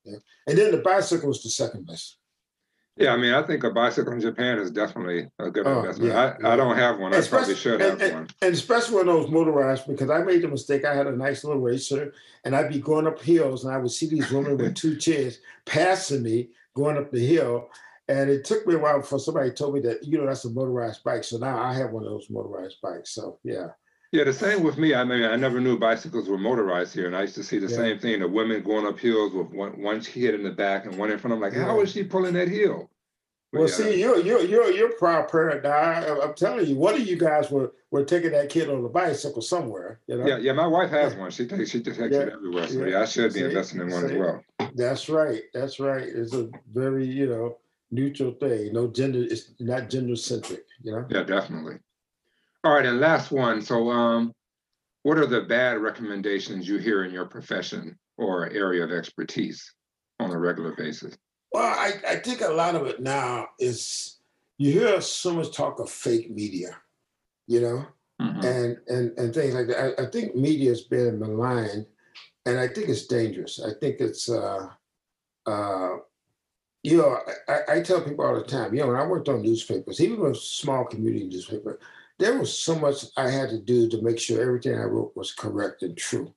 Yeah. 0.05 0.18
And 0.47 0.57
then 0.57 0.70
the 0.70 0.78
bicycle 0.78 1.28
was 1.28 1.43
the 1.43 1.51
second 1.51 1.86
best. 1.86 2.20
Yeah, 2.97 3.14
I 3.14 3.16
mean, 3.16 3.32
I 3.32 3.43
think 3.43 3.64
a 3.64 3.70
bicycle 3.70 4.12
in 4.12 4.20
Japan 4.20 4.59
is 4.59 4.70
definitely 4.70 5.30
a 5.38 5.51
good 5.51 5.66
oh, 5.66 5.80
investment. 5.80 6.12
Yeah, 6.12 6.20
I, 6.20 6.36
yeah. 6.41 6.53
I 6.53 6.57
don't 6.57 6.76
have 6.76 6.99
one. 6.99 7.14
I 7.14 7.22
probably 7.22 7.55
should 7.55 7.80
have 7.80 8.01
and, 8.01 8.14
one. 8.14 8.28
And 8.43 8.55
especially 8.55 8.97
one 8.97 9.09
of 9.09 9.14
those 9.14 9.30
motorized, 9.30 9.86
because 9.86 10.11
I 10.11 10.18
made 10.18 10.43
the 10.43 10.49
mistake. 10.49 10.84
I 10.84 10.95
had 10.95 11.07
a 11.07 11.16
nice 11.16 11.45
little 11.45 11.62
racer, 11.62 12.12
and 12.45 12.55
I'd 12.55 12.68
be 12.68 12.80
going 12.80 13.07
up 13.07 13.22
hills, 13.22 13.64
and 13.64 13.72
I 13.72 13.78
would 13.78 13.91
see 13.91 14.07
these 14.07 14.30
women 14.30 14.59
with 14.59 14.74
two 14.74 14.97
chairs 14.99 15.38
passing 15.64 16.22
me 16.22 16.51
going 16.74 16.99
up 16.99 17.11
the 17.11 17.24
hill. 17.24 17.68
And 18.09 18.28
it 18.28 18.45
took 18.45 18.66
me 18.66 18.74
a 18.74 18.78
while 18.78 18.99
before 18.99 19.20
somebody 19.20 19.53
told 19.53 19.74
me 19.74 19.80
that, 19.82 20.05
you 20.05 20.18
know, 20.18 20.26
that's 20.26 20.45
a 20.45 20.51
motorized 20.51 21.05
bike. 21.05 21.22
So 21.22 21.38
now 21.38 21.62
I 21.62 21.72
have 21.74 21.93
one 21.93 22.03
of 22.03 22.11
those 22.11 22.28
motorized 22.28 22.80
bikes. 22.82 23.11
So 23.11 23.38
yeah. 23.45 23.68
Yeah, 24.12 24.24
the 24.24 24.32
same 24.32 24.64
with 24.64 24.76
me. 24.76 24.92
I 24.94 25.04
mean, 25.04 25.22
I 25.22 25.36
never 25.36 25.61
knew 25.61 25.78
bicycles 25.78 26.28
were 26.28 26.38
motorized 26.38 26.92
here, 26.94 27.06
and 27.06 27.16
I 27.16 27.22
used 27.22 27.36
to 27.36 27.44
see 27.44 27.58
the 27.58 27.68
yeah. 27.68 27.76
same 27.76 27.98
thing: 27.98 28.20
the 28.20 28.28
women 28.28 28.62
going 28.62 28.86
up 28.86 28.98
hills 28.98 29.32
with 29.32 29.50
one 29.50 29.80
one 29.80 30.00
kid 30.00 30.34
in 30.34 30.42
the 30.42 30.50
back 30.50 30.84
and 30.84 30.98
one 30.98 31.12
in 31.12 31.18
front. 31.18 31.34
I'm 31.34 31.40
like, 31.40 31.52
yeah. 31.52 31.64
how 31.64 31.80
is 31.80 31.92
she 31.92 32.02
pulling 32.02 32.34
that 32.34 32.48
hill? 32.48 32.90
Well, 33.52 33.68
yeah. 33.68 33.74
see, 33.74 34.00
you're 34.00 34.18
you're 34.18 34.42
you're 34.42 34.70
you're 34.72 34.92
proud 34.94 35.28
parent. 35.28 35.64
I, 35.64 36.06
I'm 36.22 36.34
telling 36.34 36.66
you, 36.66 36.76
one 36.76 36.94
of 36.94 37.06
you 37.06 37.16
guys 37.16 37.50
were 37.50 37.72
were 37.92 38.04
taking 38.04 38.32
that 38.32 38.48
kid 38.48 38.68
on 38.68 38.84
a 38.84 38.88
bicycle 38.88 39.42
somewhere. 39.42 40.00
You 40.08 40.18
know? 40.18 40.26
Yeah, 40.26 40.38
yeah. 40.38 40.52
My 40.52 40.66
wife 40.66 40.90
has 40.90 41.14
one. 41.14 41.30
She 41.30 41.46
takes 41.46 41.70
she 41.70 41.80
takes 41.80 41.98
yeah. 41.98 42.04
it 42.06 42.32
everywhere. 42.32 42.66
So 42.66 42.84
yeah, 42.84 43.02
I 43.02 43.04
should 43.04 43.32
be 43.32 43.44
investing 43.44 43.80
in 43.80 43.90
one 43.90 44.08
see, 44.08 44.14
as 44.14 44.20
well. 44.20 44.44
That's 44.74 45.08
right. 45.08 45.42
That's 45.54 45.78
right. 45.78 46.02
It's 46.02 46.34
a 46.34 46.48
very 46.72 47.06
you 47.06 47.28
know 47.28 47.58
neutral 47.92 48.32
thing. 48.32 48.72
No 48.72 48.88
gender. 48.88 49.22
It's 49.22 49.52
not 49.61 49.88
gender 49.88 50.16
centric. 50.16 50.64
You 50.82 50.92
know. 50.92 51.06
Yeah, 51.08 51.22
definitely. 51.22 51.78
All 52.62 52.74
right, 52.74 52.84
and 52.84 53.00
last 53.00 53.30
one. 53.30 53.62
So, 53.62 53.90
um, 53.90 54.34
what 55.02 55.16
are 55.16 55.26
the 55.26 55.42
bad 55.42 55.78
recommendations 55.78 56.68
you 56.68 56.76
hear 56.76 57.04
in 57.04 57.12
your 57.12 57.24
profession 57.24 57.98
or 58.18 58.50
area 58.50 58.84
of 58.84 58.92
expertise 58.92 59.72
on 60.18 60.30
a 60.30 60.38
regular 60.38 60.74
basis? 60.76 61.16
Well, 61.52 61.64
I, 61.64 61.94
I 62.06 62.16
think 62.16 62.42
a 62.42 62.48
lot 62.48 62.74
of 62.74 62.86
it 62.86 63.00
now 63.00 63.48
is 63.58 64.18
you 64.58 64.72
hear 64.72 65.00
so 65.00 65.32
much 65.32 65.54
talk 65.54 65.80
of 65.80 65.88
fake 65.88 66.30
media, 66.30 66.76
you 67.46 67.62
know, 67.62 67.86
mm-hmm. 68.20 68.46
and, 68.46 68.78
and 68.88 69.18
and 69.18 69.34
things 69.34 69.54
like 69.54 69.68
that. 69.68 69.98
I, 69.98 70.02
I 70.02 70.11
think 70.11 70.36
media 70.36 70.68
has 70.68 70.82
been 70.82 71.18
maligned, 71.18 71.86
and 72.44 72.61
I 72.61 72.68
think 72.68 72.90
it's 72.90 73.06
dangerous. 73.06 73.58
I 73.64 73.70
think 73.80 74.00
it's, 74.00 74.28
uh, 74.28 74.68
uh, 75.46 75.96
you 76.82 76.98
know, 76.98 77.16
I, 77.48 77.76
I 77.76 77.80
tell 77.80 78.02
people 78.02 78.24
all 78.24 78.34
the 78.34 78.44
time, 78.44 78.74
you 78.74 78.82
know, 78.82 78.88
when 78.88 78.96
I 78.96 79.06
worked 79.06 79.30
on 79.30 79.40
newspapers, 79.40 80.00
even 80.00 80.20
with 80.20 80.36
small 80.36 80.84
community 80.84 81.26
newspaper, 81.26 81.80
there 82.21 82.39
was 82.39 82.57
so 82.57 82.77
much 82.77 83.07
I 83.16 83.31
had 83.31 83.49
to 83.51 83.59
do 83.59 83.89
to 83.89 84.03
make 84.03 84.21
sure 84.21 84.41
everything 84.41 84.75
I 84.75 84.85
wrote 84.85 85.16
was 85.16 85.33
correct 85.33 85.83
and 85.83 85.97
true. 85.97 86.33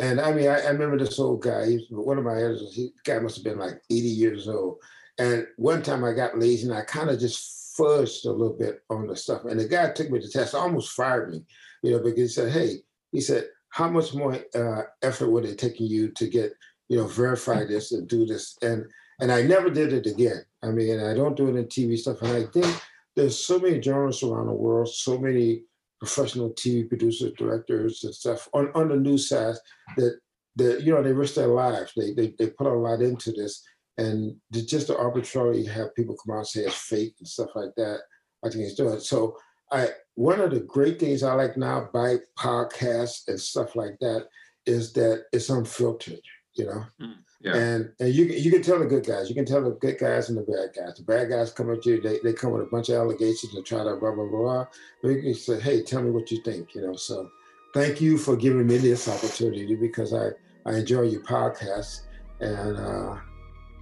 And 0.00 0.20
I 0.20 0.32
mean, 0.32 0.48
I, 0.48 0.60
I 0.60 0.68
remember 0.68 0.96
this 0.96 1.18
old 1.18 1.42
guy. 1.42 1.76
One 1.90 2.18
of 2.18 2.24
my 2.24 2.36
editors. 2.36 2.72
He 2.72 2.92
guy 3.04 3.18
must 3.18 3.36
have 3.36 3.44
been 3.44 3.58
like 3.58 3.82
80 3.90 3.96
years 4.08 4.48
old. 4.48 4.78
And 5.18 5.46
one 5.56 5.82
time 5.82 6.04
I 6.04 6.12
got 6.12 6.38
lazy 6.38 6.68
and 6.68 6.76
I 6.76 6.82
kind 6.82 7.10
of 7.10 7.18
just 7.18 7.76
fudged 7.76 8.24
a 8.24 8.30
little 8.30 8.56
bit 8.56 8.82
on 8.88 9.08
the 9.08 9.16
stuff. 9.16 9.44
And 9.44 9.58
the 9.58 9.66
guy 9.66 9.90
took 9.90 10.10
me 10.10 10.20
to 10.20 10.30
test, 10.30 10.54
almost 10.54 10.92
fired 10.92 11.32
me, 11.32 11.42
you 11.82 11.90
know, 11.90 11.98
because 11.98 12.16
he 12.16 12.28
said, 12.28 12.52
hey, 12.52 12.76
he 13.10 13.20
said, 13.20 13.48
how 13.70 13.88
much 13.88 14.14
more 14.14 14.38
uh, 14.54 14.82
effort 15.02 15.30
would 15.30 15.44
it 15.44 15.58
take 15.58 15.80
you 15.80 16.10
to 16.10 16.28
get, 16.28 16.52
you 16.88 16.96
know, 16.96 17.08
verify 17.08 17.64
this 17.64 17.90
and 17.92 18.08
do 18.08 18.24
this? 18.24 18.56
And 18.62 18.86
and 19.20 19.32
I 19.32 19.42
never 19.42 19.68
did 19.68 19.92
it 19.92 20.06
again. 20.06 20.44
I 20.62 20.68
mean, 20.68 21.00
I 21.00 21.12
don't 21.12 21.36
do 21.36 21.48
it 21.48 21.56
in 21.56 21.64
TV 21.66 21.98
stuff. 21.98 22.22
And 22.22 22.30
I 22.30 22.44
think 22.46 22.80
there's 23.18 23.44
so 23.44 23.58
many 23.58 23.80
journalists 23.80 24.22
around 24.22 24.46
the 24.46 24.52
world, 24.52 24.88
so 24.88 25.18
many 25.18 25.62
professional 25.98 26.50
TV 26.50 26.88
producers, 26.88 27.32
directors, 27.36 28.04
and 28.04 28.14
stuff 28.14 28.48
on, 28.54 28.70
on 28.76 28.88
the 28.88 28.96
news 28.96 29.28
side 29.28 29.56
that 29.96 30.20
that 30.54 30.82
you 30.82 30.94
know 30.94 31.02
they 31.02 31.12
risk 31.12 31.34
their 31.34 31.48
lives. 31.48 31.92
They, 31.96 32.12
they 32.12 32.34
they 32.38 32.50
put 32.50 32.68
a 32.68 32.72
lot 32.72 33.00
into 33.00 33.32
this, 33.32 33.64
and 33.98 34.36
just 34.52 34.86
to 34.86 34.96
arbitrarily 34.96 35.64
have 35.66 35.94
people 35.96 36.16
come 36.16 36.36
out 36.36 36.38
and 36.38 36.46
say 36.46 36.60
it's 36.60 36.76
fake 36.76 37.16
and 37.18 37.26
stuff 37.26 37.50
like 37.56 37.74
that, 37.76 37.98
I 38.44 38.50
think 38.50 38.62
it's 38.62 38.74
doing. 38.74 39.00
So 39.00 39.36
I 39.72 39.88
one 40.14 40.40
of 40.40 40.52
the 40.52 40.60
great 40.60 41.00
things 41.00 41.24
I 41.24 41.34
like 41.34 41.56
now 41.56 41.88
by 41.92 42.18
podcasts 42.38 43.26
and 43.26 43.40
stuff 43.40 43.74
like 43.74 43.98
that 44.00 44.28
is 44.64 44.92
that 44.92 45.24
it's 45.32 45.50
unfiltered. 45.50 46.20
You 46.54 46.66
know. 46.66 46.84
Mm. 47.02 47.14
Yeah. 47.40 47.54
And 47.54 47.92
and 48.00 48.12
you 48.12 48.24
you 48.24 48.50
can 48.50 48.62
tell 48.62 48.80
the 48.80 48.86
good 48.86 49.06
guys. 49.06 49.28
You 49.28 49.34
can 49.34 49.44
tell 49.44 49.62
the 49.62 49.70
good 49.70 49.98
guys 49.98 50.28
and 50.28 50.36
the 50.36 50.42
bad 50.42 50.70
guys. 50.74 50.96
The 50.96 51.04
bad 51.04 51.28
guys 51.28 51.52
come 51.52 51.70
at 51.70 51.86
you. 51.86 52.00
They, 52.00 52.18
they 52.18 52.32
come 52.32 52.50
with 52.50 52.62
a 52.62 52.66
bunch 52.66 52.88
of 52.88 52.96
allegations 52.96 53.54
and 53.54 53.64
try 53.64 53.84
to 53.84 53.94
blah 53.96 54.12
blah 54.12 54.26
blah. 54.26 54.66
But 55.02 55.08
you 55.10 55.22
can 55.22 55.34
say, 55.34 55.60
hey, 55.60 55.82
tell 55.82 56.02
me 56.02 56.10
what 56.10 56.30
you 56.32 56.42
think. 56.42 56.74
You 56.74 56.82
know. 56.82 56.96
So 56.96 57.30
thank 57.74 58.00
you 58.00 58.18
for 58.18 58.36
giving 58.36 58.66
me 58.66 58.78
this 58.78 59.08
opportunity 59.08 59.76
because 59.76 60.12
I 60.12 60.30
I 60.66 60.78
enjoy 60.78 61.02
your 61.02 61.22
podcast 61.22 62.00
and 62.40 62.76
uh, 62.76 63.16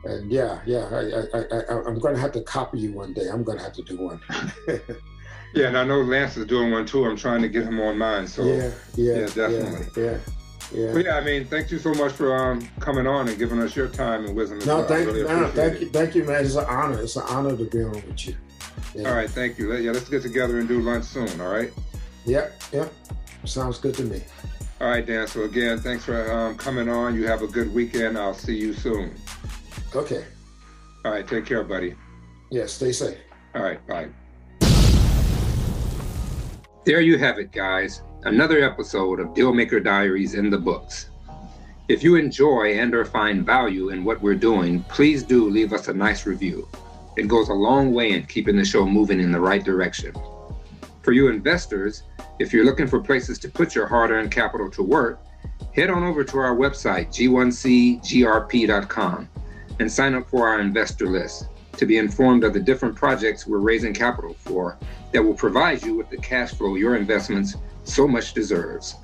and 0.05 0.31
yeah 0.31 0.61
yeah 0.67 0.89
I 0.93 1.39
I, 1.39 1.43
I 1.43 1.83
I'm 1.87 1.99
going 1.99 2.15
to 2.15 2.21
have 2.21 2.33
to 2.33 2.43
copy 2.43 2.79
you 2.81 2.93
one 2.93 3.15
day. 3.15 3.29
I'm 3.29 3.43
going 3.43 3.57
to 3.57 3.65
have 3.65 3.73
to 3.75 3.83
do 3.83 3.97
one. 3.97 4.21
yeah, 5.55 5.69
and 5.69 5.79
I 5.79 5.85
know 5.85 6.03
Lance 6.03 6.37
is 6.37 6.45
doing 6.45 6.73
one 6.73 6.85
too. 6.85 7.07
I'm 7.07 7.17
trying 7.17 7.41
to 7.41 7.49
get 7.49 7.65
him 7.65 7.81
on 7.81 7.97
mine. 7.97 8.27
So 8.27 8.45
yeah 8.45 8.71
yeah 8.97 9.15
yeah 9.15 9.27
definitely 9.27 10.03
yeah. 10.03 10.11
yeah. 10.11 10.19
Yeah. 10.73 10.93
But 10.93 11.05
yeah, 11.05 11.17
I 11.17 11.21
mean, 11.21 11.45
thank 11.45 11.71
you 11.71 11.79
so 11.79 11.95
much 11.95 12.13
for 12.13 12.35
um, 12.35 12.69
coming 12.81 13.07
on 13.07 13.29
and 13.29 13.39
giving 13.39 13.61
us 13.61 13.77
your 13.77 13.89
time 13.89 14.25
and 14.25 14.35
wisdom. 14.35 14.59
No, 14.67 14.85
thank, 14.85 15.07
really 15.07 15.23
no, 15.23 15.49
thank 15.49 15.81
you, 15.81 15.89
thank 15.91 16.15
you, 16.15 16.25
man. 16.25 16.45
It's 16.45 16.57
an 16.57 16.65
honor. 16.65 17.01
It's 17.01 17.17
an 17.17 17.23
honor 17.29 17.57
to 17.57 17.65
be 17.65 17.83
on 17.83 17.93
with 17.93 18.27
you. 18.27 18.37
Yeah. 18.95 19.09
All 19.09 19.15
right, 19.15 19.31
thank 19.31 19.59
you. 19.59 19.75
Yeah, 19.75 19.93
let's 19.93 20.09
get 20.09 20.23
together 20.23 20.59
and 20.59 20.67
do 20.67 20.81
lunch 20.81 21.05
soon. 21.05 21.41
All 21.41 21.53
right. 21.53 21.73
Yep, 22.25 22.63
yep. 22.73 22.93
Sounds 23.45 23.79
good 23.79 23.95
to 23.95 24.03
me. 24.03 24.23
All 24.81 24.89
right, 24.89 25.07
Dan. 25.07 25.29
So 25.29 25.43
again, 25.43 25.79
thanks 25.79 26.05
for 26.05 26.31
um, 26.33 26.57
coming 26.57 26.89
on. 26.89 27.15
You 27.15 27.27
have 27.29 27.43
a 27.43 27.47
good 27.47 27.73
weekend. 27.73 28.19
I'll 28.19 28.35
see 28.35 28.57
you 28.57 28.75
soon. 28.75 29.15
Okay. 29.95 30.25
All 31.05 31.13
right. 31.13 31.27
Take 31.27 31.47
care, 31.47 31.63
buddy. 31.63 31.95
Yeah. 32.51 32.67
Stay 32.67 32.93
safe. 32.93 33.17
All 33.55 33.63
right. 33.63 33.87
Bye. 33.87 34.09
There 36.85 37.01
you 37.01 37.19
have 37.19 37.39
it, 37.39 37.53
guys 37.53 38.03
another 38.27 38.63
episode 38.65 39.21
of 39.21 39.35
Dealmaker 39.35 39.83
Diaries 39.83 40.35
in 40.35 40.51
the 40.51 40.59
books. 40.59 41.11
If 41.87 42.03
you 42.03 42.17
enjoy 42.17 42.77
and 42.77 42.93
or 42.93 43.05
find 43.05 43.47
value 43.47 43.91
in 43.91 44.03
what 44.03 44.21
we're 44.21 44.35
doing, 44.35 44.83
please 44.89 45.23
do 45.23 45.49
leave 45.49 45.73
us 45.73 45.87
a 45.87 45.95
nice 45.95 46.27
review. 46.27 46.69
It 47.17 47.29
goes 47.29 47.51
a 47.51 47.55
long 47.55 47.95
way 47.95 48.11
in 48.11 48.27
keeping 48.27 48.57
the 48.57 48.65
show 48.65 48.85
moving 48.85 49.21
in 49.21 49.31
the 49.31 49.39
right 49.39 49.63
direction. 49.63 50.13
For 51.03 51.13
you 51.13 51.29
investors, 51.29 52.03
if 52.41 52.53
you're 52.53 52.65
looking 52.65 52.89
for 52.89 52.99
places 52.99 53.39
to 53.39 53.49
put 53.49 53.77
your 53.77 53.87
hard-earned 53.87 54.33
capital 54.33 54.69
to 54.73 54.83
work, 54.83 55.21
head 55.73 55.89
on 55.89 56.03
over 56.03 56.25
to 56.25 56.39
our 56.39 56.57
website, 56.57 57.11
g1cgrp.com, 57.11 59.29
and 59.79 59.93
sign 59.93 60.17
up 60.17 60.29
for 60.29 60.49
our 60.49 60.59
investor 60.59 61.07
list 61.07 61.47
to 61.77 61.87
be 61.87 61.99
informed 61.99 62.43
of 62.43 62.55
the 62.55 62.61
different 62.61 62.97
projects 62.97 63.47
we're 63.47 63.59
raising 63.59 63.95
capital 63.95 64.35
for 64.41 64.77
that 65.13 65.23
will 65.23 65.35
provide 65.35 65.85
you 65.85 65.95
with 65.95 66.11
the 66.11 66.17
cash 66.17 66.55
flow 66.55 66.75
your 66.75 66.97
investments 66.97 67.55
so 67.87 68.07
much 68.07 68.35
deserves. 68.35 68.97